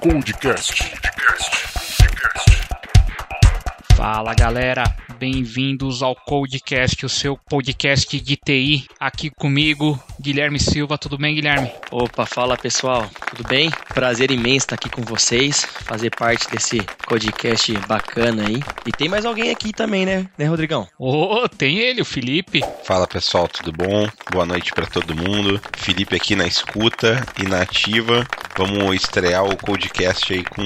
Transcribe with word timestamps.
Codecast. 0.00 0.94
Fala 3.94 4.32
galera, 4.32 4.84
bem-vindos 5.18 6.02
ao 6.02 6.16
Codecast, 6.16 7.04
o 7.04 7.08
seu 7.08 7.36
podcast 7.36 8.18
de 8.18 8.34
TI. 8.34 8.86
Aqui 8.98 9.28
comigo, 9.28 10.02
Guilherme 10.18 10.58
Silva. 10.58 10.96
Tudo 10.96 11.18
bem, 11.18 11.34
Guilherme? 11.34 11.70
Opa, 11.90 12.24
fala 12.24 12.56
pessoal, 12.56 13.10
tudo 13.28 13.46
bem? 13.46 13.70
Prazer 13.92 14.30
imenso 14.30 14.64
estar 14.64 14.76
aqui 14.76 14.88
com 14.88 15.02
vocês, 15.02 15.66
fazer 15.66 16.08
parte 16.16 16.50
desse 16.50 16.80
podcast 17.06 17.70
bacana 17.86 18.46
aí. 18.46 18.62
E 18.86 18.92
tem 18.92 19.06
mais 19.06 19.26
alguém 19.26 19.50
aqui 19.50 19.70
também, 19.70 20.06
né, 20.06 20.26
né, 20.38 20.46
Rodrigão? 20.46 20.88
Ô, 20.98 21.42
oh, 21.42 21.48
tem 21.48 21.76
ele, 21.76 22.00
o 22.00 22.06
Felipe. 22.06 22.64
Fala 22.84 23.06
pessoal, 23.06 23.46
tudo 23.46 23.70
bom? 23.70 24.08
Boa 24.32 24.46
noite 24.46 24.72
para 24.72 24.86
todo 24.86 25.14
mundo. 25.14 25.60
Felipe 25.76 26.16
aqui 26.16 26.34
na 26.34 26.46
escuta 26.46 27.22
e 27.38 27.46
na 27.46 27.60
ativa. 27.60 28.26
Vamos 28.60 28.94
estrear 28.94 29.42
o 29.42 29.56
Codecast 29.56 30.34
aí 30.34 30.44
com 30.44 30.62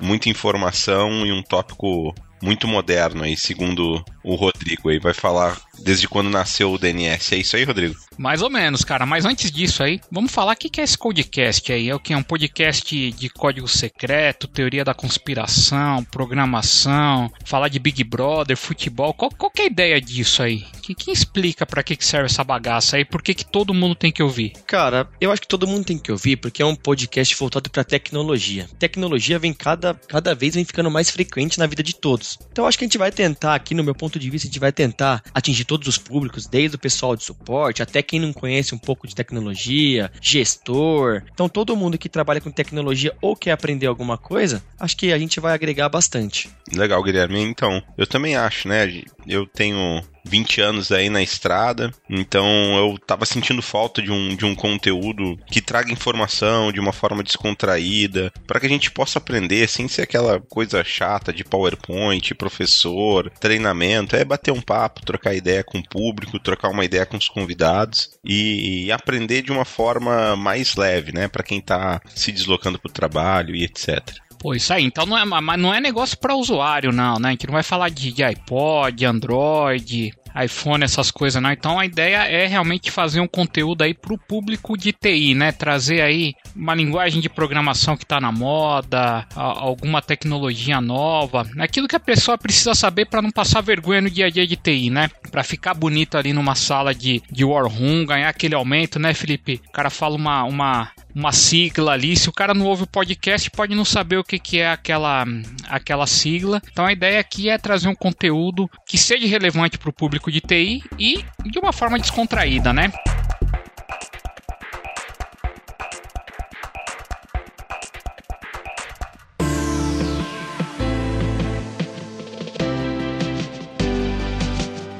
muita 0.00 0.28
informação 0.28 1.26
e 1.26 1.32
um 1.32 1.42
tópico 1.42 2.14
muito 2.40 2.68
moderno 2.68 3.24
aí, 3.24 3.36
segundo 3.36 4.04
o 4.24 4.34
Rodrigo 4.34 4.88
aí. 4.88 4.98
Vai 4.98 5.14
falar 5.14 5.60
desde 5.78 6.08
quando 6.08 6.30
nasceu 6.30 6.72
o 6.72 6.78
DNS. 6.78 7.34
É 7.34 7.38
isso 7.38 7.56
aí, 7.56 7.64
Rodrigo? 7.64 7.94
Mais 8.16 8.42
ou 8.42 8.50
menos, 8.50 8.84
cara. 8.84 9.04
Mas 9.04 9.24
antes 9.24 9.50
disso 9.50 9.82
aí, 9.82 10.00
vamos 10.10 10.32
falar 10.32 10.54
o 10.54 10.56
que 10.56 10.80
é 10.80 10.84
esse 10.84 10.96
podcast 10.96 11.72
aí. 11.72 11.88
É 11.88 11.94
o 11.94 12.00
que? 12.00 12.12
É 12.12 12.16
um 12.16 12.22
podcast 12.22 13.12
de 13.12 13.28
código 13.28 13.68
secreto, 13.68 14.48
teoria 14.48 14.84
da 14.84 14.94
conspiração, 14.94 16.04
programação, 16.04 17.30
falar 17.44 17.68
de 17.68 17.78
Big 17.78 18.02
Brother, 18.04 18.56
futebol. 18.56 19.12
Qual, 19.12 19.30
qual 19.30 19.52
é 19.58 19.62
a 19.62 19.66
ideia 19.66 20.00
disso 20.00 20.42
aí? 20.42 20.64
Quem, 20.82 20.94
quem 20.94 21.12
explica 21.12 21.66
para 21.66 21.82
que, 21.82 21.96
que 21.96 22.04
serve 22.04 22.26
essa 22.26 22.44
bagaça 22.44 22.96
aí? 22.96 23.04
Por 23.04 23.22
que, 23.22 23.34
que 23.34 23.44
todo 23.44 23.74
mundo 23.74 23.94
tem 23.94 24.12
que 24.12 24.22
ouvir? 24.22 24.52
Cara, 24.66 25.08
eu 25.20 25.30
acho 25.30 25.42
que 25.42 25.48
todo 25.48 25.66
mundo 25.66 25.84
tem 25.84 25.98
que 25.98 26.12
ouvir 26.12 26.36
porque 26.36 26.62
é 26.62 26.66
um 26.66 26.76
podcast 26.76 27.34
voltado 27.36 27.68
para 27.70 27.84
tecnologia. 27.84 28.68
Tecnologia 28.78 29.38
vem 29.38 29.52
cada, 29.52 29.94
cada 29.94 30.34
vez 30.34 30.54
vem 30.54 30.64
ficando 30.64 30.90
mais 30.90 31.10
frequente 31.10 31.58
na 31.58 31.66
vida 31.66 31.82
de 31.82 31.94
todos. 31.94 32.38
Então 32.50 32.64
eu 32.64 32.68
acho 32.68 32.78
que 32.78 32.84
a 32.84 32.86
gente 32.86 32.98
vai 32.98 33.10
tentar 33.10 33.54
aqui 33.54 33.74
no 33.74 33.84
meu 33.84 33.94
ponto 33.94 34.13
de 34.18 34.30
vista, 34.30 34.46
a 34.46 34.50
gente 34.50 34.60
vai 34.60 34.72
tentar 34.72 35.22
atingir 35.32 35.64
todos 35.64 35.88
os 35.88 35.98
públicos, 35.98 36.46
desde 36.46 36.76
o 36.76 36.78
pessoal 36.78 37.16
de 37.16 37.24
suporte 37.24 37.82
até 37.82 38.02
quem 38.02 38.20
não 38.20 38.32
conhece 38.32 38.74
um 38.74 38.78
pouco 38.78 39.06
de 39.06 39.14
tecnologia, 39.14 40.10
gestor. 40.20 41.22
Então, 41.32 41.48
todo 41.48 41.76
mundo 41.76 41.98
que 41.98 42.08
trabalha 42.08 42.40
com 42.40 42.50
tecnologia 42.50 43.14
ou 43.20 43.36
quer 43.36 43.52
aprender 43.52 43.86
alguma 43.86 44.16
coisa, 44.16 44.62
acho 44.78 44.96
que 44.96 45.12
a 45.12 45.18
gente 45.18 45.40
vai 45.40 45.54
agregar 45.54 45.88
bastante. 45.88 46.50
Legal, 46.72 47.02
Guilherme. 47.02 47.40
Então, 47.40 47.82
eu 47.96 48.06
também 48.06 48.36
acho, 48.36 48.68
né? 48.68 49.02
Eu 49.26 49.46
tenho 49.46 50.02
20 50.24 50.60
anos 50.60 50.92
aí 50.92 51.08
na 51.08 51.22
estrada, 51.22 51.92
então 52.08 52.46
eu 52.76 52.98
tava 52.98 53.26
sentindo 53.26 53.62
falta 53.62 54.00
de 54.00 54.10
um, 54.10 54.34
de 54.34 54.44
um 54.44 54.54
conteúdo 54.54 55.38
que 55.46 55.60
traga 55.60 55.92
informação 55.92 56.72
de 56.72 56.80
uma 56.80 56.92
forma 56.92 57.22
descontraída, 57.22 58.32
para 58.46 58.60
que 58.60 58.66
a 58.66 58.68
gente 58.68 58.90
possa 58.90 59.18
aprender 59.18 59.68
sem 59.68 59.88
ser 59.88 60.02
aquela 60.02 60.40
coisa 60.40 60.82
chata 60.82 61.32
de 61.32 61.44
PowerPoint, 61.44 62.34
professor, 62.34 63.30
treinamento, 63.40 64.16
é 64.16 64.24
bater 64.24 64.52
um 64.52 64.60
papo, 64.60 65.04
trocar 65.04 65.34
ideia 65.34 65.62
com 65.62 65.78
o 65.78 65.88
público, 65.88 66.38
trocar 66.38 66.68
uma 66.68 66.84
ideia 66.84 67.06
com 67.06 67.16
os 67.16 67.28
convidados 67.28 68.10
e, 68.24 68.86
e 68.86 68.92
aprender 68.92 69.42
de 69.42 69.52
uma 69.52 69.64
forma 69.64 70.36
mais 70.36 70.76
leve, 70.76 71.12
né, 71.12 71.28
para 71.28 71.42
quem 71.42 71.60
tá 71.60 72.00
se 72.14 72.32
deslocando 72.32 72.78
para 72.78 72.88
o 72.88 72.92
trabalho 72.92 73.54
e 73.54 73.64
etc. 73.64 74.23
Pô, 74.44 74.54
isso 74.54 74.74
aí. 74.74 74.84
Então 74.84 75.06
não 75.06 75.16
é, 75.16 75.24
mas 75.24 75.58
não 75.58 75.72
é 75.72 75.80
negócio 75.80 76.18
para 76.18 76.36
usuário, 76.36 76.92
não, 76.92 77.18
né? 77.18 77.28
A 77.28 77.30
gente 77.30 77.46
não 77.46 77.54
vai 77.54 77.62
falar 77.62 77.88
de, 77.88 78.12
de 78.12 78.22
iPod, 78.22 79.06
Android, 79.06 80.12
iPhone, 80.44 80.84
essas 80.84 81.10
coisas, 81.10 81.40
não. 81.40 81.50
Então 81.50 81.78
a 81.78 81.86
ideia 81.86 82.24
é 82.24 82.46
realmente 82.46 82.90
fazer 82.90 83.20
um 83.20 83.26
conteúdo 83.26 83.80
aí 83.80 83.94
para 83.94 84.12
o 84.12 84.18
público 84.18 84.76
de 84.76 84.92
TI, 84.92 85.34
né? 85.34 85.50
Trazer 85.50 86.02
aí 86.02 86.34
uma 86.54 86.74
linguagem 86.74 87.22
de 87.22 87.28
programação 87.30 87.96
que 87.96 88.04
está 88.04 88.20
na 88.20 88.30
moda, 88.30 89.26
alguma 89.34 90.02
tecnologia 90.02 90.78
nova, 90.78 91.48
aquilo 91.58 91.88
que 91.88 91.96
a 91.96 92.00
pessoa 92.00 92.36
precisa 92.36 92.74
saber 92.74 93.06
para 93.06 93.22
não 93.22 93.30
passar 93.30 93.62
vergonha 93.62 94.02
no 94.02 94.10
dia 94.10 94.26
a 94.26 94.30
dia 94.30 94.46
de 94.46 94.56
TI, 94.56 94.90
né? 94.90 95.08
Para 95.30 95.42
ficar 95.42 95.72
bonito 95.72 96.18
ali 96.18 96.34
numa 96.34 96.54
sala 96.54 96.94
de, 96.94 97.22
de 97.30 97.46
War 97.46 97.66
Room, 97.66 98.04
ganhar 98.04 98.28
aquele 98.28 98.54
aumento, 98.54 98.98
né, 98.98 99.14
Felipe? 99.14 99.58
O 99.68 99.72
cara 99.72 99.88
fala 99.88 100.16
uma, 100.16 100.44
uma, 100.44 100.90
uma 101.14 101.32
sigla 101.32 101.92
ali. 101.92 102.16
Se 102.16 102.28
o 102.28 102.32
cara 102.32 102.52
não 102.52 102.66
ouve 102.66 102.82
o 102.82 102.86
podcast, 102.86 103.50
pode 103.50 103.74
não 103.74 103.84
saber 103.84 104.16
o 104.16 104.24
que, 104.24 104.38
que 104.38 104.58
é 104.58 104.70
aquela, 104.70 105.24
aquela 105.68 106.06
sigla. 106.06 106.60
Então 106.70 106.84
a 106.84 106.92
ideia 106.92 107.20
aqui 107.20 107.48
é 107.48 107.56
trazer 107.56 107.88
um 107.88 107.94
conteúdo 107.94 108.68
que 108.86 108.98
seja 108.98 109.26
relevante 109.26 109.78
para 109.78 109.90
o 109.90 109.92
público 109.92 110.30
de 110.32 110.40
TI 110.40 110.82
e 110.98 111.24
de 111.44 111.58
uma 111.58 111.72
forma 111.72 111.98
descontraída, 111.98 112.72
né? 112.72 112.92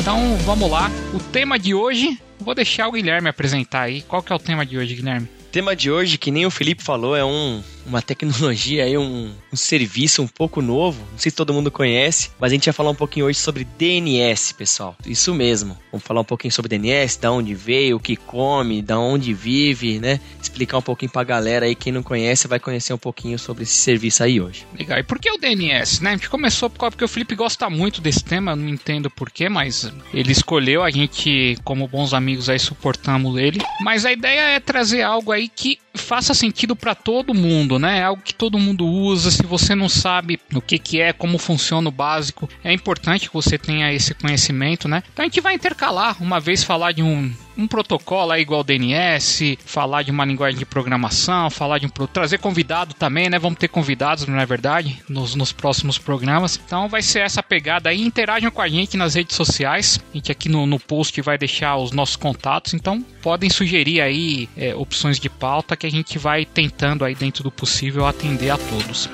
Então 0.01 0.37
vamos 0.45 0.71
lá. 0.71 0.91
O 1.13 1.19
tema 1.19 1.59
de 1.59 1.75
hoje, 1.75 2.21
vou 2.39 2.55
deixar 2.55 2.87
o 2.87 2.93
Guilherme 2.93 3.29
apresentar 3.29 3.83
aí. 3.83 4.03
Qual 4.03 4.23
que 4.23 4.33
é 4.33 4.37
o 4.37 4.39
tema 4.39 4.65
de 4.65 4.77
hoje, 4.77 4.95
Guilherme? 4.95 5.34
Tema 5.55 5.77
de 5.77 5.89
hoje, 5.89 6.19
que 6.19 6.33
nem 6.33 6.45
o 6.45 6.51
Felipe 6.51 6.83
falou, 6.83 7.15
é 7.15 7.25
um 7.25 7.63
uma 7.87 8.03
tecnologia 8.03 8.85
aí, 8.85 8.97
um, 8.97 9.33
um, 9.53 9.57
serviço 9.57 10.23
um 10.23 10.27
pouco 10.27 10.61
novo. 10.61 11.01
Não 11.13 11.19
sei 11.19 11.31
se 11.31 11.37
todo 11.37 11.53
mundo 11.53 11.71
conhece, 11.71 12.31
mas 12.39 12.53
a 12.53 12.55
gente 12.55 12.65
vai 12.67 12.73
falar 12.73 12.91
um 12.91 12.95
pouquinho 12.95 13.27
hoje 13.27 13.39
sobre 13.39 13.65
DNS, 13.65 14.53
pessoal. 14.55 14.97
Isso 15.07 15.35
mesmo. 15.35 15.77
Vamos 15.91 16.07
falar 16.07 16.21
um 16.21 16.25
pouquinho 16.25 16.53
sobre 16.53 16.69
DNS, 16.69 17.19
da 17.19 17.31
onde 17.31 17.55
veio, 17.55 17.97
o 17.97 18.01
que 18.01 18.17
come, 18.17 18.83
da 18.83 18.99
onde 18.99 19.33
vive, 19.33 19.99
né? 19.99 20.21
Explicar 20.41 20.79
um 20.79 20.83
pouquinho 20.83 21.11
pra 21.11 21.25
galera 21.25 21.67
aí, 21.67 21.75
quem 21.75 21.93
não 21.93 22.03
conhece, 22.03 22.49
vai 22.49 22.59
conhecer 22.59 22.93
um 22.93 22.99
pouquinho 22.99 23.39
sobre 23.39 23.65
esse 23.65 23.75
serviço 23.75 24.23
aí 24.23 24.41
hoje. 24.41 24.67
Legal. 24.79 24.99
E 24.99 25.03
por 25.03 25.19
que 25.19 25.31
o 25.31 25.39
DNS, 25.39 26.03
né? 26.03 26.11
A 26.11 26.17
gente 26.17 26.29
começou 26.29 26.71
porque 26.71 27.05
o 27.05 27.09
Felipe 27.09 27.35
gosta 27.35 27.69
muito 27.71 28.01
desse 28.01 28.25
tema, 28.25 28.57
não 28.57 28.69
entendo 28.69 29.11
porquê, 29.11 29.49
mas 29.49 29.93
ele 30.13 30.33
escolheu, 30.33 30.83
a 30.83 30.91
gente, 30.91 31.57
como 31.65 31.89
bons 31.89 32.13
amigos 32.13 32.49
aí, 32.49 32.59
suportamos 32.59 33.39
ele. 33.39 33.61
Mas 33.81 34.05
a 34.05 34.13
ideia 34.13 34.41
é 34.51 34.61
trazer 34.61 35.03
algo 35.03 35.33
aí 35.33 35.49
que 35.49 35.79
faça 35.95 36.35
sentido 36.35 36.75
para 36.75 36.95
todo 36.95 37.33
mundo 37.33 37.75
né? 37.79 37.99
É 37.99 38.03
algo 38.03 38.23
que 38.23 38.35
todo 38.35 38.59
mundo 38.59 38.87
usa. 38.87 39.31
Se 39.31 39.45
você 39.45 39.75
não 39.75 39.89
sabe 39.89 40.41
o 40.55 40.61
que, 40.61 40.79
que 40.79 41.01
é, 41.01 41.13
como 41.13 41.39
funciona 41.39 41.89
o 41.89 41.93
básico, 41.93 42.49
é 42.63 42.73
importante 42.73 43.29
que 43.29 43.35
você 43.35 43.59
tenha 43.59 43.93
esse 43.93 44.15
conhecimento, 44.15 44.89
né? 44.89 45.03
Então 45.13 45.23
a 45.25 45.27
gente 45.27 45.41
vai 45.41 45.55
intercalar, 45.55 46.23
uma 46.23 46.41
vez 46.41 46.63
falar 46.63 46.93
de 46.93 47.03
um 47.03 47.33
um 47.57 47.67
protocolo 47.67 48.33
aí 48.33 48.43
igual 48.43 48.65
DNS, 48.65 49.59
falar 49.65 50.03
de 50.03 50.11
uma 50.11 50.25
linguagem 50.25 50.59
de 50.59 50.67
programação, 50.67 51.51
falar 51.51 51.79
de 51.79 51.87
um 51.87 51.89
trazer 51.89 52.39
convidado 52.39 52.95
também, 52.95 53.31
né? 53.31 53.39
Vamos 53.39 53.59
ter 53.59 53.69
convidados, 53.69 54.27
não 54.27 54.39
é 54.39 54.47
verdade? 54.47 55.03
Nos, 55.09 55.35
nos 55.35 55.53
próximos 55.53 55.99
programas. 55.99 56.61
Então 56.65 56.89
vai 56.89 57.03
ser 57.03 57.21
essa 57.21 57.43
pegada 57.43 57.89
aí. 57.89 58.01
Interajam 58.01 58.51
com 58.51 58.61
a 58.61 58.69
gente 58.69 58.97
nas 58.97 59.15
redes 59.15 59.37
sociais. 59.37 60.01
A 60.13 60.17
gente 60.17 60.33
aqui 60.33 60.49
no, 60.49 60.67
no 60.67 60.79
post 60.79 61.21
vai 61.21 61.39
deixar 61.39 61.77
os 61.77 61.93
nossos 61.93 62.17
contatos. 62.17 62.75
Então 62.75 63.01
podem 63.23 63.49
sugerir 63.49 64.01
aí 64.01 64.49
é, 64.57 64.75
opções 64.75 65.19
de 65.19 65.29
pauta 65.29 65.77
que 65.77 65.87
a 65.87 65.91
gente 65.91 66.19
vai 66.19 66.45
tentando 66.45 67.05
aí 67.05 67.15
dentro 67.15 67.43
do 67.43 67.51
possível 67.51 68.07
atender 68.07 68.51
a 68.51 68.59
todos. 68.59 69.09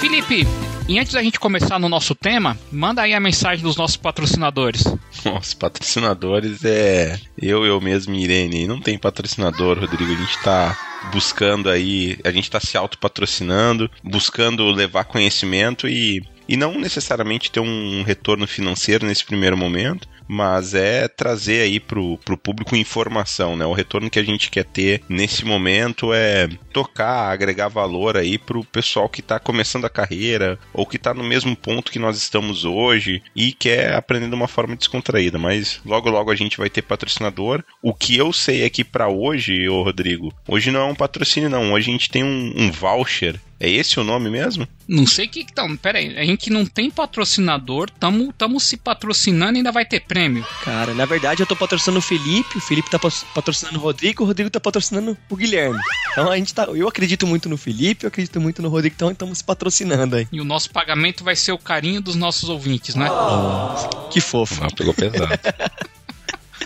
Felipe, 0.00 0.46
e 0.88 0.98
antes 0.98 1.12
da 1.12 1.22
gente 1.22 1.40
começar 1.40 1.78
no 1.78 1.88
nosso 1.88 2.14
tema, 2.14 2.56
manda 2.70 3.02
aí 3.02 3.12
a 3.12 3.20
mensagem 3.20 3.64
dos 3.64 3.76
nossos 3.76 3.96
patrocinadores. 3.96 4.84
Nossos 5.24 5.54
patrocinadores 5.54 6.64
é 6.64 7.18
eu, 7.40 7.64
eu 7.64 7.80
mesmo 7.80 8.14
e 8.14 8.22
Irene. 8.22 8.66
Não 8.66 8.80
tem 8.80 8.96
patrocinador, 8.96 9.78
Rodrigo. 9.80 10.12
A 10.12 10.16
gente 10.16 10.42
tá 10.42 10.78
buscando 11.12 11.68
aí, 11.68 12.18
a 12.24 12.30
gente 12.30 12.50
tá 12.50 12.60
se 12.60 12.76
auto-patrocinando, 12.76 13.90
buscando 14.02 14.64
levar 14.70 15.04
conhecimento 15.04 15.88
e 15.88 16.22
e 16.48 16.56
não 16.56 16.78
necessariamente 16.78 17.50
ter 17.50 17.60
um 17.60 18.02
retorno 18.04 18.46
financeiro 18.46 19.04
nesse 19.04 19.24
primeiro 19.24 19.56
momento, 19.56 20.08
mas 20.28 20.74
é 20.74 21.08
trazer 21.08 21.62
aí 21.62 21.80
pro, 21.80 22.18
pro 22.18 22.36
público 22.36 22.76
informação, 22.76 23.56
né? 23.56 23.64
O 23.66 23.72
retorno 23.72 24.10
que 24.10 24.18
a 24.18 24.24
gente 24.24 24.50
quer 24.50 24.64
ter 24.64 25.02
nesse 25.08 25.44
momento 25.44 26.12
é 26.12 26.48
tocar, 26.72 27.30
agregar 27.30 27.68
valor 27.68 28.16
aí 28.16 28.38
pro 28.38 28.64
pessoal 28.64 29.08
que 29.08 29.22
tá 29.22 29.38
começando 29.38 29.84
a 29.84 29.90
carreira 29.90 30.58
ou 30.72 30.86
que 30.86 30.98
tá 30.98 31.14
no 31.14 31.24
mesmo 31.24 31.56
ponto 31.56 31.90
que 31.90 31.98
nós 31.98 32.16
estamos 32.16 32.64
hoje 32.64 33.22
e 33.34 33.52
quer 33.52 33.94
aprender 33.94 34.28
de 34.28 34.34
uma 34.34 34.48
forma 34.48 34.76
descontraída, 34.76 35.38
mas 35.38 35.80
logo 35.84 36.10
logo 36.10 36.30
a 36.30 36.36
gente 36.36 36.58
vai 36.58 36.68
ter 36.68 36.82
patrocinador. 36.82 37.62
O 37.82 37.94
que 37.94 38.16
eu 38.16 38.32
sei 38.32 38.62
é 38.62 38.70
que 38.70 38.84
para 38.84 39.08
hoje, 39.08 39.68
ô 39.68 39.82
Rodrigo, 39.82 40.32
hoje 40.46 40.70
não 40.70 40.80
é 40.80 40.84
um 40.84 40.94
patrocínio 40.94 41.50
não, 41.50 41.72
hoje 41.72 41.88
a 41.88 41.92
gente 41.92 42.10
tem 42.10 42.24
um, 42.24 42.52
um 42.56 42.70
voucher 42.70 43.40
é 43.58 43.70
esse 43.70 43.98
o 43.98 44.04
nome 44.04 44.28
mesmo? 44.28 44.68
Não 44.86 45.06
sei 45.06 45.26
o 45.26 45.28
que. 45.28 45.40
Então, 45.40 45.76
pera 45.76 45.98
aí. 45.98 46.16
A 46.18 46.24
gente 46.24 46.50
não 46.50 46.66
tem 46.66 46.90
patrocinador, 46.90 47.90
tamo, 47.90 48.32
tamo 48.32 48.60
se 48.60 48.76
patrocinando 48.76 49.54
e 49.54 49.58
ainda 49.58 49.72
vai 49.72 49.84
ter 49.84 50.00
prêmio. 50.00 50.46
Cara, 50.62 50.92
na 50.92 51.04
verdade 51.06 51.42
eu 51.42 51.46
tô 51.46 51.56
patrocinando 51.56 51.98
o 51.98 52.02
Felipe, 52.02 52.58
o 52.58 52.60
Felipe 52.60 52.90
tá 52.90 52.98
patrocinando 53.34 53.78
o 53.78 53.82
Rodrigo, 53.82 54.22
o 54.22 54.26
Rodrigo 54.26 54.50
tá 54.50 54.60
patrocinando 54.60 55.16
o 55.28 55.36
Guilherme. 55.36 55.80
Então 56.12 56.30
a 56.30 56.36
gente 56.36 56.54
tá. 56.54 56.64
Eu 56.64 56.86
acredito 56.86 57.26
muito 57.26 57.48
no 57.48 57.56
Felipe, 57.56 58.04
eu 58.04 58.08
acredito 58.08 58.40
muito 58.40 58.60
no 58.60 58.68
Rodrigo, 58.68 58.94
então 58.94 59.10
estamos 59.10 59.38
se 59.38 59.44
patrocinando 59.44 60.16
aí. 60.16 60.28
E 60.30 60.40
o 60.40 60.44
nosso 60.44 60.70
pagamento 60.70 61.24
vai 61.24 61.34
ser 61.34 61.52
o 61.52 61.58
carinho 61.58 62.00
dos 62.00 62.14
nossos 62.14 62.48
ouvintes, 62.48 62.94
né? 62.94 63.08
Oh, 63.10 64.08
que 64.08 64.20
fofo. 64.20 64.62
Ah, 64.62 64.68
pegou 64.74 64.92
pesado. 64.92 65.32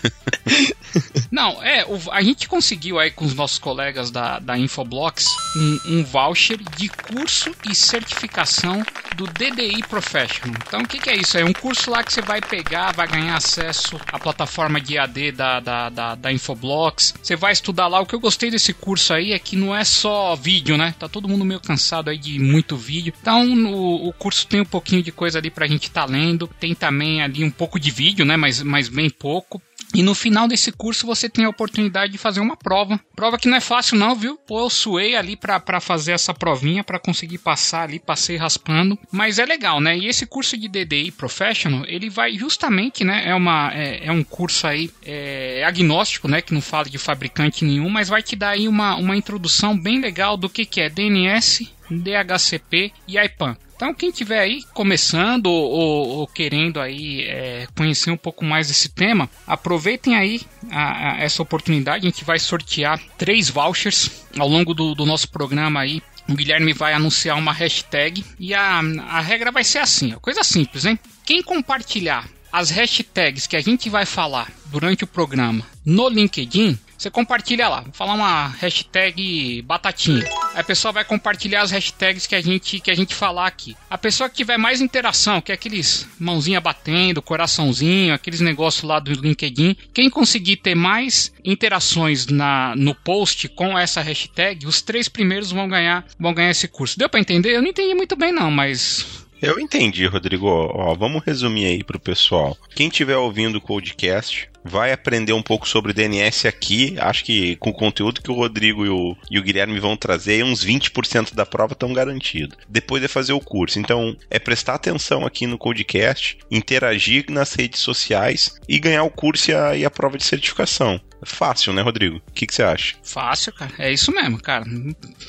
Não, 1.31 1.63
é, 1.63 1.85
o, 1.85 2.11
a 2.11 2.21
gente 2.21 2.47
conseguiu 2.47 2.99
aí 2.99 3.11
com 3.11 3.25
os 3.25 3.33
nossos 3.33 3.57
colegas 3.57 4.11
da, 4.11 4.39
da 4.39 4.57
Infoblox 4.57 5.25
um, 5.55 5.79
um 5.87 6.03
voucher 6.03 6.59
de 6.77 6.89
curso 6.89 7.51
e 7.69 7.73
certificação 7.73 8.83
do 9.15 9.25
DDI 9.27 9.81
Professional. 9.87 10.55
Então, 10.67 10.81
o 10.81 10.87
que, 10.87 10.99
que, 10.99 11.09
é 11.09 11.15
isso? 11.15 11.37
É 11.37 11.45
um 11.45 11.53
curso 11.53 11.89
lá 11.89 12.03
que 12.03 12.11
você 12.11 12.21
vai 12.21 12.41
pegar, 12.41 12.91
vai 12.91 13.07
ganhar 13.07 13.35
acesso 13.35 13.99
à 14.11 14.19
plataforma 14.19 14.79
de 14.79 14.97
AD 14.97 15.31
da, 15.31 15.59
da, 15.59 15.89
da, 15.89 16.15
da 16.15 16.31
Infoblox. 16.33 17.13
Você 17.21 17.35
vai 17.35 17.53
estudar 17.53 17.87
lá. 17.87 17.99
O 17.99 18.05
que 18.05 18.15
eu 18.15 18.19
gostei 18.19 18.49
desse 18.49 18.73
curso 18.73 19.13
aí 19.13 19.31
é 19.31 19.39
que 19.39 19.55
não 19.55 19.75
é 19.75 19.83
só 19.83 20.35
vídeo, 20.35 20.77
né? 20.77 20.95
Tá 20.97 21.07
todo 21.07 21.27
mundo 21.27 21.45
meio 21.45 21.59
cansado 21.59 22.09
aí 22.09 22.17
de 22.17 22.39
muito 22.39 22.75
vídeo. 22.75 23.13
Então, 23.21 23.47
o, 23.73 24.09
o 24.09 24.13
curso 24.13 24.47
tem 24.47 24.61
um 24.61 24.65
pouquinho 24.65 25.03
de 25.03 25.11
coisa 25.11 25.39
ali 25.39 25.49
pra 25.49 25.67
gente 25.67 25.91
tá 25.91 26.05
lendo. 26.05 26.49
Tem 26.59 26.73
também 26.73 27.21
ali 27.21 27.43
um 27.43 27.51
pouco 27.51 27.79
de 27.79 27.91
vídeo, 27.91 28.25
né? 28.25 28.37
Mas, 28.37 28.61
mas 28.61 28.87
bem 28.87 29.09
pouco. 29.09 29.61
E 29.93 30.01
no 30.01 30.15
final 30.15 30.47
desse 30.47 30.71
curso 30.71 31.05
você 31.05 31.29
tem 31.29 31.45
a 31.45 31.49
oportunidade 31.49 32.11
de 32.11 32.17
fazer 32.17 32.39
uma 32.39 32.55
prova. 32.55 32.99
Prova 33.15 33.37
que 33.37 33.47
não 33.47 33.57
é 33.57 33.61
fácil 33.61 33.97
não, 33.97 34.15
viu? 34.15 34.37
Pô, 34.37 34.59
eu 34.59 34.69
suei 34.69 35.15
ali 35.15 35.35
para 35.35 35.79
fazer 35.79 36.13
essa 36.13 36.33
provinha, 36.33 36.83
para 36.83 36.99
conseguir 36.99 37.37
passar 37.39 37.83
ali, 37.83 37.99
passei 37.99 38.37
raspando. 38.37 38.97
Mas 39.11 39.39
é 39.39 39.45
legal, 39.45 39.79
né? 39.81 39.97
E 39.97 40.07
esse 40.07 40.25
curso 40.25 40.57
de 40.57 40.67
DDI 40.67 41.11
Professional, 41.11 41.83
ele 41.87 42.09
vai 42.09 42.37
justamente, 42.37 43.03
né? 43.03 43.23
É, 43.25 43.35
uma, 43.35 43.71
é, 43.73 44.05
é 44.05 44.11
um 44.11 44.23
curso 44.23 44.65
aí 44.65 44.89
é, 45.05 45.63
agnóstico, 45.65 46.27
né? 46.27 46.41
Que 46.41 46.53
não 46.53 46.61
fala 46.61 46.85
de 46.85 46.97
fabricante 46.97 47.65
nenhum, 47.65 47.89
mas 47.89 48.07
vai 48.07 48.23
te 48.23 48.35
dar 48.35 48.51
aí 48.51 48.67
uma, 48.67 48.95
uma 48.95 49.15
introdução 49.15 49.77
bem 49.77 49.99
legal 49.99 50.37
do 50.37 50.49
que, 50.49 50.65
que 50.65 50.81
é 50.81 50.89
DNS, 50.89 51.69
DHCP 51.89 52.91
e 53.07 53.17
IPAN. 53.17 53.57
Então, 53.81 53.95
quem 53.95 54.11
tiver 54.11 54.37
aí 54.37 54.63
começando 54.75 55.47
ou, 55.47 56.07
ou, 56.07 56.27
querendo 56.27 56.79
aí 56.79 57.23
é, 57.23 57.67
conhecer 57.75 58.11
um 58.11 58.17
pouco 58.17 58.45
mais 58.45 58.67
desse 58.67 58.89
tema, 58.89 59.27
aproveitem 59.47 60.15
aí 60.15 60.39
a, 60.69 61.13
a, 61.13 61.17
essa 61.17 61.41
oportunidade. 61.41 62.05
A 62.05 62.09
gente 62.11 62.23
vai 62.23 62.37
sortear 62.37 63.01
três 63.17 63.49
vouchers 63.49 64.23
ao 64.37 64.47
longo 64.47 64.75
do, 64.75 64.93
do 64.93 65.03
nosso 65.03 65.31
programa 65.31 65.79
aí. 65.79 65.99
O 66.29 66.35
Guilherme 66.35 66.73
vai 66.73 66.93
anunciar 66.93 67.39
uma 67.39 67.51
hashtag 67.51 68.23
e 68.39 68.53
a, 68.53 68.81
a 69.09 69.19
regra 69.19 69.51
vai 69.51 69.63
ser 69.63 69.79
assim, 69.79 70.11
coisa 70.21 70.43
simples, 70.43 70.85
hein? 70.85 70.99
Quem 71.25 71.41
compartilhar 71.41 72.29
as 72.51 72.69
hashtags 72.69 73.47
que 73.47 73.55
a 73.55 73.61
gente 73.61 73.89
vai 73.89 74.05
falar 74.05 74.51
durante 74.67 75.05
o 75.05 75.07
programa 75.07 75.65
no 75.83 76.07
LinkedIn, 76.07 76.77
você 77.01 77.09
compartilha 77.09 77.67
lá, 77.67 77.81
vou 77.81 77.93
falar 77.93 78.13
uma 78.13 78.47
hashtag 78.47 79.63
batatinha. 79.63 80.23
Aí 80.53 80.59
a 80.59 80.63
pessoa 80.63 80.91
vai 80.91 81.03
compartilhar 81.03 81.63
as 81.63 81.71
hashtags 81.71 82.27
que 82.27 82.35
a 82.35 82.41
gente 82.41 82.79
que 82.79 82.91
a 82.91 82.93
gente 82.93 83.15
falar 83.15 83.47
aqui. 83.47 83.75
A 83.89 83.97
pessoa 83.97 84.29
que 84.29 84.35
tiver 84.35 84.57
mais 84.57 84.81
interação, 84.81 85.41
que 85.41 85.51
é 85.51 85.55
aqueles 85.55 86.07
mãozinha 86.19 86.61
batendo, 86.61 87.19
coraçãozinho, 87.19 88.13
aqueles 88.13 88.39
negócios 88.39 88.83
lá 88.83 88.99
do 88.99 89.11
LinkedIn, 89.13 89.75
quem 89.91 90.11
conseguir 90.11 90.57
ter 90.57 90.75
mais 90.75 91.33
interações 91.43 92.27
na 92.27 92.75
no 92.75 92.93
post 92.93 93.49
com 93.49 93.77
essa 93.77 94.01
hashtag, 94.01 94.67
os 94.67 94.83
três 94.83 95.09
primeiros 95.09 95.51
vão 95.51 95.67
ganhar 95.67 96.05
vão 96.19 96.35
ganhar 96.35 96.51
esse 96.51 96.67
curso. 96.67 96.99
Deu 96.99 97.09
para 97.09 97.19
entender? 97.19 97.55
Eu 97.55 97.63
não 97.63 97.69
entendi 97.69 97.95
muito 97.95 98.15
bem 98.15 98.31
não, 98.31 98.51
mas 98.51 99.25
eu 99.41 99.59
entendi, 99.59 100.05
Rodrigo. 100.05 100.47
Ó, 100.47 100.93
vamos 100.93 101.23
resumir 101.23 101.65
aí 101.65 101.83
pro 101.83 101.99
pessoal. 101.99 102.57
Quem 102.75 102.87
estiver 102.87 103.17
ouvindo 103.17 103.57
o 103.57 103.61
podcast, 103.61 104.49
vai 104.63 104.91
aprender 104.91 105.33
um 105.33 105.41
pouco 105.41 105.67
sobre 105.67 105.93
DNS 105.93 106.47
aqui. 106.47 106.95
Acho 106.99 107.25
que 107.25 107.55
com 107.57 107.71
o 107.71 107.73
conteúdo 107.73 108.21
que 108.21 108.31
o 108.31 108.35
Rodrigo 108.35 108.85
e 108.85 108.89
o, 108.89 109.15
e 109.29 109.39
o 109.39 109.43
Guilherme 109.43 109.79
vão 109.79 109.97
trazer, 109.97 110.43
uns 110.43 110.63
20% 110.65 111.33
da 111.33 111.45
prova 111.45 111.73
estão 111.73 111.93
garantidos. 111.93 112.57
Depois 112.69 113.03
é 113.03 113.07
fazer 113.07 113.33
o 113.33 113.39
curso. 113.39 113.79
Então, 113.79 114.15
é 114.29 114.39
prestar 114.39 114.75
atenção 114.75 115.25
aqui 115.25 115.47
no 115.47 115.57
podcast, 115.57 116.37
interagir 116.49 117.25
nas 117.29 117.53
redes 117.53 117.79
sociais 117.79 118.59
e 118.67 118.79
ganhar 118.79 119.03
o 119.03 119.09
curso 119.09 119.51
e 119.51 119.55
a, 119.55 119.75
e 119.75 119.85
a 119.85 119.91
prova 119.91 120.17
de 120.17 120.23
certificação. 120.23 120.99
Fácil, 121.23 121.73
né, 121.73 121.81
Rodrigo? 121.81 122.17
O 122.17 122.31
que, 122.31 122.47
você 122.49 122.63
acha? 122.63 122.95
Fácil, 123.03 123.53
cara. 123.53 123.71
É 123.77 123.91
isso 123.91 124.11
mesmo, 124.11 124.41
cara. 124.41 124.65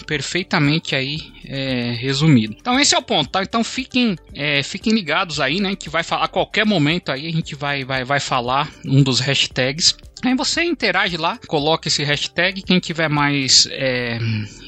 Perfeitamente 0.06 0.94
aí 0.94 1.18
é, 1.44 1.92
resumido. 1.92 2.56
Então 2.58 2.78
esse 2.78 2.94
é 2.94 2.98
o 2.98 3.02
ponto, 3.02 3.30
tá? 3.30 3.42
Então 3.42 3.62
fiquem, 3.62 4.16
é, 4.34 4.62
fiquem 4.62 4.92
ligados 4.92 5.40
aí, 5.40 5.60
né? 5.60 5.76
Que 5.76 5.90
vai 5.90 6.02
falar 6.02 6.24
a 6.24 6.28
qualquer 6.28 6.64
momento 6.64 7.12
aí 7.12 7.26
a 7.26 7.32
gente 7.32 7.54
vai, 7.54 7.84
vai, 7.84 8.04
vai 8.04 8.20
falar 8.20 8.70
um 8.84 9.02
dos 9.02 9.20
hashtags. 9.20 9.96
Aí 10.24 10.36
você 10.36 10.62
interage 10.62 11.16
lá, 11.16 11.36
coloca 11.48 11.88
esse 11.88 12.04
hashtag. 12.04 12.62
Quem 12.62 12.78
tiver 12.78 13.08
mais 13.08 13.66
é, 13.70 14.18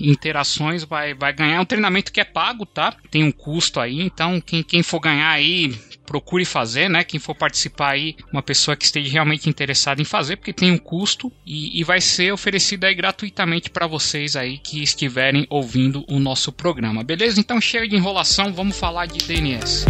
interações 0.00 0.82
vai, 0.82 1.15
vai 1.15 1.32
ganhar. 1.32 1.56
É 1.56 1.61
um 1.61 1.65
treinamento 1.65 2.12
que 2.12 2.21
é 2.21 2.25
pago, 2.25 2.67
tá? 2.67 2.97
Tem 3.09 3.23
um 3.23 3.31
custo 3.31 3.79
aí. 3.79 4.00
Então, 4.00 4.41
quem, 4.41 4.65
quem 4.65 4.82
for 4.82 4.99
ganhar 4.99 5.31
aí, 5.31 5.73
procure 6.05 6.45
fazer, 6.45 6.89
né? 6.89 7.05
Quem 7.05 7.19
for 7.19 7.35
participar 7.35 7.93
aí, 7.93 8.17
uma 8.33 8.43
pessoa 8.43 8.77
que 8.77 8.85
esteja 8.85 9.12
realmente 9.12 9.49
interessada 9.49 10.01
em 10.01 10.05
fazer, 10.05 10.37
porque 10.37 10.53
tem 10.53 10.71
um 10.71 10.79
custo 10.79 11.33
e, 11.47 11.81
e 11.81 11.85
vai 11.85 12.01
ser 12.01 12.33
oferecido 12.33 12.85
aí 12.85 12.95
gratuitamente 12.95 13.71
para 13.71 13.87
vocês 13.87 14.37
aí 14.37 14.59
que 14.59 14.83
estiverem 14.83 15.47
ouvindo 15.51 16.05
o 16.09 16.19
nosso 16.19 16.53
programa, 16.53 17.03
beleza? 17.03 17.41
Então 17.41 17.61
chega 17.61 17.89
de 17.89 17.97
enrolação, 17.97 18.53
vamos 18.53 18.79
falar 18.79 19.06
de 19.06 19.19
DNS. 19.19 19.87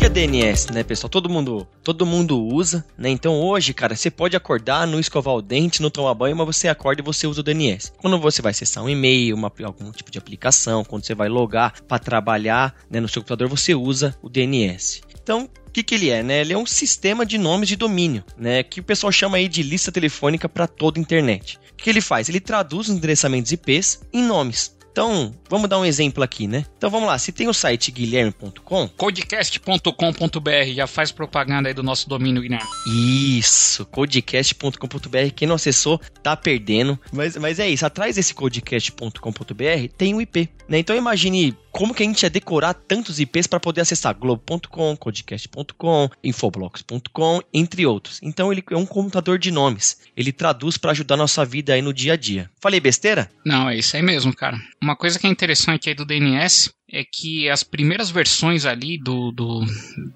Que, 0.00 0.06
é 0.06 0.08
DNS, 0.08 0.72
né, 0.72 0.82
pessoal? 0.82 1.10
Todo 1.10 1.28
mundo, 1.28 1.68
todo 1.84 2.06
mundo 2.06 2.42
usa, 2.42 2.82
né? 2.96 3.10
Então 3.10 3.38
hoje, 3.38 3.74
cara, 3.74 3.94
você 3.94 4.10
pode 4.10 4.34
acordar, 4.34 4.86
não 4.86 4.98
escovar 4.98 5.34
o 5.34 5.42
dente, 5.42 5.82
não 5.82 5.90
tomar 5.90 6.14
banho, 6.14 6.34
mas 6.34 6.46
você 6.46 6.68
acorda 6.68 7.02
e 7.02 7.04
você 7.04 7.26
usa 7.26 7.42
o 7.42 7.44
DNS. 7.44 7.92
Quando 7.98 8.18
você 8.18 8.40
vai 8.40 8.48
acessar 8.48 8.82
um 8.82 8.88
e-mail, 8.88 9.36
uma, 9.36 9.52
algum 9.62 9.92
tipo 9.92 10.10
de 10.10 10.16
aplicação, 10.16 10.84
quando 10.84 11.04
você 11.04 11.14
vai 11.14 11.28
logar 11.28 11.82
para 11.86 11.98
trabalhar 11.98 12.74
né, 12.88 12.98
no 12.98 13.10
seu 13.10 13.20
computador, 13.20 13.46
você 13.46 13.74
usa 13.74 14.16
o 14.22 14.30
DNS. 14.30 15.02
Então, 15.22 15.50
o 15.66 15.70
que, 15.70 15.82
que 15.82 15.94
ele 15.94 16.08
é, 16.08 16.22
né? 16.22 16.40
Ele 16.40 16.54
é 16.54 16.58
um 16.58 16.64
sistema 16.64 17.26
de 17.26 17.36
nomes 17.36 17.68
de 17.68 17.76
domínio, 17.76 18.24
né? 18.38 18.62
Que 18.62 18.80
o 18.80 18.82
pessoal 18.82 19.12
chama 19.12 19.36
aí 19.36 19.48
de 19.48 19.62
lista 19.62 19.92
telefônica 19.92 20.48
para 20.48 20.66
toda 20.66 20.98
a 20.98 21.02
internet. 21.02 21.58
O 21.72 21.76
que, 21.76 21.84
que 21.84 21.90
ele 21.90 22.00
faz? 22.00 22.26
Ele 22.30 22.40
traduz 22.40 22.88
os 22.88 22.94
endereçamentos 22.96 23.52
IPs 23.52 24.00
em 24.14 24.22
nomes. 24.22 24.74
Então, 24.92 25.34
vamos 25.48 25.68
dar 25.68 25.78
um 25.78 25.84
exemplo 25.84 26.22
aqui, 26.22 26.46
né? 26.46 26.64
Então 26.76 26.90
vamos 26.90 27.06
lá, 27.06 27.18
se 27.18 27.32
tem 27.32 27.48
o 27.48 27.54
site 27.54 27.90
guilherme.com, 27.90 28.88
codecast.com.br, 28.88 30.74
já 30.74 30.86
faz 30.86 31.12
propaganda 31.12 31.68
aí 31.68 31.74
do 31.74 31.82
nosso 31.82 32.08
domínio, 32.08 32.42
Guilherme. 32.42 32.66
Isso, 32.86 33.86
codecast.com.br, 33.86 35.30
quem 35.34 35.46
não 35.46 35.54
acessou 35.54 36.00
tá 36.22 36.36
perdendo, 36.36 36.98
mas, 37.12 37.36
mas 37.36 37.58
é 37.58 37.68
isso, 37.68 37.86
atrás 37.86 38.16
desse 38.16 38.34
codecast.com.br 38.34 39.88
tem 39.96 40.14
um 40.14 40.20
IP, 40.20 40.48
né? 40.68 40.78
Então 40.78 40.96
imagine 40.96 41.56
como 41.72 41.94
que 41.94 42.02
a 42.02 42.06
gente 42.06 42.22
ia 42.22 42.30
decorar 42.30 42.74
tantos 42.74 43.20
IPs 43.20 43.46
para 43.46 43.60
poder 43.60 43.80
acessar 43.82 44.14
globo.com, 44.14 44.96
codecast.com, 44.96 46.08
infoblox.com, 46.22 47.40
entre 47.52 47.86
outros. 47.86 48.20
Então 48.22 48.52
ele 48.52 48.62
é 48.70 48.76
um 48.76 48.86
computador 48.86 49.38
de 49.38 49.50
nomes. 49.50 49.98
Ele 50.16 50.32
traduz 50.32 50.76
para 50.76 50.90
ajudar 50.90 51.14
a 51.14 51.18
nossa 51.18 51.44
vida 51.44 51.72
aí 51.72 51.82
no 51.82 51.92
dia 51.92 52.14
a 52.14 52.16
dia. 52.16 52.50
Falei 52.60 52.80
besteira? 52.80 53.30
Não, 53.44 53.68
é 53.68 53.76
isso 53.76 53.96
aí 53.96 54.02
mesmo, 54.02 54.34
cara. 54.34 54.58
Uma 54.82 54.96
coisa 54.96 55.18
que 55.18 55.26
é 55.26 55.30
interessante 55.30 55.88
aí 55.88 55.94
do 55.94 56.06
DNS 56.06 56.72
é 56.92 57.04
que 57.04 57.48
as 57.48 57.62
primeiras 57.62 58.10
versões 58.10 58.66
ali 58.66 58.98
do, 58.98 59.30
do, 59.30 59.64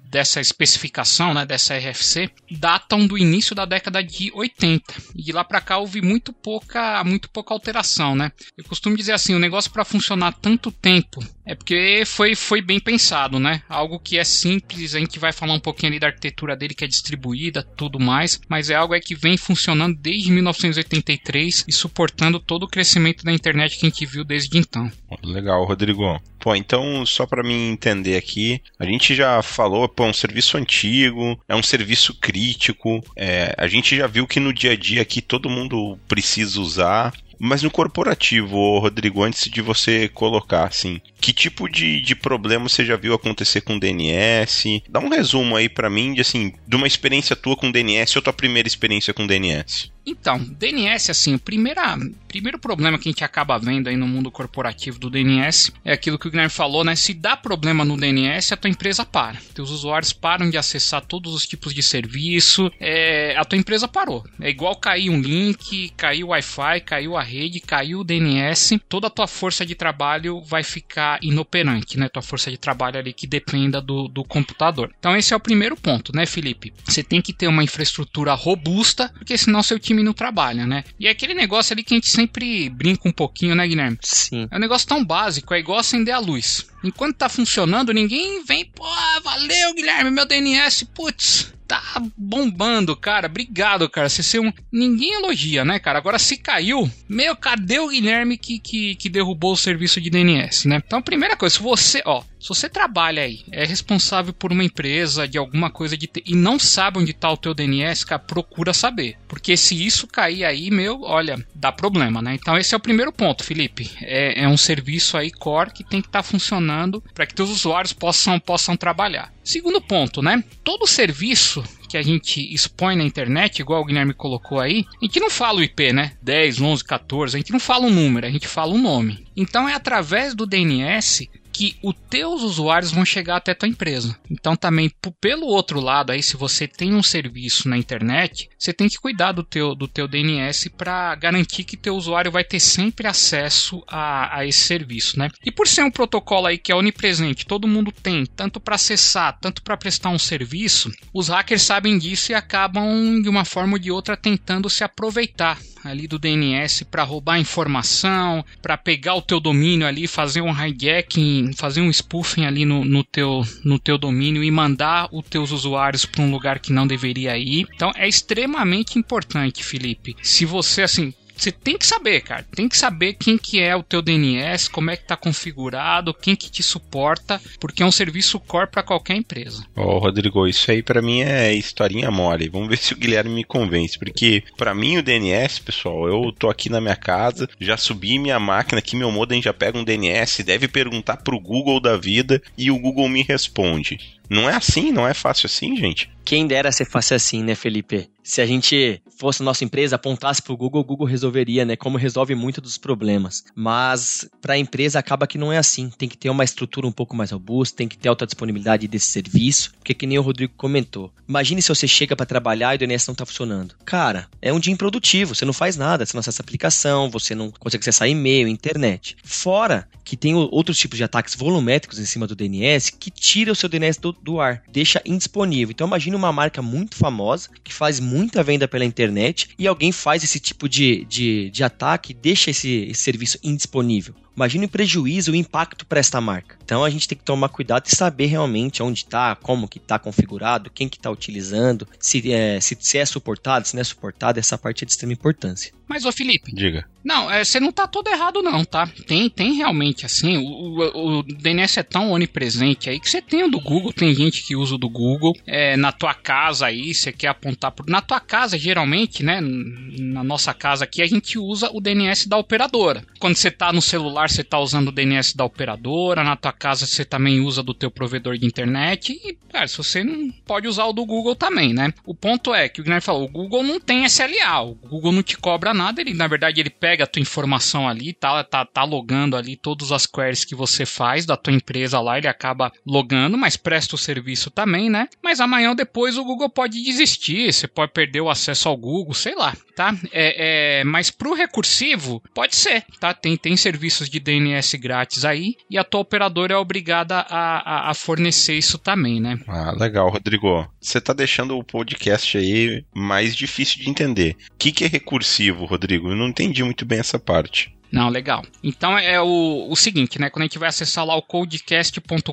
dessa 0.09 0.41
especificação, 0.41 1.33
né, 1.33 1.45
dessa 1.45 1.77
RFC, 1.77 2.29
datam 2.51 3.07
do 3.07 3.17
início 3.17 3.55
da 3.55 3.65
década 3.65 4.03
de 4.03 4.31
80. 4.33 4.83
E 5.15 5.23
de 5.23 5.31
lá 5.31 5.43
para 5.43 5.61
cá 5.61 5.77
houve 5.77 6.01
muito 6.01 6.33
pouca, 6.33 7.03
muito 7.03 7.29
pouca 7.29 7.53
alteração, 7.53 8.15
né? 8.15 8.31
Eu 8.57 8.63
costumo 8.65 8.97
dizer 8.97 9.13
assim, 9.13 9.33
o 9.33 9.39
negócio 9.39 9.71
para 9.71 9.85
funcionar 9.85 10.33
tanto 10.33 10.71
tempo 10.71 11.23
é 11.45 11.53
porque 11.53 12.03
foi, 12.05 12.33
foi 12.33 12.59
bem 12.61 12.79
pensado, 12.79 13.39
né? 13.39 13.61
Algo 13.69 13.99
que 13.99 14.17
é 14.17 14.23
simples, 14.23 14.95
a 14.95 14.99
gente 14.99 15.19
vai 15.19 15.31
falar 15.31 15.53
um 15.53 15.59
pouquinho 15.59 15.91
ali 15.91 15.99
da 15.99 16.07
arquitetura 16.07 16.55
dele 16.55 16.73
que 16.73 16.83
é 16.83 16.87
distribuída, 16.87 17.61
tudo 17.61 17.99
mais, 17.99 18.41
mas 18.49 18.69
é 18.69 18.75
algo 18.75 18.95
é 18.95 18.99
que 18.99 19.15
vem 19.15 19.37
funcionando 19.37 19.95
desde 19.95 20.31
1983 20.31 21.65
e 21.67 21.71
suportando 21.71 22.39
todo 22.39 22.63
o 22.63 22.67
crescimento 22.67 23.23
da 23.23 23.31
internet 23.31 23.77
que 23.77 23.85
a 23.85 23.89
gente 23.89 24.05
viu 24.05 24.23
desde 24.23 24.57
então. 24.57 24.91
Legal, 25.23 25.63
Rodrigo. 25.65 26.19
Pô, 26.39 26.55
então, 26.65 27.05
só 27.05 27.27
para 27.27 27.43
mim 27.43 27.69
entender 27.69 28.17
aqui, 28.17 28.59
a 28.79 28.85
gente 28.85 29.13
já 29.13 29.41
falou, 29.43 29.87
pô, 29.87 30.05
é 30.05 30.09
um 30.09 30.13
serviço 30.13 30.57
antigo, 30.57 31.39
é 31.47 31.55
um 31.55 31.61
serviço 31.61 32.15
crítico, 32.15 33.03
é, 33.15 33.53
a 33.55 33.67
gente 33.67 33.95
já 33.95 34.07
viu 34.07 34.25
que 34.25 34.39
no 34.39 34.51
dia 34.51 34.71
a 34.71 34.75
dia 34.75 35.03
aqui 35.03 35.21
todo 35.21 35.49
mundo 35.49 35.97
precisa 36.07 36.59
usar, 36.59 37.13
mas 37.37 37.61
no 37.61 37.69
corporativo, 37.69 38.79
Rodrigo, 38.79 39.21
antes 39.21 39.49
de 39.49 39.61
você 39.61 40.07
colocar, 40.07 40.65
assim, 40.65 40.99
que 41.25 41.33
tipo 41.33 41.67
de, 41.67 42.01
de 42.01 42.13
problema 42.13 42.69
você 42.69 42.85
já 42.85 42.95
viu 42.95 43.11
acontecer 43.11 43.61
com 43.61 43.79
DNS? 43.79 44.83
Dá 44.87 44.99
um 44.99 45.09
resumo 45.09 45.55
aí 45.55 45.67
para 45.67 45.89
mim, 45.89 46.13
de, 46.13 46.21
assim, 46.21 46.53
de 46.67 46.75
uma 46.75 46.85
experiência 46.85 47.35
tua 47.35 47.55
com 47.55 47.71
DNS 47.71 48.15
ou 48.15 48.21
tua 48.21 48.31
primeira 48.31 48.67
experiência 48.67 49.11
com 49.11 49.25
DNS. 49.25 49.89
Então, 50.05 50.37
DNS, 50.37 51.09
assim, 51.09 51.33
o 51.33 51.39
primeiro 51.39 52.59
problema 52.59 52.99
que 52.99 53.09
a 53.09 53.11
gente 53.11 53.23
acaba 53.23 53.57
vendo 53.57 53.87
aí 53.87 53.97
no 53.97 54.07
mundo 54.07 54.29
corporativo 54.29 54.99
do 54.99 55.09
DNS 55.09 55.73
é 55.83 55.93
aquilo 55.93 56.19
que 56.19 56.27
o 56.27 56.31
Guilherme 56.31 56.51
falou, 56.51 56.83
né? 56.83 56.95
Se 56.95 57.13
dá 57.13 57.35
problema 57.35 57.83
no 57.83 57.97
DNS, 57.97 58.53
a 58.53 58.57
tua 58.57 58.69
empresa 58.69 59.03
para. 59.03 59.41
Teus 59.55 59.71
usuários 59.71 60.13
param 60.13 60.49
de 60.49 60.57
acessar 60.57 61.03
todos 61.03 61.33
os 61.33 61.47
tipos 61.47 61.73
de 61.73 61.81
serviço, 61.81 62.71
é, 62.79 63.35
a 63.35 63.43
tua 63.43 63.57
empresa 63.57 63.87
parou. 63.87 64.23
É 64.39 64.49
igual 64.49 64.75
cair 64.75 65.09
um 65.09 65.19
link, 65.19 65.91
caiu 65.97 66.27
o 66.27 66.29
Wi-Fi, 66.29 66.81
caiu 66.85 67.17
a 67.17 67.23
rede, 67.23 67.59
caiu 67.59 68.01
o 68.01 68.03
DNS, 68.03 68.79
toda 68.87 69.07
a 69.07 69.11
tua 69.11 69.27
força 69.27 69.65
de 69.65 69.73
trabalho 69.73 70.39
vai 70.41 70.61
ficar 70.61 71.14
inoperante, 71.21 71.97
né? 71.99 72.09
Tua 72.09 72.21
força 72.21 72.51
de 72.51 72.57
trabalho 72.57 72.99
ali 72.99 73.13
que 73.13 73.27
dependa 73.27 73.81
do, 73.81 74.07
do 74.07 74.23
computador. 74.23 74.93
Então 74.99 75.15
esse 75.15 75.33
é 75.33 75.37
o 75.37 75.39
primeiro 75.39 75.75
ponto, 75.75 76.15
né, 76.15 76.25
Felipe? 76.25 76.73
Você 76.85 77.03
tem 77.03 77.21
que 77.21 77.33
ter 77.33 77.47
uma 77.47 77.63
infraestrutura 77.63 78.33
robusta, 78.33 79.09
porque 79.17 79.37
senão 79.37 79.63
seu 79.63 79.79
time 79.79 80.03
não 80.03 80.13
trabalha, 80.13 80.65
né? 80.65 80.83
E 80.99 81.07
é 81.07 81.11
aquele 81.11 81.33
negócio 81.33 81.73
ali 81.73 81.83
que 81.83 81.93
a 81.93 81.97
gente 81.97 82.09
sempre 82.09 82.69
brinca 82.69 83.07
um 83.07 83.11
pouquinho, 83.11 83.55
né, 83.55 83.67
Guilherme? 83.67 83.97
Sim. 84.01 84.47
É 84.51 84.57
um 84.57 84.59
negócio 84.59 84.87
tão 84.87 85.03
básico, 85.03 85.53
é 85.53 85.59
igual 85.59 85.79
acender 85.79 86.13
a 86.13 86.19
luz. 86.19 86.67
Enquanto 86.83 87.17
tá 87.17 87.29
funcionando, 87.29 87.93
ninguém 87.93 88.43
vem, 88.43 88.65
pô, 88.65 88.85
valeu, 89.23 89.73
Guilherme, 89.73 90.11
meu 90.11 90.25
DNS, 90.25 90.85
putz, 90.93 91.54
tá 91.67 91.81
bombando, 92.17 92.95
cara. 92.95 93.27
Obrigado, 93.27 93.89
cara. 93.89 94.09
Você 94.09 94.39
um. 94.39 94.51
Ninguém 94.71 95.13
elogia, 95.13 95.65
né, 95.65 95.79
cara? 95.79 95.97
Agora 95.99 96.19
se 96.19 96.37
caiu, 96.37 96.89
meu, 97.09 97.35
cadê 97.35 97.79
o 97.79 97.89
Guilherme 97.89 98.37
que, 98.37 98.59
que, 98.59 98.95
que 98.95 99.09
derrubou 99.09 99.53
o 99.53 99.57
serviço 99.57 99.99
de 99.99 100.09
DNS, 100.09 100.67
né? 100.67 100.81
Então, 100.85 101.01
primeira 101.01 101.35
coisa, 101.35 101.55
se 101.55 101.61
você, 101.61 102.01
ó, 102.05 102.23
se 102.45 102.49
você 102.49 102.69
trabalha 102.69 103.23
aí, 103.23 103.43
é 103.51 103.65
responsável 103.65 104.31
por 104.31 104.51
uma 104.51 104.63
empresa 104.63 105.27
de 105.27 105.35
alguma 105.35 105.71
coisa 105.71 105.97
de 105.97 106.07
e 106.23 106.35
não 106.35 106.59
sabe 106.59 106.99
onde 106.99 107.09
está 107.09 107.31
o 107.31 107.37
teu 107.37 107.55
DNS, 107.55 108.05
cara, 108.05 108.19
procura 108.19 108.71
saber. 108.71 109.17
Porque 109.27 109.57
se 109.57 109.83
isso 109.83 110.05
cair 110.05 110.45
aí, 110.45 110.69
meu, 110.69 111.01
olha, 111.01 111.43
dá 111.55 111.71
problema, 111.71 112.21
né? 112.21 112.35
Então 112.35 112.55
esse 112.55 112.75
é 112.75 112.77
o 112.77 112.79
primeiro 112.79 113.11
ponto, 113.11 113.43
Felipe. 113.43 113.89
É, 113.99 114.43
é 114.43 114.47
um 114.47 114.57
serviço 114.57 115.17
aí 115.17 115.31
core 115.31 115.71
que 115.71 115.83
tem 115.83 116.01
que 116.03 116.07
estar 116.07 116.21
tá 116.21 116.23
funcionando 116.23 117.03
para 117.15 117.25
que 117.25 117.33
teus 117.33 117.49
usuários 117.49 117.93
possam, 117.93 118.39
possam 118.39 118.77
trabalhar. 118.77 119.33
Segundo 119.43 119.81
ponto, 119.81 120.21
né? 120.21 120.43
Todo 120.63 120.85
serviço 120.85 121.63
que 121.89 121.97
a 121.97 122.03
gente 122.03 122.53
expõe 122.53 122.95
na 122.95 123.03
internet, 123.03 123.59
igual 123.59 123.81
o 123.81 123.85
Guilherme 123.85 124.13
colocou 124.13 124.59
aí, 124.59 124.85
a 125.01 125.05
gente 125.05 125.19
não 125.19 125.31
fala 125.31 125.61
o 125.61 125.63
IP, 125.63 125.93
né? 125.93 126.11
10, 126.21 126.61
11, 126.61 126.83
14, 126.83 127.35
a 127.35 127.39
gente 127.39 127.51
não 127.51 127.59
fala 127.59 127.87
o 127.87 127.91
número, 127.91 128.27
a 128.27 128.29
gente 128.29 128.47
fala 128.47 128.71
o 128.71 128.77
nome. 128.77 129.25
Então 129.35 129.67
é 129.67 129.73
através 129.73 130.35
do 130.35 130.45
DNS 130.45 131.27
que 131.55 131.77
os 131.81 131.95
teus 132.09 132.41
usuários 132.41 132.91
vão 132.91 133.05
chegar 133.05 133.37
até 133.37 133.53
tua 133.53 133.69
empresa. 133.69 134.17
Então 134.29 134.57
também 134.57 134.91
pelo 135.21 135.47
outro 135.47 135.79
lado 135.79 136.11
aí, 136.11 136.21
se 136.21 136.35
você 136.35 136.67
tem 136.67 136.93
um 136.93 137.01
serviço 137.01 137.69
na 137.69 137.77
internet, 137.77 138.49
você 138.59 138.73
tem 138.73 138.89
que 138.89 138.99
cuidar 138.99 139.31
do 139.31 139.41
teu, 139.41 139.73
do 139.73 139.87
teu 139.87 140.05
DNS 140.05 140.69
para 140.75 141.15
garantir 141.15 141.63
que 141.63 141.77
teu 141.77 141.95
usuário 141.95 142.29
vai 142.29 142.43
ter 142.43 142.59
sempre 142.59 143.07
acesso 143.07 143.81
a, 143.87 144.39
a 144.39 144.45
esse 144.45 144.59
serviço, 144.59 145.17
né? 145.17 145.29
E 145.45 145.51
por 145.51 145.65
ser 145.65 145.83
um 145.83 145.91
protocolo 145.91 146.47
aí 146.47 146.57
que 146.57 146.73
é 146.73 146.75
onipresente, 146.75 147.45
todo 147.45 147.69
mundo 147.69 147.89
tem, 147.89 148.25
tanto 148.25 148.59
para 148.59 148.75
acessar, 148.75 149.37
tanto 149.39 149.63
para 149.63 149.77
prestar 149.77 150.09
um 150.09 150.19
serviço, 150.19 150.91
os 151.13 151.29
hackers 151.29 151.61
sabem 151.61 151.97
disso 151.97 152.33
e 152.33 152.35
acabam 152.35 153.21
de 153.21 153.29
uma 153.29 153.45
forma 153.45 153.73
ou 153.73 153.79
de 153.79 153.91
outra 153.91 154.17
tentando 154.17 154.69
se 154.69 154.83
aproveitar 154.83 155.57
ali 155.85 156.07
do 156.07 156.17
DNS 156.17 156.83
para 156.85 157.03
roubar 157.03 157.39
informação, 157.39 158.43
para 158.61 158.77
pegar 158.77 159.15
o 159.15 159.21
teu 159.21 159.39
domínio 159.39 159.85
ali, 159.85 160.07
fazer 160.07 160.41
um 160.41 160.51
hijacking, 160.51 161.44
fazer 161.53 161.81
um 161.81 161.89
spoofing 161.89 162.45
ali 162.45 162.65
no, 162.65 162.83
no, 162.83 163.03
teu, 163.03 163.43
no 163.63 163.79
teu 163.79 163.97
domínio 163.97 164.43
e 164.43 164.51
mandar 164.51 165.09
os 165.11 165.25
teus 165.27 165.51
usuários 165.51 166.05
para 166.05 166.23
um 166.23 166.31
lugar 166.31 166.59
que 166.59 166.73
não 166.73 166.87
deveria 166.87 167.37
ir. 167.37 167.67
Então 167.75 167.91
é 167.95 168.07
extremamente 168.07 168.97
importante, 168.97 169.63
Felipe. 169.63 170.15
Se 170.21 170.45
você 170.45 170.83
assim 170.83 171.13
você 171.35 171.51
tem 171.51 171.77
que 171.77 171.85
saber, 171.85 172.21
cara. 172.21 172.45
Tem 172.55 172.67
que 172.67 172.77
saber 172.77 173.13
quem 173.13 173.37
que 173.37 173.59
é 173.59 173.75
o 173.75 173.83
teu 173.83 174.01
DNS, 174.01 174.69
como 174.69 174.89
é 174.89 174.97
que 174.97 175.05
tá 175.05 175.15
configurado, 175.15 176.13
quem 176.13 176.35
que 176.35 176.49
te 176.49 176.63
suporta, 176.63 177.41
porque 177.59 177.83
é 177.83 177.85
um 177.85 177.91
serviço 177.91 178.39
core 178.39 178.69
para 178.69 178.83
qualquer 178.83 179.15
empresa. 179.15 179.65
Ô, 179.75 179.81
oh, 179.81 179.97
Rodrigo, 179.99 180.47
isso 180.47 180.71
aí 180.71 180.81
para 180.81 181.01
mim 181.01 181.21
é 181.21 181.53
historinha 181.53 182.11
mole. 182.11 182.49
Vamos 182.49 182.69
ver 182.69 182.77
se 182.79 182.93
o 182.93 182.97
Guilherme 182.97 183.35
me 183.35 183.43
convence, 183.43 183.97
porque 183.97 184.43
para 184.57 184.73
mim 184.73 184.97
o 184.97 185.03
DNS, 185.03 185.59
pessoal, 185.59 186.07
eu 186.07 186.31
tô 186.31 186.49
aqui 186.49 186.69
na 186.69 186.81
minha 186.81 186.95
casa, 186.95 187.49
já 187.59 187.77
subi 187.77 188.17
minha 188.17 188.39
máquina 188.39 188.79
aqui, 188.79 188.95
meu 188.95 189.11
modem 189.11 189.41
já 189.41 189.53
pega 189.53 189.77
um 189.77 189.83
DNS, 189.83 190.43
deve 190.43 190.67
perguntar 190.67 191.17
pro 191.17 191.39
Google 191.39 191.79
da 191.79 191.97
vida 191.97 192.41
e 192.57 192.71
o 192.71 192.79
Google 192.79 193.09
me 193.09 193.23
responde. 193.23 194.15
Não 194.29 194.49
é 194.49 194.55
assim, 194.55 194.91
não 194.91 195.07
é 195.07 195.13
fácil 195.13 195.47
assim, 195.47 195.75
gente. 195.75 196.09
Quem 196.25 196.47
dera 196.47 196.71
ser 196.71 196.85
fácil 196.85 197.15
assim, 197.15 197.43
né, 197.43 197.53
Felipe? 197.53 198.09
Se 198.23 198.41
a 198.41 198.45
gente 198.47 198.99
fosse 199.19 199.43
nossa 199.43 199.63
empresa, 199.63 199.95
apontasse 199.95 200.41
para 200.41 200.51
o 200.51 200.57
Google, 200.57 200.81
o 200.81 200.83
Google 200.83 201.05
resolveria, 201.05 201.63
né? 201.63 201.75
Como 201.75 201.95
resolve 201.95 202.33
muito 202.33 202.59
dos 202.59 202.79
problemas. 202.79 203.43
Mas 203.53 204.27
para 204.41 204.55
a 204.55 204.57
empresa 204.57 204.97
acaba 204.97 205.27
que 205.27 205.37
não 205.37 205.53
é 205.53 205.59
assim. 205.59 205.91
Tem 205.95 206.09
que 206.09 206.17
ter 206.17 206.31
uma 206.31 206.43
estrutura 206.43 206.87
um 206.87 206.91
pouco 206.91 207.15
mais 207.15 207.29
robusta, 207.29 207.77
tem 207.77 207.87
que 207.87 207.95
ter 207.95 208.09
alta 208.09 208.25
disponibilidade 208.25 208.87
desse 208.87 209.05
serviço, 209.05 209.73
porque 209.77 209.93
que 209.93 210.07
nem 210.07 210.17
o 210.17 210.23
Rodrigo 210.23 210.53
comentou. 210.57 211.13
Imagine 211.29 211.61
se 211.61 211.69
você 211.69 211.87
chega 211.87 212.15
para 212.15 212.25
trabalhar 212.25 212.73
e 212.73 212.77
o 212.77 212.79
DNS 212.79 213.07
não 213.07 213.13
está 213.13 213.25
funcionando. 213.27 213.75
Cara, 213.85 214.27
é 214.41 214.51
um 214.51 214.59
dia 214.59 214.73
improdutivo, 214.73 215.35
você 215.35 215.45
não 215.45 215.53
faz 215.53 215.77
nada, 215.77 216.03
você 216.03 216.15
não 216.15 216.21
acessa 216.21 216.41
aplicação, 216.41 217.11
você 217.11 217.35
não 217.35 217.51
consegue 217.51 217.83
acessar 217.83 218.09
e-mail, 218.09 218.47
internet. 218.47 219.15
Fora 219.23 219.87
que 220.03 220.17
tem 220.17 220.33
outros 220.35 220.77
tipos 220.77 220.97
de 220.97 221.03
ataques 221.03 221.35
volumétricos 221.35 221.99
em 221.99 222.05
cima 222.05 222.25
do 222.25 222.35
DNS 222.35 222.91
que 222.91 223.11
tira 223.11 223.51
o 223.51 223.55
seu 223.55 223.69
DNS 223.69 223.99
do, 223.99 224.14
do 224.21 224.39
ar, 224.39 224.63
deixa 224.71 225.01
indisponível. 225.05 225.71
Então 225.71 225.87
imagine 225.87 226.15
uma 226.15 226.31
marca 226.31 226.61
muito 226.61 226.95
famosa 226.95 227.49
que 227.63 227.73
faz 227.73 227.99
muita 227.99 228.43
venda 228.43 228.67
pela 228.67 228.85
internet 228.85 229.49
e 229.57 229.67
alguém 229.67 229.91
faz 229.91 230.23
esse 230.23 230.39
tipo 230.39 230.67
de, 230.67 231.05
de, 231.05 231.49
de 231.49 231.63
ataque 231.63 232.13
deixa 232.13 232.51
esse, 232.51 232.87
esse 232.89 233.01
serviço 233.01 233.39
indisponível. 233.43 234.15
Imagine 234.35 234.65
o 234.65 234.69
prejuízo, 234.69 235.31
o 235.31 235.35
impacto 235.35 235.85
para 235.85 235.99
esta 235.99 236.19
marca. 236.19 236.57
Então 236.63 236.83
a 236.83 236.89
gente 236.89 237.07
tem 237.07 237.17
que 237.17 237.23
tomar 237.23 237.49
cuidado 237.49 237.85
e 237.87 237.95
saber 237.95 238.25
realmente 238.25 238.81
onde 238.83 238.99
está, 238.99 239.35
como 239.35 239.67
que 239.67 239.77
está 239.77 239.97
configurado, 239.99 240.69
quem 240.69 240.89
que 240.89 240.97
está 240.97 241.09
utilizando, 241.09 241.87
se 241.99 242.31
é, 242.31 242.59
se, 242.59 242.77
se 242.79 242.97
é 242.97 243.05
suportado, 243.05 243.67
se 243.67 243.75
não 243.75 243.81
é 243.81 243.83
suportado, 243.83 244.39
essa 244.39 244.57
parte 244.57 244.83
é 244.83 244.85
de 244.85 244.91
extrema 244.91 245.13
importância. 245.13 245.71
Mas, 245.87 246.05
ô 246.05 246.11
Felipe. 246.11 246.53
Diga. 246.53 246.85
Não, 247.03 247.29
é, 247.29 247.43
você 247.43 247.59
não 247.59 247.71
tá 247.71 247.85
todo 247.85 248.07
errado, 248.07 248.41
não, 248.41 248.65
tá? 248.65 248.89
Tem, 249.05 249.29
tem 249.29 249.53
realmente, 249.53 250.07
assim, 250.07 250.37
o, 250.37 250.41
o, 250.41 251.19
o, 251.19 251.23
DNS 251.23 251.79
é 251.79 251.83
tão 251.83 252.11
onipresente 252.11 252.89
aí 252.89 252.99
que 252.99 253.07
você 253.07 253.21
tem 253.21 253.43
o 253.43 253.51
do 253.51 253.59
Google, 253.59 253.93
tem 253.93 254.11
gente 254.15 254.43
que 254.43 254.55
usa 254.55 254.73
o 254.73 254.77
do 254.79 254.89
Google. 254.89 255.37
É, 255.45 255.77
na 255.77 255.91
tua 255.91 256.15
casa 256.15 256.65
aí, 256.65 256.93
você 256.93 257.11
quer 257.11 257.27
apontar 257.27 257.71
por. 257.71 257.87
Na 257.87 258.01
tua 258.01 258.19
casa, 258.19 258.57
geralmente, 258.57 259.21
né? 259.21 259.39
Na 259.39 260.23
nossa 260.23 260.51
casa 260.55 260.85
aqui, 260.85 261.03
a 261.03 261.05
gente 261.05 261.37
usa 261.37 261.69
o 261.71 261.79
DNS 261.79 262.27
da 262.27 262.37
operadora. 262.37 263.05
Quando 263.19 263.35
você 263.35 263.51
tá 263.51 263.71
no 263.71 263.81
celular, 263.81 264.24
você 264.29 264.43
tá 264.43 264.59
usando 264.59 264.89
o 264.89 264.91
DNS 264.91 265.35
da 265.35 265.45
operadora. 265.45 266.23
Na 266.23 266.35
tua 266.35 266.51
casa, 266.51 266.85
você 266.85 267.05
também 267.05 267.39
usa 267.39 267.63
do 267.63 267.73
teu 267.73 267.91
provedor 267.91 268.37
de 268.37 268.45
internet. 268.45 269.13
E, 269.13 269.37
cara, 269.51 269.67
se 269.67 269.77
você 269.77 270.03
não 270.03 270.31
pode 270.45 270.67
usar 270.67 270.85
o 270.85 270.93
do 270.93 271.05
Google 271.05 271.35
também, 271.35 271.73
né? 271.73 271.93
O 272.05 272.13
ponto 272.13 272.53
é 272.53 272.69
que 272.69 272.81
o 272.81 272.83
Guilherme 272.83 273.01
falou: 273.01 273.25
o 273.25 273.31
Google 273.31 273.63
não 273.63 273.79
tem 273.79 274.05
SLA, 274.05 274.61
o 274.61 274.75
Google 274.75 275.11
não 275.11 275.23
te 275.23 275.37
cobra 275.37 275.73
nada, 275.73 276.01
ele 276.01 276.13
na 276.13 276.27
verdade 276.27 276.59
ele 276.59 276.69
pega 276.69 277.03
a 277.03 277.07
tua 277.07 277.21
informação 277.21 277.87
ali, 277.87 278.13
tá, 278.13 278.43
tá, 278.43 278.65
tá 278.65 278.83
logando 278.83 279.35
ali 279.35 279.55
todas 279.55 279.91
as 279.91 280.05
queries 280.05 280.45
que 280.45 280.55
você 280.55 280.85
faz 280.85 281.25
da 281.25 281.37
tua 281.37 281.53
empresa 281.53 281.99
lá, 281.99 282.17
ele 282.17 282.27
acaba 282.27 282.71
logando, 282.85 283.37
mas 283.37 283.57
presta 283.57 283.95
o 283.95 283.97
serviço 283.97 284.49
também, 284.49 284.89
né? 284.89 285.07
Mas 285.23 285.39
amanhã 285.39 285.69
ou 285.69 285.75
depois 285.75 286.17
o 286.17 286.23
Google 286.23 286.49
pode 286.49 286.81
desistir, 286.81 287.51
você 287.51 287.67
pode 287.67 287.91
perder 287.91 288.21
o 288.21 288.29
acesso 288.29 288.69
ao 288.69 288.77
Google, 288.77 289.13
sei 289.13 289.35
lá, 289.35 289.55
tá? 289.75 289.95
É, 290.11 290.79
é, 290.79 290.83
mas 290.83 291.11
pro 291.11 291.33
recursivo, 291.33 292.21
pode 292.33 292.55
ser, 292.55 292.85
tá? 292.99 293.13
Tem, 293.13 293.35
tem 293.37 293.55
serviços 293.57 294.09
de 294.09 294.14
DNS 294.19 294.77
grátis 294.77 295.25
aí 295.25 295.55
e 295.69 295.77
a 295.77 295.83
tua 295.83 296.01
operadora 296.01 296.53
é 296.53 296.57
obrigada 296.57 297.19
a, 297.29 297.87
a, 297.87 297.91
a 297.91 297.93
fornecer 297.93 298.55
isso 298.55 298.77
também, 298.77 299.19
né? 299.19 299.39
Ah, 299.47 299.71
legal, 299.71 300.09
Rodrigo. 300.09 300.67
Você 300.79 300.99
tá 301.01 301.13
deixando 301.13 301.57
o 301.57 301.63
podcast 301.63 302.37
aí 302.37 302.83
mais 302.93 303.35
difícil 303.35 303.81
de 303.81 303.89
entender. 303.89 304.35
O 304.51 304.57
que, 304.57 304.71
que 304.71 304.85
é 304.85 304.87
recursivo? 304.87 305.65
Rodrigo. 305.65 306.09
Eu 306.09 306.15
não 306.15 306.27
entendi 306.27 306.63
muito 306.63 306.85
bem 306.85 306.99
essa 306.99 307.19
parte. 307.19 307.75
Não, 307.95 308.09
legal. 308.09 308.43
Então 308.61 308.97
é 308.97 309.21
o, 309.21 309.67
o 309.69 309.75
seguinte, 309.75 310.19
né? 310.19 310.29
Quando 310.29 310.41
a 310.41 310.45
gente 310.45 310.59
vai 310.59 310.67
acessar 310.67 311.05
lá 311.05 311.15
o 311.15 311.21
codecast.com.br, 311.21 312.29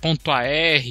ponto 0.00 0.30
.ar, 0.30 0.46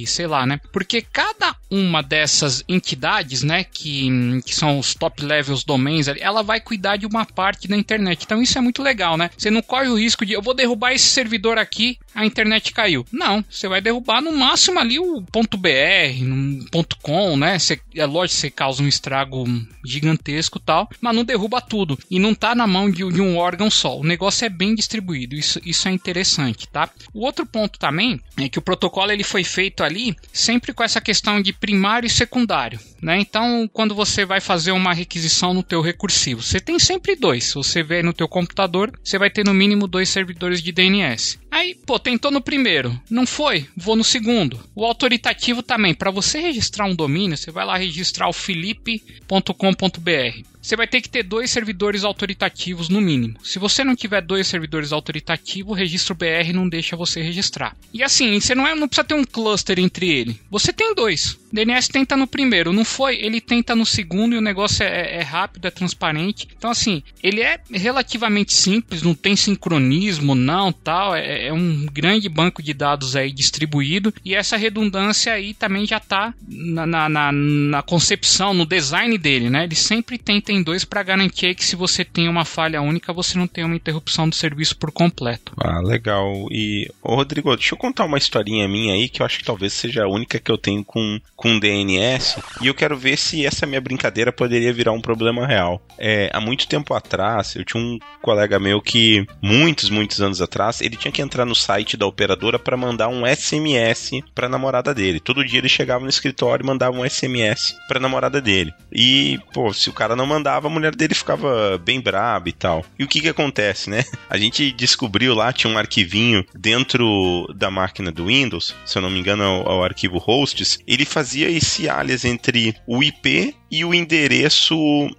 sei 0.06 0.26
lá, 0.26 0.44
né? 0.44 0.60
Porque 0.72 1.00
cada 1.00 1.54
uma 1.70 2.02
dessas 2.02 2.64
entidades, 2.68 3.42
né, 3.42 3.62
que, 3.64 4.08
que 4.44 4.54
são 4.54 4.78
os 4.78 4.94
top 4.94 5.24
levels 5.24 5.62
domains, 5.62 6.08
ela 6.08 6.42
vai 6.42 6.60
cuidar 6.60 6.96
de 6.96 7.06
uma 7.06 7.24
parte 7.24 7.68
da 7.68 7.76
internet. 7.76 8.24
Então 8.24 8.42
isso 8.42 8.58
é 8.58 8.60
muito 8.60 8.82
legal, 8.82 9.16
né? 9.16 9.30
Você 9.36 9.50
não 9.50 9.62
corre 9.62 9.88
o 9.88 9.98
risco 9.98 10.26
de 10.26 10.32
eu 10.32 10.42
vou 10.42 10.54
derrubar 10.54 10.92
esse 10.92 11.06
servidor 11.06 11.58
aqui, 11.58 11.98
a 12.14 12.26
internet 12.26 12.72
caiu. 12.72 13.06
Não, 13.12 13.44
você 13.48 13.68
vai 13.68 13.80
derrubar 13.80 14.20
no 14.20 14.32
máximo 14.32 14.79
ali 14.80 14.98
o 14.98 15.20
.br, 15.20 16.22
um 16.22 16.64
.com, 17.02 17.36
né? 17.36 17.58
Você, 17.58 17.80
é 17.94 18.06
lógico 18.06 18.36
que 18.36 18.40
você 18.40 18.50
causa 18.50 18.82
um 18.82 18.88
estrago 18.88 19.44
gigantesco 19.84 20.58
tal, 20.58 20.88
mas 21.00 21.14
não 21.14 21.24
derruba 21.24 21.60
tudo. 21.60 21.98
E 22.10 22.18
não 22.18 22.34
tá 22.34 22.54
na 22.54 22.66
mão 22.66 22.90
de, 22.90 23.08
de, 23.10 23.20
um 23.20 23.36
órgão 23.36 23.70
só. 23.70 23.98
O 23.98 24.04
negócio 24.04 24.44
é 24.44 24.48
bem 24.48 24.74
distribuído. 24.74 25.34
Isso, 25.34 25.60
isso 25.64 25.88
é 25.88 25.92
interessante, 25.92 26.68
tá? 26.68 26.88
O 27.12 27.24
outro 27.24 27.46
ponto 27.46 27.78
também 27.78 28.20
é 28.36 28.48
que 28.48 28.58
o 28.58 28.62
protocolo 28.62 29.12
ele 29.12 29.24
foi 29.24 29.44
feito 29.44 29.82
ali 29.82 30.16
sempre 30.32 30.72
com 30.72 30.82
essa 30.82 31.00
questão 31.00 31.40
de 31.40 31.52
primário 31.52 32.06
e 32.06 32.10
secundário, 32.10 32.80
né? 33.00 33.18
Então, 33.20 33.68
quando 33.72 33.94
você 33.94 34.24
vai 34.24 34.40
fazer 34.40 34.72
uma 34.72 34.94
requisição 34.94 35.52
no 35.52 35.62
teu 35.62 35.80
recursivo, 35.80 36.42
você 36.42 36.60
tem 36.60 36.78
sempre 36.78 37.16
dois. 37.16 37.44
Se 37.44 37.54
você 37.54 37.82
vê 37.82 38.02
no 38.02 38.12
teu 38.12 38.28
computador, 38.28 38.92
você 39.02 39.18
vai 39.18 39.30
ter 39.30 39.44
no 39.44 39.54
mínimo 39.54 39.86
dois 39.86 40.08
servidores 40.08 40.62
de 40.62 40.72
DNS. 40.72 41.38
Aí, 41.60 41.74
pô, 41.74 41.98
tentou 41.98 42.30
no 42.30 42.40
primeiro, 42.40 42.98
não 43.10 43.26
foi? 43.26 43.68
Vou 43.76 43.94
no 43.94 44.02
segundo. 44.02 44.58
O 44.74 44.82
autoritativo 44.82 45.62
também, 45.62 45.94
para 45.94 46.10
você 46.10 46.40
registrar 46.40 46.86
um 46.86 46.94
domínio, 46.94 47.36
você 47.36 47.50
vai 47.50 47.66
lá 47.66 47.76
registrar 47.76 48.30
o 48.30 48.32
felipe.com.br. 48.32 50.49
Você 50.60 50.76
vai 50.76 50.86
ter 50.86 51.00
que 51.00 51.08
ter 51.08 51.22
dois 51.22 51.50
servidores 51.50 52.04
autoritativos 52.04 52.88
no 52.88 53.00
mínimo. 53.00 53.36
Se 53.42 53.58
você 53.58 53.82
não 53.82 53.96
tiver 53.96 54.20
dois 54.20 54.46
servidores 54.46 54.92
autoritativos, 54.92 55.72
o 55.72 55.74
registro 55.74 56.14
BR 56.14 56.52
não 56.52 56.68
deixa 56.68 56.96
você 56.96 57.22
registrar. 57.22 57.76
E 57.92 58.02
assim, 58.02 58.38
você 58.38 58.54
não, 58.54 58.66
é, 58.66 58.74
não 58.74 58.88
precisa 58.88 59.04
ter 59.04 59.14
um 59.14 59.24
cluster 59.24 59.78
entre 59.78 60.08
ele. 60.08 60.40
Você 60.50 60.72
tem 60.72 60.94
dois. 60.94 61.38
DNS 61.52 61.88
tenta 61.88 62.16
no 62.16 62.26
primeiro, 62.26 62.72
não 62.72 62.84
foi? 62.84 63.16
Ele 63.16 63.40
tenta 63.40 63.74
no 63.74 63.84
segundo 63.84 64.34
e 64.34 64.38
o 64.38 64.42
negócio 64.42 64.84
é, 64.84 65.16
é, 65.16 65.22
rápido, 65.22 65.66
é 65.66 65.70
transparente. 65.70 66.48
Então, 66.56 66.70
assim, 66.70 67.02
ele 67.22 67.40
é 67.40 67.58
relativamente 67.72 68.52
simples, 68.52 69.02
não 69.02 69.14
tem 69.14 69.34
sincronismo, 69.34 70.34
não, 70.34 70.72
tal. 70.72 71.14
É, 71.14 71.48
é 71.48 71.52
um 71.52 71.86
grande 71.86 72.28
banco 72.28 72.62
de 72.62 72.72
dados 72.72 73.16
aí 73.16 73.32
distribuído 73.32 74.14
e 74.24 74.34
essa 74.34 74.56
redundância 74.56 75.32
aí 75.32 75.52
também 75.54 75.86
já 75.86 75.96
está 75.96 76.32
na, 76.48 76.86
na, 76.86 77.08
na, 77.08 77.32
na, 77.32 77.82
concepção, 77.82 78.54
no 78.54 78.64
design 78.64 79.16
dele, 79.18 79.50
né? 79.50 79.64
Ele 79.64 79.74
sempre 79.74 80.18
tenta 80.18 80.49
em 80.50 80.62
dois 80.62 80.84
para 80.84 81.02
garantir 81.02 81.54
que 81.54 81.64
se 81.64 81.76
você 81.76 82.04
tem 82.04 82.28
uma 82.28 82.44
falha 82.44 82.82
única, 82.82 83.12
você 83.12 83.38
não 83.38 83.46
tem 83.46 83.64
uma 83.64 83.76
interrupção 83.76 84.28
do 84.28 84.34
serviço 84.34 84.76
por 84.76 84.90
completo. 84.92 85.52
Ah, 85.58 85.80
legal. 85.80 86.46
E, 86.50 86.90
ô 87.02 87.14
Rodrigo, 87.14 87.54
deixa 87.56 87.74
eu 87.74 87.78
contar 87.78 88.04
uma 88.04 88.18
historinha 88.18 88.68
minha 88.68 88.94
aí 88.94 89.08
que 89.08 89.22
eu 89.22 89.26
acho 89.26 89.38
que 89.38 89.44
talvez 89.44 89.72
seja 89.72 90.04
a 90.04 90.08
única 90.08 90.38
que 90.38 90.50
eu 90.50 90.58
tenho 90.58 90.84
com 90.84 91.20
com 91.40 91.58
DNS 91.58 92.36
e 92.60 92.66
eu 92.66 92.74
quero 92.74 92.98
ver 92.98 93.16
se 93.16 93.46
essa 93.46 93.66
minha 93.66 93.80
brincadeira 93.80 94.30
poderia 94.30 94.74
virar 94.74 94.92
um 94.92 95.00
problema 95.00 95.46
real. 95.46 95.80
É, 95.98 96.28
há 96.34 96.40
muito 96.40 96.68
tempo 96.68 96.92
atrás, 96.92 97.56
eu 97.56 97.64
tinha 97.64 97.82
um 97.82 97.98
colega 98.20 98.58
meu 98.58 98.82
que, 98.82 99.26
muitos, 99.40 99.88
muitos 99.88 100.20
anos 100.20 100.42
atrás, 100.42 100.82
ele 100.82 100.96
tinha 100.96 101.10
que 101.10 101.22
entrar 101.22 101.46
no 101.46 101.54
site 101.54 101.96
da 101.96 102.06
operadora 102.06 102.58
para 102.58 102.76
mandar 102.76 103.08
um 103.08 103.26
SMS 103.26 104.20
para 104.34 104.50
namorada 104.50 104.94
dele. 104.94 105.18
Todo 105.18 105.42
dia 105.42 105.60
ele 105.60 105.68
chegava 105.68 106.04
no 106.04 106.10
escritório 106.10 106.62
e 106.62 106.66
mandava 106.66 106.94
um 106.94 107.08
SMS 107.08 107.74
para 107.88 107.98
namorada 107.98 108.38
dele. 108.38 108.74
E, 108.92 109.40
pô, 109.54 109.72
se 109.72 109.88
o 109.88 109.94
cara 109.94 110.14
não 110.14 110.26
mandava, 110.26 110.39
a 110.46 110.60
mulher 110.68 110.94
dele 110.94 111.14
ficava 111.14 111.78
bem 111.78 112.00
braba 112.00 112.48
e 112.48 112.52
tal. 112.52 112.84
E 112.98 113.04
o 113.04 113.08
que 113.08 113.20
que 113.20 113.28
acontece, 113.28 113.90
né? 113.90 114.04
A 114.28 114.36
gente 114.36 114.72
descobriu 114.72 115.34
lá, 115.34 115.52
tinha 115.52 115.72
um 115.72 115.78
arquivinho 115.78 116.44
dentro 116.54 117.46
da 117.56 117.70
máquina 117.70 118.10
do 118.12 118.26
Windows, 118.26 118.74
se 118.84 118.96
eu 118.96 119.02
não 119.02 119.10
me 119.10 119.18
engano, 119.18 119.42
é 119.42 119.46
o, 119.46 119.62
é 119.62 119.74
o 119.76 119.84
arquivo 119.84 120.18
hosts, 120.18 120.78
ele 120.86 121.04
fazia 121.04 121.48
esse 121.48 121.88
alias 121.88 122.24
entre 122.24 122.74
o 122.86 123.02
IP 123.02 123.54
e 123.70 123.84
o 123.84 123.94
endereço 123.94 124.76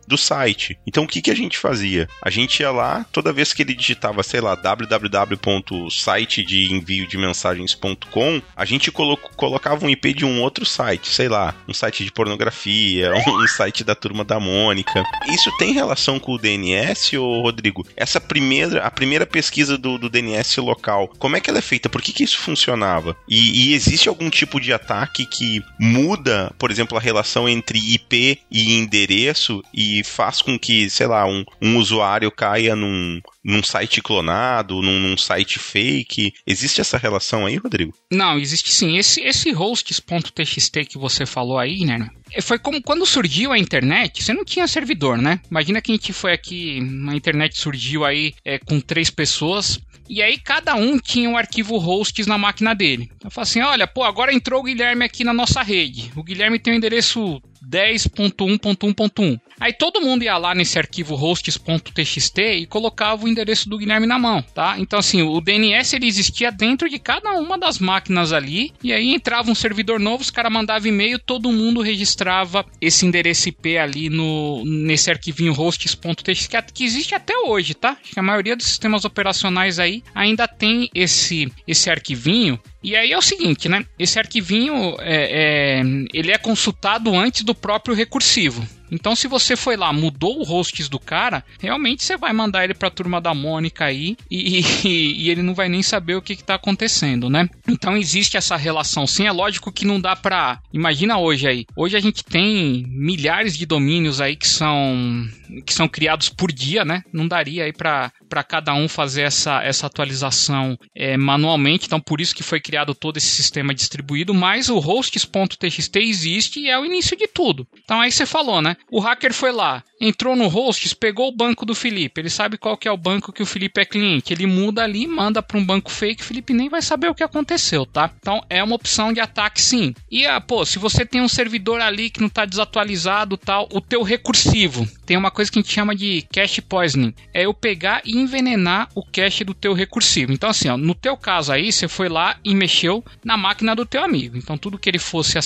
do 0.08 0.18
site. 0.18 0.78
Então 0.86 1.04
o 1.04 1.08
que, 1.08 1.22
que 1.22 1.32
a 1.32 1.36
gente 1.36 1.58
fazia? 1.58 2.08
A 2.22 2.30
gente 2.30 2.60
ia 2.60 2.72
lá, 2.72 3.06
toda 3.12 3.34
vez 3.34 3.54
que 3.54 3.62
ele 3.62 3.74
digitava, 3.74 4.22
sei 4.24 4.42
lá, 4.42 4.56
www.site 4.56 6.44
de 6.44 6.74
envio 6.74 7.08
de 7.08 7.18
mensagens.com, 7.18 8.42
a 8.56 8.66
gente 8.66 8.92
colo 8.92 9.18
colocava 9.36 9.86
um 9.86 9.90
IP 9.90 10.14
de 10.14 10.26
um 10.26 10.42
outro 10.42 10.66
site, 10.66 11.10
sei 11.10 11.28
lá, 11.28 11.56
um 11.68 11.74
site 11.74 12.04
de 12.04 12.12
pornografia, 12.12 13.14
um 13.28 13.48
site 13.48 13.84
da 13.84 13.96
turma 13.96 14.24
da 14.24 14.40
Mônica. 14.40 15.04
Isso 15.30 15.52
tem 15.58 15.74
relação 15.74 16.20
com 16.20 16.34
o 16.34 16.38
DNS, 16.38 17.18
ô 17.18 17.42
Rodrigo? 17.42 17.86
Essa 17.96 18.20
primeira, 18.20 18.84
a 18.86 18.92
primeira 18.92 19.26
pesquisa 19.26 19.78
do, 19.78 19.98
do 19.98 20.10
DNS 20.10 20.58
local, 20.58 21.10
como 21.18 21.36
é 21.36 21.40
que 21.40 21.50
ela 21.50 21.60
é 21.60 21.62
feita? 21.62 21.90
Por 21.90 22.02
que, 22.02 22.14
que 22.14 22.24
isso 22.24 22.40
funcionava? 22.40 23.16
E, 23.28 23.70
e 23.70 23.74
existe 23.74 24.10
algum 24.10 24.30
tipo 24.30 24.60
de 24.60 24.74
ataque 24.74 25.26
que 25.26 25.64
muda, 25.80 26.54
por 26.58 26.72
exemplo, 26.72 26.98
a 26.98 27.02
relação 27.02 27.48
entre 27.48 27.80
IP 27.80 28.41
e 28.50 28.74
endereço 28.74 29.64
e 29.74 30.04
faz 30.04 30.42
com 30.42 30.58
que, 30.58 30.90
sei 30.90 31.08
lá, 31.08 31.26
um, 31.26 31.44
um 31.62 31.78
usuário 31.78 32.32
caia 32.32 32.76
num, 32.76 33.22
num 33.44 33.64
site 33.64 34.02
clonado, 34.02 34.82
num, 34.82 35.00
num, 35.00 35.18
site 35.18 35.60
fake. 35.60 36.34
Existe 36.46 36.82
essa 36.82 36.98
relação 36.98 37.46
aí, 37.46 37.58
Rodrigo? 37.58 37.94
Não, 38.12 38.38
existe 38.38 38.72
sim. 38.72 38.98
Esse, 38.98 39.22
esse 39.22 39.52
hosts.txt 39.52 40.86
que 40.86 40.98
você 40.98 41.26
falou 41.26 41.58
aí, 41.58 41.86
né? 41.86 42.10
Foi 42.42 42.58
como 42.58 42.82
quando 42.82 43.06
surgiu 43.06 43.52
a 43.52 43.58
internet, 43.58 44.24
você 44.24 44.34
não 44.34 44.46
tinha 44.46 44.68
servidor, 44.68 45.18
né? 45.18 45.40
Imagina 45.50 45.82
que 45.82 45.92
a 45.92 45.96
gente 45.96 46.14
foi 46.14 46.32
aqui, 46.32 46.80
a 47.10 47.16
internet 47.16 47.58
surgiu 47.58 48.06
aí 48.06 48.34
é, 48.46 48.58
com 48.58 48.80
três 48.80 49.10
pessoas, 49.10 49.80
e 50.10 50.22
aí 50.22 50.38
cada 50.38 50.76
um 50.76 50.98
tinha 51.00 51.30
um 51.30 51.38
arquivo 51.38 51.78
hosts 51.78 52.28
na 52.28 52.38
máquina 52.38 52.74
dele. 52.74 53.10
Eu 53.24 53.32
falei 53.32 53.44
assim: 53.44 53.62
olha, 53.62 53.88
pô, 53.88 54.04
agora 54.04 54.34
entrou 54.34 54.60
o 54.60 54.64
Guilherme 54.64 55.06
aqui 55.06 55.24
na 55.24 55.34
nossa 55.34 55.62
rede. 55.62 56.12
O 56.16 56.24
Guilherme 56.24 56.60
tem 56.60 56.74
o 56.74 56.76
endereço 56.76 57.42
10.1.1.1. 57.70 59.40
Aí 59.62 59.72
todo 59.72 60.02
mundo 60.02 60.24
ia 60.24 60.36
lá 60.40 60.56
nesse 60.56 60.80
arquivo 60.80 61.14
hosts.txt 61.14 62.42
e 62.42 62.66
colocava 62.66 63.24
o 63.24 63.28
endereço 63.28 63.70
do 63.70 63.78
Guilherme 63.78 64.08
na 64.08 64.18
mão, 64.18 64.42
tá? 64.42 64.76
Então 64.80 64.98
assim, 64.98 65.22
o 65.22 65.40
DNS 65.40 65.96
ele 65.96 66.08
existia 66.08 66.52
dentro 66.52 66.90
de 66.90 66.98
cada 66.98 67.34
uma 67.34 67.60
das 67.60 67.78
máquinas 67.78 68.34
ali, 68.34 68.74
e 68.84 68.92
aí 68.92 69.14
entrava 69.14 69.52
um 69.52 69.56
servidor 69.56 70.00
novo, 70.00 70.24
os 70.24 70.32
caras 70.32 70.52
mandavam 70.52 70.90
e-mail, 70.90 71.20
todo 71.20 71.52
mundo 71.52 71.80
registrava 71.80 72.66
esse 72.82 73.06
endereço 73.06 73.50
IP 73.50 73.78
ali 73.78 74.10
no 74.10 74.64
nesse 74.66 75.12
arquivinho 75.12 75.54
hosts.txt 75.54 76.50
que, 76.50 76.62
que 76.74 76.84
existe 76.84 77.14
até 77.14 77.38
hoje, 77.38 77.76
tá? 77.76 77.96
Acho 78.02 78.14
que 78.14 78.20
a 78.20 78.24
maioria 78.24 78.56
dos 78.56 78.66
sistemas 78.66 79.06
operacionais 79.06 79.78
aí 79.78 80.04
ainda 80.16 80.48
tem 80.48 80.90
esse 80.96 81.52
esse 81.68 81.88
arquivinho 81.88 82.60
E 82.84 82.96
aí 82.96 83.12
é 83.12 83.18
o 83.18 83.22
seguinte, 83.22 83.70
né? 83.70 83.86
Esse 83.98 84.18
arquivinho 84.18 84.96
é, 85.00 85.80
é, 85.80 85.82
ele 86.14 86.32
é 86.32 86.38
consultado 86.38 87.16
antes 87.16 87.44
do 87.44 87.54
próprio 87.54 87.96
recursivo. 87.96 88.66
Então, 88.92 89.16
se 89.16 89.28
você 89.28 89.56
foi 89.56 89.78
lá, 89.78 89.94
mudou 89.94 90.40
o 90.40 90.44
hosts 90.44 90.90
do 90.90 91.00
cara, 91.00 91.44
realmente 91.60 92.04
você 92.04 92.18
vai 92.18 92.34
mandar 92.34 92.66
ele 92.66 92.74
para 92.74 92.90
a 92.90 92.92
turma 92.92 93.22
da 93.22 93.34
Mônica 93.34 93.86
aí 93.86 94.18
e, 94.30 94.60
e, 94.60 95.24
e, 95.24 95.30
ele 95.30 95.42
não 95.42 95.54
vai 95.54 95.70
nem 95.70 95.82
saber 95.82 96.16
o 96.16 96.22
que, 96.22 96.34
está 96.34 96.56
acontecendo, 96.56 97.30
né? 97.30 97.48
Então, 97.68 97.96
existe 97.96 98.36
essa 98.36 98.58
relação. 98.58 99.08
Sim, 99.08 99.28
é 99.28 99.32
lógico 99.32 99.72
que 99.72 99.86
não 99.86 100.02
dá 100.02 100.16
para. 100.16 100.60
Imagina 100.74 101.18
hoje 101.18 101.48
aí. 101.48 101.66
Hoje 101.76 101.96
a 101.96 102.02
gente 102.02 102.24
tem 102.24 102.86
milhares 102.90 103.58
de 103.58 103.66
domínios 103.66 104.20
aí 104.20 104.36
que 104.36 104.48
são 104.48 105.26
que 105.66 105.74
são 105.74 105.88
criados 105.88 106.30
por 106.30 106.52
dia, 106.52 106.86
né? 106.86 107.04
Não 107.12 107.28
daria 107.28 107.66
aí 107.66 107.74
para 107.74 108.12
cada 108.48 108.74
um 108.74 108.88
fazer 108.88 109.24
essa, 109.24 109.62
essa 109.64 109.88
atualização 109.88 110.78
é, 110.96 111.18
manualmente. 111.18 111.86
Então, 111.86 112.00
por 112.00 112.22
isso 112.22 112.36
que 112.36 112.44
foi 112.44 112.60
criado 112.72 112.96
todo 112.96 113.18
esse 113.18 113.28
sistema 113.28 113.74
distribuído. 113.74 114.34
Mas 114.34 114.70
o 114.70 114.80
hosts.txt 114.80 116.00
existe 116.00 116.60
e 116.62 116.70
é 116.70 116.80
o 116.80 116.86
início 116.86 117.18
de 117.18 117.28
tudo. 117.28 117.68
Então, 117.84 118.00
aí 118.00 118.10
você 118.10 118.26
falou, 118.26 118.62
né? 118.62 118.78
O 118.90 119.02
hacker 119.02 119.34
foi 119.34 119.52
lá, 119.52 119.84
entrou 120.00 120.36
no 120.36 120.48
hosts, 120.48 120.94
pegou 120.94 121.28
o 121.28 121.36
banco 121.36 121.66
do 121.66 121.76
Felipe. 121.76 122.22
Ele 122.22 122.30
sabe 122.30 122.58
qual 122.58 122.78
que 122.78 122.88
é 122.88 122.92
o 122.92 122.98
banco 122.98 123.34
que 123.34 123.44
o 123.44 123.46
Felipe 123.46 123.82
é 123.82 123.86
cliente. 123.86 124.34
Ele 124.34 124.48
muda 124.48 124.84
ali, 124.84 125.06
manda 125.06 125.44
para 125.44 125.58
um 125.58 125.66
banco 125.66 125.92
fake. 125.92 126.22
O 126.22 126.26
Felipe 126.26 126.54
nem 126.54 126.70
vai 126.70 126.82
saber 126.82 127.10
o 127.10 127.16
que 127.16 127.24
aconteceu, 127.24 127.86
tá? 127.86 128.10
Então 128.20 128.42
é 128.50 128.64
uma 128.64 128.76
opção 128.76 129.12
de 129.12 129.20
ataque, 129.20 129.62
sim. 129.62 129.94
E 130.10 130.26
ah, 130.26 130.40
pô, 130.40 130.66
se 130.66 130.80
você 130.80 131.06
tem 131.06 131.22
um 131.22 131.28
servidor 131.28 131.82
ali 131.82 132.10
que 132.10 132.22
não 132.22 132.28
está 132.28 132.46
desatualizado, 132.46 133.36
tal, 133.36 133.68
o 133.74 133.82
teu 133.82 134.02
recursivo 134.02 134.88
tem 135.06 135.18
uma 135.18 135.30
coisa 135.30 135.52
que 135.52 135.60
a 135.60 135.62
gente 135.62 135.74
chama 135.74 135.94
de 135.94 136.26
cache 136.34 136.62
poisoning. 136.62 137.14
É 137.34 137.46
eu 137.46 137.54
pegar 137.54 138.02
e 138.06 138.18
envenenar 138.18 138.88
o 138.96 139.04
cache 139.04 139.44
do 139.44 139.54
teu 139.54 139.74
recursivo. 139.74 140.32
Então 140.32 140.50
assim, 140.50 140.70
ó, 140.70 140.78
no 140.78 140.96
teu 140.96 141.18
caso 141.18 141.52
aí, 141.52 141.70
você 141.72 141.88
foi 141.88 142.08
lá 142.08 142.38
e 142.46 142.56
mexeu 142.62 143.04
na 143.26 143.36
máquina 143.36 143.76
do 143.76 143.86
teu 143.86 144.04
amigo. 144.04 144.38
Então 144.38 144.58
tudo 144.58 144.78
que 144.78 144.90
ele 144.90 145.00
fosse 145.00 145.38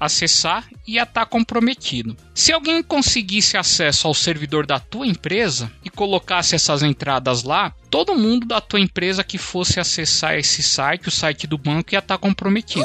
acessar 0.00 0.68
ia 0.86 1.04
estar 1.04 1.20
tá 1.20 1.26
comprometido. 1.26 2.16
Se 2.34 2.52
alguém 2.52 2.82
conseguisse 2.82 3.56
acesso 3.56 4.08
ao 4.08 4.14
servidor 4.14 4.66
da 4.66 4.80
tua 4.80 5.06
empresa 5.06 5.70
e 5.84 5.88
colocasse 5.88 6.56
essas 6.56 6.82
entradas 6.82 7.44
lá, 7.44 7.72
todo 7.96 8.14
mundo 8.14 8.46
da 8.46 8.60
tua 8.60 8.78
empresa 8.78 9.24
que 9.24 9.38
fosse 9.38 9.80
acessar 9.80 10.34
esse 10.34 10.62
site, 10.62 11.08
o 11.08 11.10
site 11.10 11.46
do 11.46 11.56
banco, 11.56 11.94
ia 11.94 12.00
estar 12.00 12.18
tá 12.18 12.18
comprometido. 12.18 12.84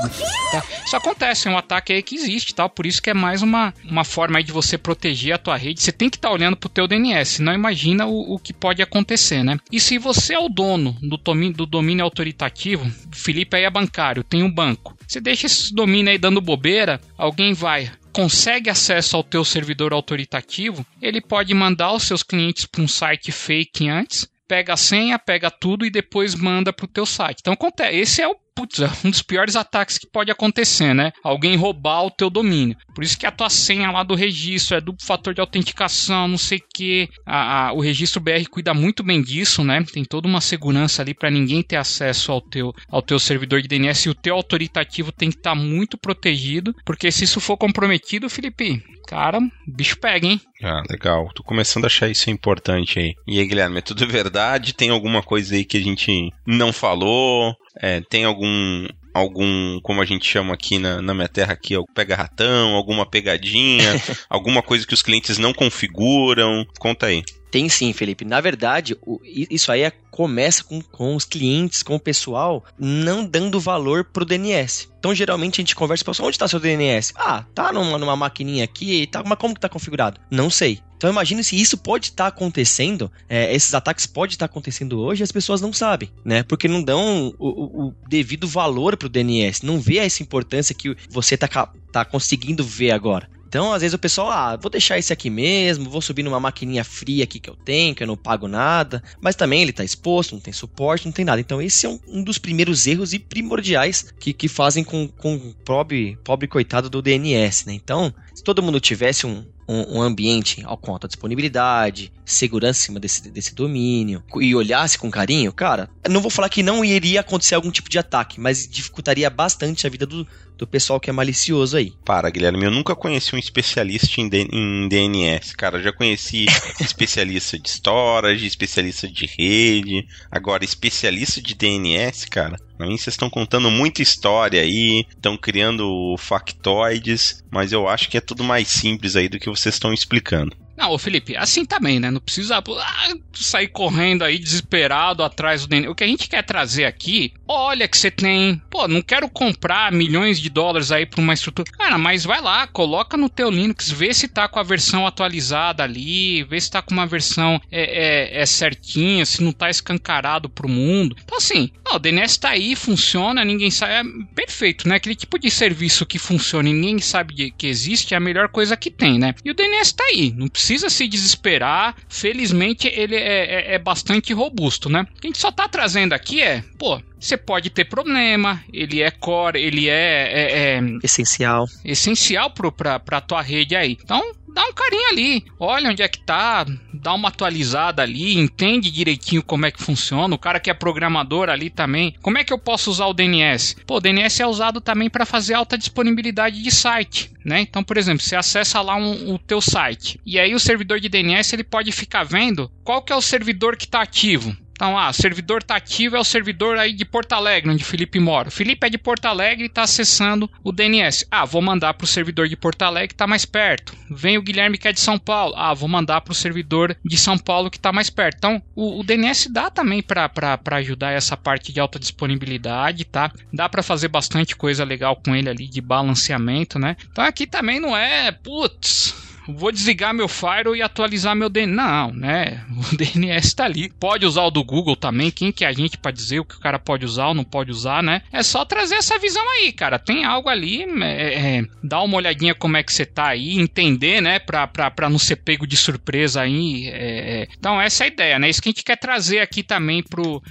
Tá? 0.52 0.64
Isso 0.86 0.96
acontece, 0.96 1.50
é 1.50 1.52
um 1.52 1.58
ataque 1.58 1.92
aí 1.92 2.02
que 2.02 2.16
existe, 2.16 2.56
tá? 2.56 2.70
por 2.70 2.86
isso 2.86 3.02
que 3.02 3.10
é 3.10 3.14
mais 3.14 3.42
uma, 3.42 3.74
uma 3.84 4.06
forma 4.06 4.38
aí 4.38 4.44
de 4.44 4.54
você 4.54 4.78
proteger 4.78 5.34
a 5.34 5.38
tua 5.38 5.58
rede. 5.58 5.82
Você 5.82 5.92
tem 5.92 6.10
que 6.10 6.16
estar 6.16 6.30
tá 6.30 6.34
olhando 6.34 6.56
para 6.56 6.68
o 6.68 6.70
teu 6.70 6.88
DNS, 6.88 7.42
não 7.42 7.54
imagina 7.54 8.06
o, 8.06 8.36
o, 8.36 8.40
que 8.40 8.54
pode 8.54 8.82
acontecer, 8.82 9.44
né? 9.44 9.58
E 9.70 9.82
se 9.82 9.98
você 9.98 10.34
é 10.34 10.40
o 10.40 10.48
dono 10.48 10.96
do 11.02 11.18
domínio, 11.18 11.58
do 11.58 11.66
domínio 11.66 12.06
autoritativo, 12.06 12.90
Felipe 13.12 13.58
aí 13.58 13.66
é 13.66 13.70
bancário, 13.70 14.24
tem 14.24 14.44
um 14.44 14.50
banco. 14.50 14.98
Você 15.06 15.20
deixa 15.20 15.46
esse 15.46 15.76
domínio 15.76 16.10
aí 16.10 16.18
dando 16.18 16.40
bobeira, 16.40 17.02
alguém 17.18 17.52
vai, 17.52 17.92
consegue 18.14 18.70
acesso 18.70 19.18
ao 19.18 19.26
teu 19.26 19.44
servidor 19.44 19.92
autoritativo, 19.92 20.86
ele 21.02 21.20
pode 21.20 21.54
mandar 21.54 21.92
os 21.92 22.04
seus 22.04 22.24
clientes 22.24 22.66
para 22.66 22.82
um 22.82 22.88
site 22.88 23.30
fake 23.30 23.90
antes, 23.90 24.32
pega 24.52 24.74
a 24.74 24.78
senha, 24.78 25.18
pega 25.18 25.50
tudo 25.50 25.86
e 25.86 25.90
depois 25.90 26.36
manda 26.36 26.74
para 26.74 26.84
o 26.84 26.88
teu 26.88 27.06
site. 27.06 27.40
Então, 27.40 27.56
esse 27.90 28.22
é 28.22 28.28
o 28.28 28.36
putz, 28.56 28.80
é 28.82 28.90
um 29.06 29.10
dos 29.10 29.22
piores 29.22 29.56
ataques 29.56 29.98
que 29.98 30.10
pode 30.10 30.32
acontecer, 30.32 30.94
né? 30.94 31.12
Alguém 31.24 31.56
roubar 31.56 32.06
o 32.06 32.12
teu 32.12 32.30
domínio. 32.30 32.76
Por 32.94 33.04
isso 33.04 33.18
que 33.18 33.26
a 33.26 33.32
tua 33.32 33.50
senha 33.50 33.92
lá 33.92 34.04
do 34.04 34.16
registro 34.16 34.78
é 34.78 34.82
duplo 34.82 35.06
fator 35.06 35.34
de 35.34 35.42
autenticação, 35.42 36.28
não 36.28 36.38
sei 36.38 36.62
que. 36.74 37.10
A, 37.26 37.68
a, 37.68 37.74
o 37.74 37.80
registro 37.80 38.22
BR 38.22 38.46
cuida 38.50 38.74
muito 38.74 39.04
bem 39.04 39.22
disso, 39.22 39.64
né? 39.64 39.84
Tem 39.84 40.04
toda 40.04 40.28
uma 40.28 40.42
segurança 40.42 41.02
ali 41.02 41.14
para 41.14 41.30
ninguém 41.30 41.62
ter 41.62 41.78
acesso 41.78 42.32
ao 42.32 42.42
teu, 42.42 42.74
ao 42.90 43.02
teu 43.02 43.20
servidor 43.20 43.62
de 43.62 43.68
DNS 43.68 44.08
e 44.08 44.12
o 44.12 44.16
teu 44.16 44.36
autoritativo 44.36 45.12
tem 45.12 45.30
que 45.30 45.38
estar 45.38 45.52
tá 45.52 45.56
muito 45.56 45.98
protegido, 45.98 46.76
porque 46.86 47.12
se 47.12 47.24
isso 47.24 47.40
for 47.40 47.58
comprometido, 47.58 48.30
Felipe, 48.30 48.84
cara, 49.08 49.40
bicho 49.68 49.98
pega, 50.00 50.28
hein? 50.28 50.42
Ah, 50.64 50.84
legal. 50.90 51.30
Tô 51.34 51.44
começando 51.44 51.86
a 51.86 51.88
achar 51.88 52.10
isso 52.10 52.30
importante 52.30 53.00
aí. 53.00 53.16
E 53.28 53.40
aí, 53.40 53.46
Guilherme, 53.46 53.80
é 53.80 53.82
tudo 53.82 54.08
verdade? 54.08 54.74
Tem 54.74 54.90
alguma 54.90 55.24
coisa 55.24 55.56
aí 55.56 55.66
que 55.66 55.78
a 55.78 55.82
gente 55.82 56.32
não 56.46 56.72
falou? 56.72 57.56
É, 57.78 58.02
tem 58.02 58.26
algum 58.26 58.88
algum, 59.14 59.80
como 59.82 60.02
a 60.02 60.06
gente 60.06 60.26
chama 60.26 60.54
aqui 60.54 60.80
na, 60.80 61.02
na 61.02 61.14
minha 61.14 61.28
terra 61.28 61.54
aqui, 61.54 61.76
pega 61.94 62.16
ratão, 62.16 62.76
alguma 62.76 63.06
pegadinha, 63.06 63.94
alguma 64.30 64.62
coisa 64.62 64.88
que 64.88 64.94
os 64.94 65.02
clientes 65.02 65.38
não 65.38 65.54
configuram? 65.54 66.66
Conta 66.80 67.08
aí. 67.08 67.24
Tem 67.52 67.68
sim, 67.68 67.92
Felipe. 67.92 68.24
Na 68.24 68.40
verdade, 68.40 68.98
o, 69.06 69.20
isso 69.24 69.72
aí 69.72 69.82
é, 69.82 69.92
começa 70.10 70.64
com, 70.64 70.82
com 70.82 71.16
os 71.16 71.26
clientes, 71.26 71.84
com 71.84 71.96
o 71.96 72.00
pessoal, 72.00 72.64
não 72.80 73.26
dando 73.26 73.60
valor 73.60 74.06
pro 74.06 74.26
DNS. 74.26 74.88
Então, 74.98 75.14
geralmente, 75.14 75.56
a 75.56 75.62
gente 75.62 75.76
conversa 75.76 76.06
com 76.06 76.12
o 76.12 76.26
onde 76.26 76.36
está 76.36 76.48
seu 76.48 76.60
DNS? 76.60 77.12
Ah, 77.16 77.44
tá 77.54 77.74
numa, 77.74 77.98
numa 77.98 78.16
maquininha 78.16 78.64
aqui, 78.64 79.06
tá, 79.08 79.22
mas 79.26 79.38
como 79.38 79.54
que 79.54 79.60
tá 79.60 79.68
configurado? 79.68 80.20
Não 80.32 80.50
sei. 80.50 80.80
Então 81.02 81.10
imagine 81.10 81.44
se 81.44 81.60
isso 81.60 81.80
pode 81.80 82.10
estar 82.10 82.26
tá 82.26 82.28
acontecendo, 82.28 83.12
é, 83.28 83.52
esses 83.56 83.74
ataques 83.74 84.06
podem 84.06 84.34
estar 84.34 84.48
tá 84.48 84.52
acontecendo 84.52 85.00
hoje 85.00 85.24
e 85.24 85.26
as 85.26 85.32
pessoas 85.32 85.60
não 85.60 85.74
sabem, 85.74 86.12
né? 86.24 86.44
Porque 86.44 86.68
não 86.68 86.84
dão 86.84 87.34
o, 87.40 87.88
o 87.88 87.96
devido 88.08 88.48
valor 88.48 88.96
para 88.96 89.08
o 89.08 89.10
DNS, 89.10 89.66
não 89.66 89.82
vê 89.82 89.98
essa 89.98 90.22
importância 90.22 90.76
que 90.76 90.96
você 91.10 91.34
está 91.34 91.48
tá 91.92 92.06
conseguindo 92.06 92.64
ver 92.64 92.92
agora. 92.92 93.28
Então, 93.52 93.74
às 93.74 93.82
vezes 93.82 93.94
o 93.94 94.00
pessoal, 94.00 94.32
ah, 94.32 94.56
vou 94.56 94.72
deixar 94.72 94.98
esse 94.98 95.12
aqui 95.12 95.30
mesmo, 95.30 95.90
vou 95.90 96.02
subir 96.02 96.24
numa 96.24 96.40
maquininha 96.40 96.86
fria 96.86 97.26
aqui 97.26 97.38
que 97.38 97.50
eu 97.50 97.56
tenho, 97.58 97.94
que 97.94 98.02
eu 98.02 98.08
não 98.08 98.16
pago 98.16 98.48
nada. 98.48 99.04
Mas 99.20 99.36
também 99.36 99.62
ele 99.62 99.72
está 99.72 99.84
exposto, 99.84 100.32
não 100.32 100.40
tem 100.40 100.54
suporte, 100.54 101.06
não 101.06 101.12
tem 101.12 101.26
nada. 101.26 101.42
Então, 101.42 101.62
esse 101.62 101.86
é 101.86 101.90
um, 101.90 102.00
um 102.08 102.24
dos 102.24 102.38
primeiros 102.38 102.88
erros 102.88 103.12
e 103.12 103.20
primordiais 103.20 104.06
que, 104.18 104.32
que 104.32 104.48
fazem 104.48 104.86
com, 104.86 105.06
com 105.06 105.36
o 105.36 105.54
pobre, 105.66 106.18
pobre 106.24 106.48
coitado 106.48 106.90
do 106.90 107.02
DNS, 107.02 107.68
né? 107.68 107.74
Então, 107.74 108.14
se 108.34 108.42
todo 108.42 108.64
mundo 108.64 108.80
tivesse 108.80 109.28
um, 109.28 109.44
um, 109.68 109.98
um 109.98 110.02
ambiente 110.02 110.62
ao 110.66 110.78
conta 110.78 111.08
disponibilidade, 111.08 112.12
segurança 112.26 112.80
em 112.80 112.84
cima 112.84 113.00
desse, 113.00 113.30
desse 113.30 113.54
domínio 113.54 114.24
e 114.40 114.56
olhasse 114.56 114.98
com 114.98 115.12
carinho, 115.12 115.52
cara, 115.54 115.90
não 116.10 116.22
vou 116.22 116.32
falar 116.32 116.50
que 116.50 116.64
não 116.64 116.84
iria 116.84 117.20
acontecer 117.20 117.56
algum 117.56 117.72
tipo 117.72 117.90
de 117.90 118.00
ataque, 118.00 118.40
mas 118.40 118.68
dificultaria 118.68 119.30
bastante 119.30 119.86
a 119.86 119.90
vida 119.90 120.06
do, 120.06 120.26
do 120.62 120.68
pessoal 120.68 121.00
que 121.00 121.10
é 121.10 121.14
malicioso 121.14 121.76
aí. 121.76 121.92
Para, 122.06 122.30
Guilherme, 122.30 122.66
eu 122.66 122.70
nunca 122.70 122.96
conheci 122.96 123.36
um 123.36 123.40
especialista 123.40 124.22
em, 124.22 124.30
em 124.52 124.88
DNS, 124.88 125.56
cara. 125.56 125.80
Eu 125.80 125.84
já 125.84 125.92
conheci 125.92 126.46
especialista 126.80 127.58
de 127.58 127.68
storage, 127.68 128.46
especialista 128.46 129.08
de 129.08 129.26
rede, 129.26 130.08
agora 130.30 130.64
especialista 130.64 131.42
de 131.42 131.56
DNS, 131.56 132.28
cara. 132.28 132.58
Vocês 132.78 133.08
estão 133.08 133.28
contando 133.28 133.72
muita 133.72 134.04
história 134.04 134.62
aí, 134.62 135.04
estão 135.10 135.36
criando 135.36 136.16
factoides, 136.20 137.44
mas 137.50 137.72
eu 137.72 137.88
acho 137.88 138.08
que 138.08 138.18
é 138.18 138.22
tudo 138.22 138.44
mais 138.44 138.68
simples 138.68 139.16
aí 139.16 139.28
do 139.28 139.40
que 139.40 139.50
vocês 139.50 139.74
estão 139.74 139.92
explicando. 139.92 140.56
Não, 140.82 140.92
ô 140.92 140.98
Felipe, 140.98 141.38
assim 141.38 141.64
também, 141.64 142.00
né? 142.00 142.10
Não 142.10 142.20
precisa 142.20 142.58
ah, 142.58 143.14
sair 143.34 143.68
correndo 143.68 144.24
aí 144.24 144.40
desesperado 144.40 145.22
atrás 145.22 145.62
do 145.62 145.68
DNS. 145.68 145.90
O 145.90 145.94
que 145.94 146.04
a 146.04 146.08
gente 146.08 146.28
quer 146.28 146.44
trazer 146.44 146.86
aqui, 146.86 147.34
olha 147.52 147.88
que 147.88 147.98
você 147.98 148.10
tem. 148.10 148.62
Pô, 148.70 148.88
não 148.88 149.02
quero 149.02 149.30
comprar 149.30 149.92
milhões 149.92 150.40
de 150.40 150.50
dólares 150.50 150.92
aí 150.92 151.06
pra 151.06 151.22
uma 151.22 151.34
estrutura. 151.34 151.70
Cara, 151.72 151.98
mas 151.98 152.24
vai 152.24 152.42
lá, 152.42 152.68
coloca 152.68 153.18
no 153.18 153.30
teu 153.30 153.50
Linux, 153.50 153.92
vê 153.92 154.14
se 154.14 154.28
tá 154.28 154.48
com 154.48 154.60
a 154.60 154.64
versão 154.64 155.06
atualizada 155.06 155.84
ali, 155.84 156.44
vê 156.44 156.60
se 156.60 156.72
tá 156.72 156.82
com 156.82 156.94
uma 156.94 157.06
versão 157.06 157.62
é, 157.72 158.38
é, 158.38 158.42
é 158.42 158.46
certinha, 158.46 159.26
se 159.26 159.44
não 159.44 159.52
tá 159.52 159.70
escancarado 159.70 160.50
pro 160.50 160.70
mundo. 160.70 161.16
Então, 161.24 161.38
assim, 161.38 161.72
ó, 161.88 161.96
o 161.96 162.00
DNS 162.00 162.38
tá 162.38 162.50
aí, 162.50 162.76
funciona, 162.76 163.44
ninguém 163.44 163.70
sabe. 163.70 163.92
É 163.92 164.04
perfeito, 164.34 164.88
né? 164.88 164.96
Aquele 164.96 165.16
tipo 165.16 165.38
de 165.38 165.52
serviço 165.52 166.06
que 166.06 166.18
funciona 166.18 166.70
e 166.70 166.74
ninguém 166.74 167.00
sabe 167.00 167.52
que 167.52 167.68
existe 167.68 168.14
é 168.14 168.18
a 168.18 168.22
melhor 168.22 168.50
coisa 168.50 168.78
que 168.78 168.90
tem, 168.90 169.20
né? 169.20 169.36
E 169.44 169.52
o 169.52 169.54
DNS 169.54 169.94
tá 169.94 170.04
aí, 170.06 170.34
não 170.36 170.48
precisa 170.48 170.90
se 170.90 171.08
desesperar. 171.08 171.96
Felizmente, 172.08 172.88
ele 172.88 173.16
é, 173.16 173.72
é, 173.72 173.76
é 173.76 173.80
bastante 173.80 174.34
robusto, 174.34 174.90
né? 174.90 175.02
O 175.02 175.22
que 175.22 175.28
a 175.28 175.30
gente 175.30 175.40
só 175.40 175.52
tá 175.52 175.68
trazendo 175.68 176.14
aqui 176.14 176.42
é, 176.42 176.64
pô, 176.78 177.02
você 177.22 177.38
pode 177.38 177.70
ter 177.70 177.86
problema, 177.86 178.64
ele 178.74 179.02
é 179.02 179.12
core, 179.12 179.62
ele 179.62 179.88
é, 179.88 179.94
é, 179.94 180.78
é 180.78 180.82
essencial, 181.04 181.66
essencial 181.86 182.52
para 182.52 182.96
a 182.96 183.22
tua 183.22 183.42
rede 183.42 183.76
aí. 183.76 183.98
Então 184.04 184.34
dá 184.54 184.66
um 184.66 184.74
carinho 184.74 185.10
ali, 185.10 185.46
olha 185.60 185.90
onde 185.90 186.02
é 186.02 186.08
que 186.08 186.20
tá, 186.20 186.66
dá 186.94 187.14
uma 187.14 187.30
atualizada 187.30 188.02
ali, 188.02 188.38
entende 188.38 188.92
direitinho 188.92 189.44
como 189.44 189.66
é 189.66 189.72
que 189.72 189.82
funciona. 189.82 190.34
O 190.36 190.40
cara 190.40 190.60
que 190.60 190.70
é 190.70 190.74
programador 190.74 191.50
ali 191.50 191.70
também, 191.70 192.16
como 192.22 192.38
é 192.38 192.44
que 192.44 192.52
eu 192.52 192.60
posso 192.60 192.90
usar 192.90 193.06
o 193.06 193.14
DNS? 193.14 193.78
Pô, 193.86 193.98
o 193.98 194.02
DNS 194.02 194.42
é 194.42 194.48
usado 194.48 194.82
também 194.82 195.10
para 195.10 195.26
fazer 195.26 195.54
alta 195.54 195.78
disponibilidade 195.78 196.62
de 196.62 196.72
site, 196.72 197.32
né? 197.46 197.62
Então, 197.62 197.84
por 197.84 197.98
exemplo, 197.98 198.22
você 198.22 198.36
acessa 198.36 198.82
lá 198.82 198.96
um, 198.96 199.34
o 199.34 199.40
teu 199.40 199.62
site 199.62 200.20
e 200.26 200.40
aí 200.40 200.54
o 200.54 200.60
servidor 200.60 201.00
de 201.00 201.10
DNS 201.10 201.56
ele 201.56 201.64
pode 201.64 201.92
ficar 201.92 202.24
vendo 202.24 202.70
qual 202.84 203.02
que 203.02 203.14
é 203.14 203.16
o 203.16 203.22
servidor 203.22 203.78
que 203.78 203.86
está 203.86 204.02
ativo. 204.02 204.56
Então, 204.82 204.98
ah, 204.98 205.14
servidor 205.14 205.62
tá 205.62 205.76
ativo 205.76 206.16
é 206.16 206.20
o 206.20 206.24
servidor 206.24 206.76
aí 206.76 206.92
de 206.92 207.06
Porto 207.06 207.34
Alegre, 207.34 207.70
onde 207.70 207.84
Felipe 207.84 208.20
mora. 208.20 208.48
O 208.48 208.52
Felipe 208.52 208.88
é 208.88 208.90
de 208.90 208.98
Porto 208.98 209.28
Alegre 209.28 209.66
e 209.66 209.70
tá 209.70 209.84
acessando 209.84 210.50
o 210.64 210.72
DNS. 210.72 211.24
Ah, 211.30 211.46
vou 211.46 211.62
mandar 211.62 211.94
pro 211.94 212.08
servidor 212.08 212.48
de 212.48 212.58
Porto 212.58 212.82
Alegre 212.82 213.10
que 213.10 213.14
tá 213.14 213.28
mais 213.28 213.46
perto. 213.46 213.96
Vem 214.10 214.40
o 214.40 214.42
Guilherme 214.42 214.80
que 214.80 214.88
é 214.88 214.92
de 214.92 215.00
São 215.00 215.20
Paulo. 215.20 215.54
Ah, 215.56 215.72
vou 215.76 215.88
mandar 215.88 216.22
pro 216.22 216.34
servidor 216.34 216.98
de 217.06 217.16
São 217.16 217.38
Paulo 217.38 217.70
que 217.70 217.80
tá 217.80 217.92
mais 217.94 218.10
perto. 218.10 218.38
Então, 218.38 218.64
o, 218.76 219.02
o 219.02 219.04
DNS 219.04 219.50
dá 219.54 219.70
também 219.70 220.02
para 220.02 220.32
ajudar 220.72 221.12
essa 221.12 221.38
parte 221.38 221.72
de 221.72 221.80
alta 221.80 222.00
disponibilidade, 222.00 223.06
tá? 223.06 223.32
Dá 223.54 223.70
para 223.70 223.84
fazer 223.84 224.08
bastante 224.08 224.56
coisa 224.56 224.84
legal 224.84 225.16
com 225.16 225.36
ele 225.36 225.48
ali 225.48 225.68
de 225.68 225.80
balanceamento, 225.80 226.80
né? 226.80 226.98
Então 227.12 227.24
aqui 227.24 227.46
também 227.46 227.80
não 227.80 227.96
é, 227.96 228.32
putz, 228.32 229.31
vou 229.54 229.72
desligar 229.72 230.14
meu 230.14 230.28
Firewall 230.28 230.76
e 230.76 230.82
atualizar 230.82 231.36
meu 231.36 231.50
DNS. 231.50 231.76
Não, 231.76 232.14
né? 232.14 232.64
O 232.92 232.96
DNS 232.96 233.48
está 233.48 233.66
ali. 233.66 233.90
Pode 234.00 234.26
usar 234.26 234.44
o 234.44 234.52
do 234.52 234.64
Google 234.64 234.96
também. 234.96 235.30
Quem 235.30 235.52
que 235.52 235.64
é 235.64 235.68
a 235.68 235.72
gente 235.72 235.98
para 235.98 236.12
dizer 236.12 236.40
o 236.40 236.46
que 236.46 236.56
o 236.56 236.60
cara 236.60 236.80
pode 236.80 237.06
usar 237.06 237.28
ou 237.28 237.34
não 237.34 237.44
pode 237.44 237.72
usar, 237.72 238.02
né? 238.02 238.24
É 238.32 238.42
só 238.42 238.66
trazer 238.66 238.96
essa 238.96 239.20
visão 239.20 239.48
aí, 239.52 239.72
cara. 239.72 240.00
Tem 240.00 240.26
algo 240.26 240.50
ali, 240.50 240.84
é, 241.04 241.58
é, 241.58 241.66
dá 241.84 242.02
uma 242.02 242.18
olhadinha 242.18 242.56
como 242.56 242.78
é 242.78 242.84
que 242.84 242.92
você 242.92 243.06
tá 243.06 243.28
aí, 243.28 243.60
entender, 243.60 244.20
né? 244.20 244.40
Pra, 244.40 244.68
pra, 244.68 244.90
pra 244.90 245.10
não 245.10 245.20
ser 245.20 245.38
pego 245.38 245.68
de 245.68 245.78
surpresa 245.78 246.42
aí. 246.42 246.88
É, 246.88 247.42
é. 247.42 247.48
então, 247.58 247.80
essa 247.80 248.04
é 248.04 248.06
a 248.06 248.08
ideia, 248.08 248.40
né? 248.40 248.50
Isso 248.50 248.62
que 248.62 248.70
a 248.70 248.72
gente 248.72 248.84
quer 248.84 248.98
trazer 248.98 249.40
aqui 249.40 249.64
também 249.64 250.04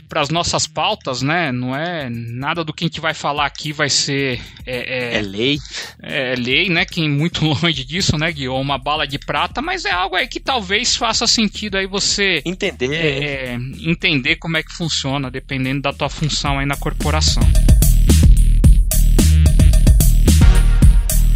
para 0.09 0.21
as 0.21 0.31
nossas 0.31 0.67
pautas, 0.67 1.21
né? 1.21 1.51
Não 1.53 1.75
é 1.75 2.09
nada 2.11 2.65
do 2.65 2.73
que 2.73 2.85
a 2.85 2.87
gente 2.87 3.01
vai 3.01 3.15
falar 3.15 3.47
aqui 3.47 3.73
vai 3.73 3.89
ser. 3.89 4.41
É, 4.67 4.77
é, 4.77 5.19
é 5.19 5.23
lei. 5.23 5.59
É, 6.03 6.35
lei, 6.37 6.69
né? 6.69 6.85
Que 6.85 7.09
muito 7.09 7.45
longe 7.45 7.85
disso, 7.85 8.17
né, 8.17 8.31
Gui? 8.33 8.49
Ou 8.49 8.61
uma 8.61 8.79
bala 8.91 9.07
de 9.07 9.21
prata, 9.21 9.63
mas 9.63 9.85
é 9.85 9.93
algo 9.93 10.17
aí 10.17 10.27
que 10.27 10.41
talvez 10.41 10.97
faça 10.97 11.25
sentido 11.25 11.77
aí 11.77 11.87
você 11.87 12.43
entender, 12.45 12.93
é, 12.93 13.55
entender 13.87 14.35
como 14.35 14.57
é 14.57 14.65
que 14.65 14.73
funciona, 14.73 15.31
dependendo 15.31 15.81
da 15.83 15.93
tua 15.93 16.09
função 16.09 16.59
aí 16.59 16.67
na 16.67 16.77
corporação. 16.77 17.43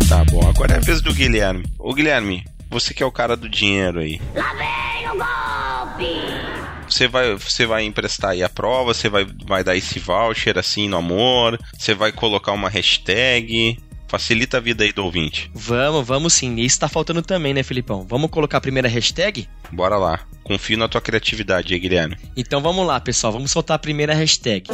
Tá 0.08 0.24
bom, 0.24 0.48
agora 0.48 0.74
é 0.74 0.76
a 0.78 0.80
vez 0.80 1.00
do 1.00 1.14
Guilherme. 1.14 1.64
Ô 1.78 1.94
Guilherme, 1.94 2.44
você 2.68 2.92
que 2.92 3.04
é 3.04 3.06
o 3.06 3.12
cara 3.12 3.36
do 3.36 3.48
dinheiro 3.48 4.00
aí. 4.00 4.20
Lá 4.34 4.52
vem 4.54 5.08
o 5.08 5.16
golpe! 5.16 6.64
Você 6.88 7.06
vai, 7.06 7.34
você 7.34 7.66
vai 7.66 7.84
emprestar 7.84 8.32
aí 8.32 8.42
a 8.42 8.48
prova, 8.48 8.92
você 8.92 9.08
vai, 9.08 9.24
vai 9.46 9.62
dar 9.62 9.76
esse 9.76 10.00
voucher 10.00 10.58
assim 10.58 10.88
no 10.88 10.96
amor, 10.96 11.58
você 11.78 11.94
vai 11.94 12.10
colocar 12.10 12.50
uma 12.50 12.68
hashtag, 12.68 13.78
Facilita 14.14 14.58
a 14.58 14.60
vida 14.60 14.84
aí 14.84 14.92
do 14.92 15.04
ouvinte. 15.04 15.50
Vamos, 15.52 16.06
vamos 16.06 16.32
sim. 16.34 16.54
Isso 16.60 16.78
tá 16.78 16.88
faltando 16.88 17.20
também, 17.20 17.52
né, 17.52 17.64
Filipão? 17.64 18.06
Vamos 18.08 18.30
colocar 18.30 18.58
a 18.58 18.60
primeira 18.60 18.88
hashtag? 18.88 19.48
Bora 19.72 19.96
lá. 19.96 20.20
Confio 20.44 20.78
na 20.78 20.86
tua 20.86 21.00
criatividade 21.00 21.74
aí, 21.74 21.80
Guilherme. 21.80 22.16
Então 22.36 22.60
vamos 22.62 22.86
lá, 22.86 23.00
pessoal. 23.00 23.32
Vamos 23.32 23.50
soltar 23.50 23.74
a 23.74 23.78
primeira 23.78 24.14
hashtag. 24.14 24.68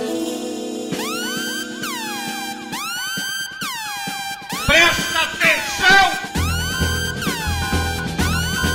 Presta 4.67 5.21
atenção! 5.23 6.21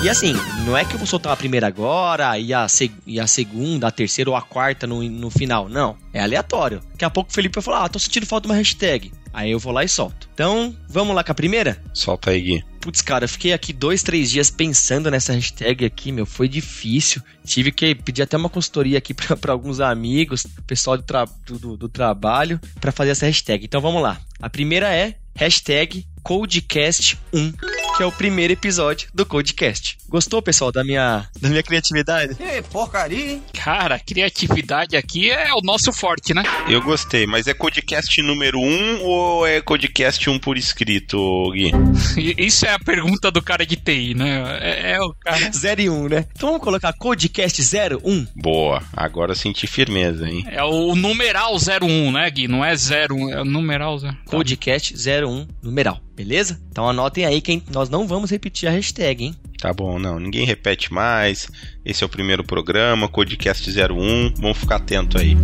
E 0.03 0.09
assim, 0.09 0.33
não 0.65 0.75
é 0.75 0.83
que 0.83 0.95
eu 0.95 0.97
vou 0.97 1.05
soltar 1.05 1.31
a 1.31 1.37
primeira 1.37 1.67
agora 1.67 2.39
e 2.39 2.55
a, 2.55 2.65
e 3.05 3.19
a 3.19 3.27
segunda, 3.27 3.87
a 3.87 3.91
terceira 3.91 4.31
ou 4.31 4.35
a 4.35 4.41
quarta 4.41 4.87
no, 4.87 5.03
no 5.03 5.29
final. 5.29 5.69
Não. 5.69 5.95
É 6.11 6.19
aleatório. 6.19 6.81
Daqui 6.93 7.05
a 7.05 7.09
pouco 7.11 7.29
o 7.29 7.33
Felipe 7.33 7.53
vai 7.53 7.63
falar: 7.63 7.85
Ah, 7.85 7.89
tô 7.89 7.99
sentindo 7.99 8.25
falta 8.25 8.47
de 8.47 8.51
uma 8.51 8.57
hashtag. 8.57 9.11
Aí 9.35 9.51
eu 9.51 9.59
vou 9.59 9.73
lá 9.73 9.83
e 9.83 9.89
solto. 9.89 10.29
Então, 10.33 10.73
vamos 10.87 11.13
lá 11.13 11.21
com 11.21 11.33
a 11.33 11.35
primeira? 11.35 11.77
Solta 11.93 12.31
aí, 12.31 12.39
Gui. 12.39 12.63
Putz, 12.79 13.01
cara, 13.01 13.25
eu 13.25 13.29
fiquei 13.29 13.51
aqui 13.51 13.73
dois, 13.73 14.01
três 14.01 14.31
dias 14.31 14.49
pensando 14.49 15.11
nessa 15.11 15.33
hashtag 15.33 15.83
aqui, 15.83 16.09
meu, 16.09 16.25
foi 16.25 16.47
difícil. 16.47 17.21
Tive 17.43 17.69
que 17.69 17.93
pedir 17.95 18.21
até 18.21 18.37
uma 18.37 18.47
consultoria 18.47 18.97
aqui 18.97 19.13
para 19.35 19.51
alguns 19.51 19.81
amigos, 19.81 20.47
pessoal 20.65 20.95
do, 20.95 21.03
tra 21.03 21.25
do, 21.45 21.75
do 21.75 21.89
trabalho, 21.89 22.61
para 22.79 22.93
fazer 22.93 23.09
essa 23.09 23.25
hashtag. 23.25 23.65
Então 23.65 23.81
vamos 23.81 24.01
lá. 24.01 24.21
A 24.41 24.49
primeira 24.49 24.95
é 24.95 25.17
hashtag 25.35 26.05
Codecast1, 26.25 27.53
que 27.97 28.01
é 28.01 28.05
o 28.05 28.11
primeiro 28.11 28.51
episódio 28.51 29.07
do 29.13 29.25
Codecast. 29.27 29.95
Gostou, 30.09 30.41
pessoal, 30.41 30.71
da 30.71 30.83
minha, 30.83 31.27
da 31.39 31.49
minha 31.49 31.61
criatividade? 31.61 32.35
É, 32.41 32.61
porcaria, 32.63 33.33
hein? 33.33 33.43
Cara, 33.53 33.99
criatividade 33.99 34.97
aqui 34.97 35.29
é 35.29 35.53
o 35.53 35.61
nosso 35.61 35.93
forte, 35.93 36.33
né? 36.33 36.41
Eu 36.67 36.81
gostei, 36.81 37.27
mas 37.27 37.47
é 37.47 37.53
Codecast 37.53 38.21
número 38.23 38.59
1 38.59 39.03
ou 39.03 39.45
é 39.45 39.61
Codecast 39.61 40.27
1 40.27 40.39
por 40.39 40.57
escrito, 40.57 41.51
Gui? 41.51 41.71
Isso 42.37 42.65
é 42.65 42.71
a 42.71 42.79
pergunta 42.79 43.29
do 43.29 43.41
cara 43.41 43.65
de 43.65 43.75
TI, 43.75 44.15
né? 44.15 44.57
É, 44.61 44.93
é 44.93 45.01
o 45.01 45.13
cara... 45.13 45.49
0 45.53 45.81
e 45.81 45.89
1, 45.89 46.09
né? 46.09 46.25
Então 46.35 46.49
vamos 46.49 46.63
colocar 46.63 46.93
Codecast 46.93 47.61
01? 48.03 48.27
Boa, 48.35 48.81
agora 48.93 49.35
senti 49.35 49.67
firmeza, 49.67 50.27
hein? 50.27 50.43
É 50.49 50.63
o 50.63 50.95
numeral 50.95 51.55
01, 51.55 52.11
né, 52.11 52.29
Gui? 52.31 52.47
Não 52.47 52.65
é 52.65 52.73
01, 52.73 53.29
é 53.31 53.41
o 53.41 53.45
numeral 53.45 53.97
0. 53.99 54.15
Codecast 54.25 54.95
01, 54.95 55.24
numeral. 55.61 55.99
Beleza? 56.15 56.59
Então 56.69 56.89
anotem 56.89 57.25
aí 57.25 57.41
que 57.41 57.61
nós 57.71 57.89
não 57.89 58.07
vamos 58.07 58.31
repetir 58.31 58.67
a 58.67 58.71
hashtag, 58.71 59.23
hein? 59.23 59.35
Tá 59.59 59.73
bom, 59.73 59.97
não. 59.97 60.19
Ninguém 60.19 60.45
repete 60.45 60.93
mais. 60.93 61.49
Esse 61.83 62.03
é 62.03 62.05
o 62.05 62.09
primeiro 62.09 62.43
programa, 62.43 63.07
Codecast 63.07 63.69
01. 63.69 64.33
Vamos 64.35 64.57
ficar 64.57 64.75
atento 64.75 65.17
aí. 65.17 65.37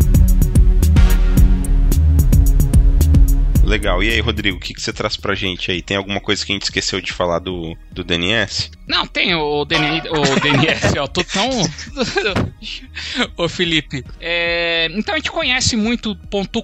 Legal. 3.72 4.04
E 4.04 4.10
aí, 4.10 4.20
Rodrigo, 4.20 4.58
o 4.58 4.60
que, 4.60 4.74
que 4.74 4.82
você 4.82 4.91
traz 4.91 5.15
pra 5.15 5.34
gente 5.34 5.72
aí? 5.72 5.82
Tem 5.82 5.96
alguma 5.96 6.20
coisa 6.20 6.46
que 6.46 6.52
a 6.52 6.56
gente 6.56 6.63
esqueceu 6.63 7.00
de 7.00 7.13
falar 7.13 7.39
do, 7.39 7.74
do 7.89 8.04
DNS? 8.04 8.70
Não, 8.86 9.08
tem 9.08 9.34
o, 9.34 9.63
DNS, 9.63 10.10
o 10.10 10.39
DNS, 10.41 10.98
ó. 11.00 11.08
Tô 11.08 11.24
tão. 11.24 11.50
Ô, 13.38 13.48
Felipe. 13.48 14.04
É, 14.20 14.89
então 14.94 15.15
a 15.15 15.17
gente 15.17 15.32
conhece 15.32 15.78
muito 15.78 16.17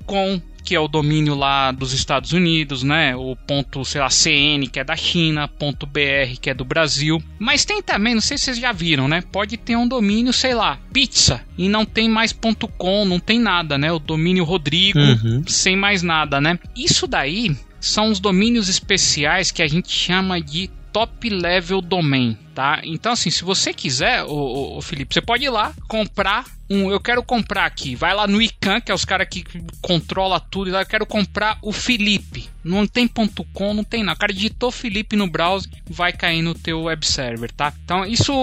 .com, 0.05 0.41
que 0.67 0.75
é 0.75 0.79
o 0.81 0.87
domínio 0.89 1.33
lá 1.33 1.71
dos 1.71 1.93
Estados 1.93 2.33
Unidos, 2.33 2.83
né? 2.83 3.15
O 3.15 3.37
ponto, 3.37 3.85
sei 3.85 4.01
lá, 4.01 4.09
CN, 4.09 4.67
que 4.67 4.81
é 4.81 4.83
da 4.83 4.97
China, 4.97 5.47
ponto 5.47 5.85
BR, 5.85 6.37
que 6.41 6.49
é 6.49 6.53
do 6.53 6.65
Brasil. 6.65 7.23
Mas 7.39 7.63
tem 7.63 7.81
também, 7.81 8.13
não 8.13 8.19
sei 8.19 8.37
se 8.37 8.43
vocês 8.43 8.59
já 8.59 8.73
viram, 8.73 9.07
né? 9.07 9.23
Pode 9.31 9.55
ter 9.55 9.77
um 9.77 9.87
domínio, 9.87 10.33
sei 10.33 10.53
lá, 10.53 10.77
pizza, 10.91 11.39
e 11.57 11.69
não 11.69 11.85
tem 11.85 12.09
mais 12.09 12.33
ponto 12.33 12.67
.com, 12.67 13.05
não 13.05 13.17
tem 13.17 13.39
nada, 13.39 13.77
né? 13.77 13.93
O 13.93 13.97
domínio 13.97 14.43
Rodrigo, 14.43 14.99
uhum. 14.99 15.41
sem 15.47 15.77
mais 15.77 16.03
nada, 16.03 16.41
né? 16.41 16.59
Isso 16.75 17.07
daí 17.07 17.55
são 17.79 18.11
os 18.11 18.19
domínios 18.19 18.67
especiais 18.67 19.51
que 19.51 19.63
a 19.63 19.67
gente 19.69 19.89
chama 19.89 20.41
de 20.41 20.69
top 20.91 21.29
level 21.29 21.79
domain, 21.79 22.37
tá? 22.57 22.81
Então 22.83 23.11
assim, 23.11 23.29
se 23.29 23.43
você 23.43 23.71
quiser, 23.71 24.23
o, 24.23 24.81
Felipe, 24.81 25.13
você 25.13 25.21
pode 25.21 25.45
ir 25.45 25.49
lá 25.51 25.75
comprar 25.87 26.43
um, 26.69 26.91
eu 26.91 26.99
quero 26.99 27.23
comprar 27.23 27.65
aqui, 27.65 27.95
vai 27.95 28.13
lá 28.13 28.27
no 28.27 28.41
ICANN, 28.41 28.81
que 28.81 28.91
é 28.91 28.95
os 28.95 29.05
caras 29.05 29.27
que 29.29 29.45
controla 29.81 30.39
tudo, 30.39 30.75
eu 30.75 30.85
quero 30.85 31.05
comprar 31.05 31.57
o 31.61 31.71
Felipe. 31.71 32.49
Não 32.63 32.85
tem 32.85 33.07
ponto 33.07 33.45
.com, 33.53 33.73
não 33.73 33.83
tem 33.83 34.03
nada. 34.03 34.17
O 34.17 34.19
cara 34.19 34.33
digitou 34.33 34.69
Felipe 34.71 35.15
no 35.15 35.29
browser, 35.29 35.71
vai 35.89 36.11
cair 36.11 36.41
no 36.41 36.53
teu 36.53 36.83
web 36.83 37.05
server, 37.05 37.49
tá? 37.53 37.73
Então 37.85 38.05
isso 38.05 38.33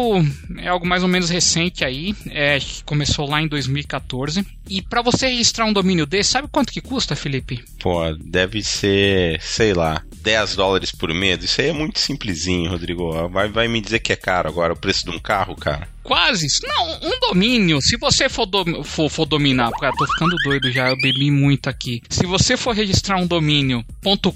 é 0.57 0.69
algo 0.69 0.87
mais 0.87 1.03
ou 1.03 1.09
menos 1.09 1.29
recente 1.29 1.85
aí, 1.85 2.15
é, 2.31 2.59
começou 2.87 3.29
lá 3.29 3.43
em 3.43 3.49
2014. 3.49 4.47
E 4.67 4.81
para 4.81 5.03
você 5.03 5.27
registrar 5.27 5.67
um 5.67 5.73
domínio 5.75 6.07
desse, 6.07 6.31
sabe 6.31 6.49
quanto 6.51 6.73
que 6.73 6.81
custa, 6.81 7.15
Felipe? 7.15 7.63
Pô, 7.79 8.01
deve 8.15 8.63
ser, 8.63 9.39
sei 9.43 9.75
lá, 9.75 10.03
10 10.23 10.57
dólares 10.57 10.91
por 10.91 11.13
mês. 11.13 11.45
Isso 11.45 11.61
aí 11.61 11.69
é 11.69 11.73
muito 11.75 12.01
simplesinho, 12.01 12.71
Rodrigo. 12.71 13.29
Vai, 13.29 13.49
vai 13.49 13.69
me 13.69 13.83
dizer 13.83 13.99
que 14.05 14.13
é 14.13 14.17
caro 14.17 14.49
agora 14.51 14.75
o 14.75 14.77
preço 14.77 15.07
de 15.07 15.11
um 15.11 15.19
carro, 15.19 15.57
cara? 15.57 15.89
Quase. 16.03 16.47
Não, 16.63 17.09
um 17.09 17.19
domínio. 17.19 17.81
Se 17.81 17.97
você 17.97 18.29
for, 18.29 18.45
do, 18.45 18.85
for, 18.85 19.09
for 19.09 19.25
dominar, 19.25 19.71
cara, 19.73 19.95
tô 19.97 20.07
ficando 20.07 20.37
doido 20.45 20.71
já, 20.71 20.91
eu 20.91 20.97
bebi 20.99 21.31
muito 21.31 21.71
aqui. 21.71 22.03
Se 22.11 22.27
você 22.27 22.59
for 22.59 22.75
registrar 22.75 23.17
um 23.17 23.27
domínio 23.27 23.83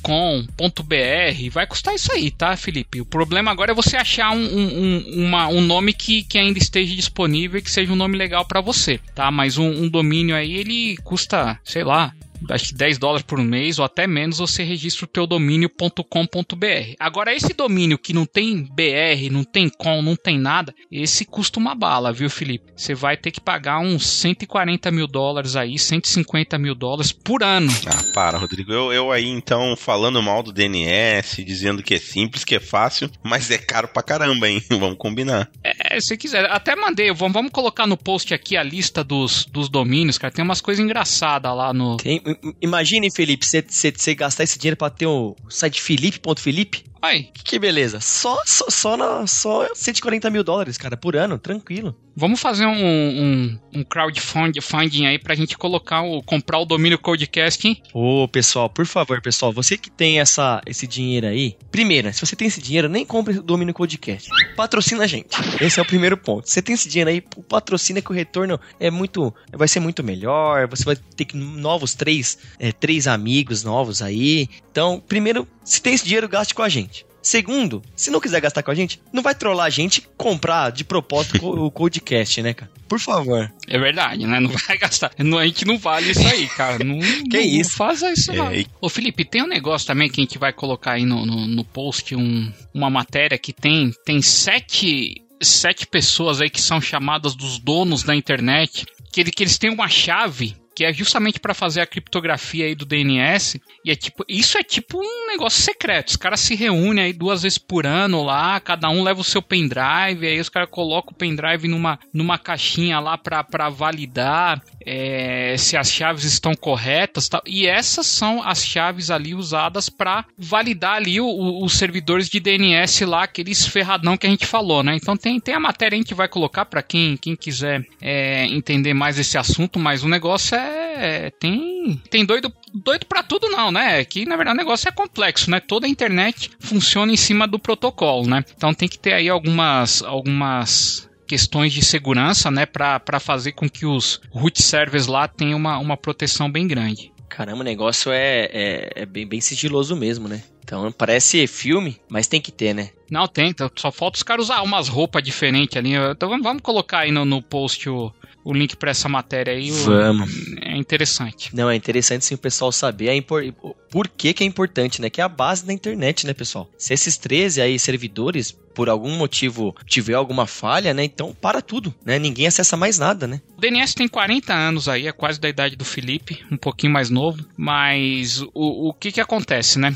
.com, 0.03 0.47
.br, 0.57 1.51
vai 1.53 1.67
custar 1.67 1.95
isso 1.95 2.11
aí, 2.11 2.31
tá, 2.31 2.57
Felipe? 2.57 3.03
O 3.03 3.05
problema 3.05 3.51
agora 3.51 3.73
é 3.73 3.75
você 3.75 3.99
achar 3.99 4.31
um, 4.31 4.43
um, 4.43 5.27
uma, 5.27 5.49
um 5.49 5.61
nome 5.61 5.93
que, 5.93 6.23
que 6.23 6.39
ainda 6.39 6.59
esteja 6.59 6.97
disponível 6.97 7.59
e 7.59 7.63
que 7.63 7.71
seja 7.71 7.93
um 7.93 7.97
nome 7.97 8.17
legal 8.17 8.47
para 8.47 8.63
você, 8.63 8.99
tá? 9.15 9.31
Mas 9.31 9.59
um, 9.59 9.69
um 9.69 9.89
domínio 9.89 10.35
aí, 10.35 10.55
ele 10.55 10.97
custa, 11.05 11.61
sei 11.63 11.85
lá, 11.85 12.15
acho 12.51 12.69
que 12.69 12.75
10 12.75 12.99
dólares 12.99 13.25
por 13.25 13.39
mês 13.39 13.79
ou 13.79 13.85
até 13.85 14.07
menos, 14.07 14.39
você 14.39 14.63
registra 14.63 15.05
o 15.05 15.09
teu 15.09 15.27
domínio.com.br. 15.27 16.95
Agora, 16.99 17.35
esse 17.35 17.53
domínio 17.53 17.99
que 17.99 18.13
não 18.13 18.27
tem 18.27 18.63
BR, 18.63 19.31
não 19.31 19.45
tem 19.45 19.69
com, 19.69 20.03
não 20.03 20.17
tem 20.17 20.39
nada, 20.39 20.75
esse 20.91 21.25
custa 21.25 21.59
uma 21.59 21.75
bala, 21.75 22.13
viu, 22.13 22.31
Felipe? 22.31 22.73
Você 22.77 22.95
vai 22.95 23.17
ter 23.17 23.31
que 23.31 23.41
pagar 23.41 23.79
uns 23.81 24.07
140 24.07 24.91
mil 24.91 25.07
dólares 25.07 25.57
aí, 25.57 25.79
150 25.79 26.59
mil 26.59 26.75
dólares 26.75 27.13
por 27.13 27.43
ano. 27.43 27.71
Ah, 27.87 28.13
para, 28.15 28.39
Rodrigo. 28.39 28.73
Eu, 28.73 28.93
eu 28.93 29.13
aí, 29.13 29.27
então, 29.27 29.77
falando 29.77 30.23
mal 30.23 30.43
do 30.43 30.53
DNS, 30.53 31.45
dizendo 31.45 31.83
que 31.83 31.95
é 31.95 31.99
simples, 31.99 32.45
que 32.45 32.55
é 32.55 32.61
fácil, 32.61 33.11
mas 33.23 33.51
é 33.51 33.59
caro 33.59 33.89
pra 33.89 34.03
caramba, 34.03 34.49
hein? 34.49 34.63
Vamos 34.71 34.99
combinar. 34.99 35.51
É, 35.63 36.01
se 36.01 36.17
quiser. 36.17 36.45
Até 36.51 36.77
mandei, 36.77 37.13
vamos, 37.13 37.33
vamos 37.33 37.53
colocar 37.53 37.87
no 37.87 37.97
post 37.97 38.33
aqui 38.33 38.57
a 38.57 38.63
lista 38.63 39.03
dos, 39.03 39.45
dos 39.47 39.69
domínios, 39.69 40.19
cara. 40.19 40.33
Tem 40.33 40.45
umas 40.45 40.61
coisas 40.61 40.85
engraçadas 40.85 41.55
lá 41.55 41.73
no... 41.73 41.97
Tem, 41.97 42.21
Imagine, 42.61 43.11
Felipe, 43.11 43.45
você 43.47 44.15
gastar 44.15 44.45
esse 44.45 44.59
dinheiro 44.59 44.77
para 44.77 44.91
ter 44.91 45.07
o 45.07 45.35
site 45.49 45.81
Felipe.felipe. 45.81 46.85
Aí. 47.01 47.31
Que 47.33 47.59
beleza. 47.59 48.01
Só, 48.01 48.41
só, 48.45 48.67
só, 48.69 48.97
na, 48.97 49.27
só 49.27 49.69
140 49.75 50.31
mil 50.31 50.45
dólares, 50.45 50.77
cara, 50.77 50.97
por 50.97 51.17
ano, 51.17 51.39
tranquilo. 51.39 51.97
Vamos 52.15 52.41
fazer 52.41 52.67
um, 52.67 52.73
um, 52.73 53.59
um 53.77 53.85
crowdfunding 53.85 55.07
aí 55.07 55.21
pra 55.21 55.37
gente 55.37 55.57
colocar 55.57 56.03
o 56.03 56.21
comprar 56.21 56.59
o 56.59 56.65
domínio 56.65 56.99
Codecast, 56.99 57.67
hein? 57.67 57.81
Ô, 57.95 58.27
pessoal, 58.27 58.69
por 58.69 58.87
favor, 58.87 59.23
pessoal, 59.23 59.53
você 59.53 59.79
que 59.79 59.89
tem 59.89 60.19
essa, 60.19 60.61
esse 60.67 60.85
dinheiro 60.85 61.29
aí, 61.29 61.57
primeiro, 61.71 62.13
se 62.13 62.21
você 62.21 62.35
tem 62.35 62.49
esse 62.49 62.61
dinheiro, 62.61 62.89
nem 62.89 63.07
compre 63.07 63.39
o 63.39 63.43
domínio 63.43 63.73
Codecast. 63.73 64.31
Patrocina 64.57 65.05
a 65.05 65.07
gente. 65.07 65.29
Esse 65.61 65.79
é 65.79 65.83
o 65.83 65.87
primeiro 65.87 66.17
ponto. 66.17 66.51
Você 66.51 66.61
tem 66.61 66.75
esse 66.75 66.89
dinheiro 66.89 67.11
aí, 67.11 67.21
patrocina 67.49 68.03
que 68.03 68.11
o 68.11 68.15
retorno 68.15 68.59
é 68.81 68.91
muito, 68.91 69.33
vai 69.53 69.69
ser 69.69 69.79
muito 69.79 70.03
melhor, 70.03 70.67
você 70.67 70.85
vai 70.85 70.97
ter 70.97 71.29
novos 71.35 71.95
três, 71.95 72.37
é, 72.59 72.73
três 72.73 73.07
amigos 73.07 73.63
novos 73.63 74.03
aí. 74.03 74.49
Então, 74.73 75.01
primeiro, 75.07 75.47
se 75.69 75.83
tem 75.83 75.95
esse 75.95 76.05
dinheiro, 76.05 76.29
gaste 76.29 76.55
com 76.55 76.63
a 76.63 76.69
gente. 76.69 77.07
Segundo, 77.21 77.83
se 77.95 78.11
não 78.11 78.21
quiser 78.21 78.41
gastar 78.41 78.63
com 78.63 78.71
a 78.71 78.75
gente, 78.75 79.03
não 79.13 79.23
vai 79.23 79.35
trollar 79.35 79.67
a 79.67 79.71
gente 79.71 80.09
comprar 80.17 80.71
de 80.71 80.83
propósito 80.83 81.45
o 81.47 81.71
Codecast, 81.71 82.41
né, 82.41 82.55
cara? 82.55 82.71
Por 82.89 82.99
favor. 82.99 83.53
É 83.67 83.79
verdade, 83.79 84.27
né? 84.27 84.41
Não 84.41 84.51
vai 84.51 84.79
gastar. 84.79 85.13
a 85.15 85.47
gente 85.47 85.67
não 85.67 85.77
vale 85.77 86.11
isso 86.11 86.27
aí, 86.27 86.49
cara. 86.49 86.83
Não, 86.83 86.99
que 87.29 87.37
não, 87.37 87.41
isso? 87.41 87.71
Não 87.71 87.77
faça 87.77 88.11
isso, 88.13 88.33
não. 88.33 88.51
É, 88.51 88.61
e... 88.61 88.67
Ô, 88.81 88.89
Felipe, 88.89 89.27
tem 89.27 89.43
um 89.43 89.49
negócio 89.49 89.87
também 89.87 90.09
que 90.09 90.21
a 90.21 90.25
gente 90.25 90.39
vai 90.39 90.55
colocar 90.55 90.93
aí 90.93 91.05
no, 91.05 91.27
no, 91.27 91.47
no 91.47 91.65
post, 91.65 92.15
um, 92.17 92.51
uma 92.73 92.89
matéria 92.89 93.37
que 93.37 93.53
tem, 93.53 93.93
tem 94.07 94.23
sete, 94.23 95.23
sete 95.43 95.87
pessoas 95.87 96.41
aí 96.41 96.49
que 96.49 96.63
são 96.63 96.81
chamadas 96.81 97.35
dos 97.35 97.59
donos 97.59 98.03
da 98.03 98.17
internet, 98.17 98.87
que, 99.13 99.21
ele, 99.21 99.31
que 99.31 99.43
eles 99.43 99.59
têm 99.59 99.71
uma 99.71 99.89
chave 99.89 100.57
que 100.79 100.85
é 100.85 100.93
justamente 100.93 101.41
para 101.41 101.55
fazer 101.55 101.81
a 101.81 101.87
criptografia 101.87 102.67
aí 102.67 102.73
do 102.77 102.87
DNS. 102.87 103.61
E 103.85 103.91
é 103.91 103.97
tipo, 103.97 104.25
isso 104.29 104.57
é 104.57 104.63
tipo 104.63 104.97
um 104.97 105.27
negócio 105.27 105.61
secreto. 105.61 106.11
Os 106.11 106.17
caras 106.17 106.39
se 106.39 106.55
reúnem 106.55 107.07
aí 107.07 107.13
duas 107.13 107.43
vezes 107.43 107.59
por 107.59 107.85
ano 107.85 108.23
lá, 108.23 108.61
cada 108.61 108.89
um 108.89 109.03
leva 109.03 109.21
o 109.21 109.25
seu 109.25 109.43
pendrive, 109.43 110.25
aí 110.25 110.39
os 110.39 110.49
caras 110.49 110.71
colocam 110.71 111.11
o 111.11 111.17
pendrive 111.17 111.67
numa, 111.67 111.99
numa 112.15 112.39
caixinha 112.39 113.01
lá 113.01 113.19
para 113.19 113.69
validar 113.71 114.63
é, 114.87 115.57
se 115.59 115.77
as 115.77 115.91
chaves 115.91 116.23
estão 116.23 116.55
corretas. 116.55 117.29
Tal. 117.29 117.43
E 117.45 117.67
essas 117.67 118.07
são 118.07 118.41
as 118.41 118.65
chaves 118.65 119.11
ali 119.11 119.35
usadas 119.35 119.89
para 119.89 120.25
validar 120.39 120.95
ali 120.95 121.21
o, 121.21 121.27
o, 121.27 121.65
os 121.65 121.73
servidores 121.73 122.29
de 122.29 122.39
DNS 122.39 123.05
lá, 123.05 123.25
aqueles 123.25 123.67
ferradão 123.67 124.17
que 124.17 124.29
a 124.29 124.31
gente 124.31 124.47
falou, 124.47 124.85
né? 124.85 124.95
Então 124.95 125.17
tem, 125.17 125.41
tem 125.41 125.57
a 125.57 125.61
matéria 125.61 125.97
a 125.97 125.99
gente 125.99 126.15
vai 126.15 126.29
colocar 126.29 126.67
para 126.67 126.85
quem, 126.85 127.17
quem 127.17 127.35
quiser 127.35 127.85
é, 128.01 128.45
entender 128.47 128.95
mais 128.95 129.19
esse 129.19 129.37
assunto, 129.37 129.77
mas 129.81 130.05
o 130.05 130.09
negócio 130.09 130.55
é 130.55 130.68
é, 130.69 131.31
tem 131.31 132.01
tem 132.11 132.25
doido 132.25 132.53
doido 132.75 133.07
para 133.07 133.23
tudo 133.23 133.49
não, 133.49 133.71
né? 133.71 134.05
Que 134.05 134.25
na 134.25 134.37
verdade 134.37 134.57
o 134.57 134.59
negócio 134.59 134.89
é 134.89 134.93
complexo, 134.93 135.51
né? 135.51 135.61
Toda 135.61 135.87
a 135.87 135.91
internet 135.91 136.51
funciona 136.61 137.13
em 137.13 137.17
cima 137.17 137.47
do 137.47 137.59
protocolo, 137.59 138.29
né? 138.29 138.45
Então 138.57 138.75
tem 138.75 138.89
que 138.89 138.99
ter 138.99 139.15
aí 139.15 139.29
algumas 139.29 140.03
algumas 140.03 141.09
questões 141.27 141.75
de 141.75 141.85
segurança, 141.85 142.51
né, 142.51 142.65
para 142.65 143.21
fazer 143.21 143.53
com 143.53 143.69
que 143.69 143.85
os 143.85 144.19
root 144.31 144.63
servers 144.63 145.07
lá 145.07 145.29
tenham 145.29 145.59
uma, 145.59 145.77
uma 145.77 145.95
proteção 145.95 146.51
bem 146.51 146.67
grande. 146.67 147.13
Caramba, 147.29 147.61
o 147.61 147.65
negócio 147.65 148.11
é, 148.11 148.49
é, 148.51 148.93
é 149.03 149.07
bem, 149.07 149.27
bem 149.27 149.39
sigiloso 149.39 149.95
mesmo, 149.95 150.27
né? 150.27 150.43
Então 150.69 150.93
parece 150.93 151.47
filme, 151.47 151.99
mas 152.11 152.27
tem 152.27 152.43
que 152.43 152.53
ter, 152.53 152.75
né? 152.75 152.91
Não, 153.11 153.27
tem. 153.27 153.49
Então, 153.49 153.71
só 153.75 153.91
falta 153.91 154.19
os 154.19 154.23
caras 154.23 154.45
usar 154.45 154.61
umas 154.61 154.87
roupas 154.87 155.23
diferentes 155.23 155.79
ali. 155.79 155.95
Então 155.95 156.29
vamos 156.43 156.61
colocar 156.61 156.99
aí 157.01 157.11
no, 157.11 157.25
no 157.25 157.41
post 157.41 157.89
o, 157.89 158.13
o 158.45 158.53
link 158.53 158.77
para 158.77 158.91
essa 158.91 159.09
matéria 159.09 159.55
aí. 159.55 159.71
Vamos. 159.71 160.31
É 160.61 160.77
interessante. 160.77 161.57
Não, 161.57 161.71
é 161.71 161.75
interessante 161.75 162.27
sim 162.27 162.35
o 162.35 162.39
pessoal 162.39 162.71
saber 162.71 163.09
a 163.09 163.15
impor... 163.15 163.43
por 163.91 164.09
que, 164.09 164.35
que 164.35 164.45
é 164.45 164.47
importante, 164.47 165.01
né? 165.01 165.09
Que 165.09 165.23
é 165.23 165.25
a 165.25 165.29
base 165.29 165.65
da 165.65 165.73
internet, 165.73 166.27
né, 166.27 166.35
pessoal? 166.35 166.71
Se 166.77 166.93
esses 166.93 167.17
13 167.17 167.63
aí 167.63 167.79
servidores 167.79 168.55
por 168.79 168.89
algum 168.89 169.11
motivo 169.11 169.75
tiver 169.87 170.15
alguma 170.15 170.47
falha, 170.47 170.95
né? 170.95 171.03
Então 171.03 171.35
para 171.35 171.61
tudo, 171.61 171.93
né? 172.05 172.19
Ninguém 172.19 172.47
acessa 172.47 172.77
mais 172.77 172.99
nada, 172.99 173.27
né? 173.27 173.41
O 173.57 173.61
DNS 173.61 173.95
tem 173.95 174.07
40 174.07 174.55
anos 174.55 174.89
aí, 174.89 175.09
é 175.09 175.13
quase 175.13 175.41
da 175.41 175.49
idade 175.49 175.75
do 175.75 175.85
Felipe, 175.85 176.45
um 176.51 176.57
pouquinho 176.57 176.93
mais 176.93 177.11
novo, 177.11 177.45
mas 177.57 178.41
o, 178.55 178.89
o 178.89 178.95
que 178.95 179.11
que 179.13 179.21
acontece, 179.21 179.79
né? 179.79 179.95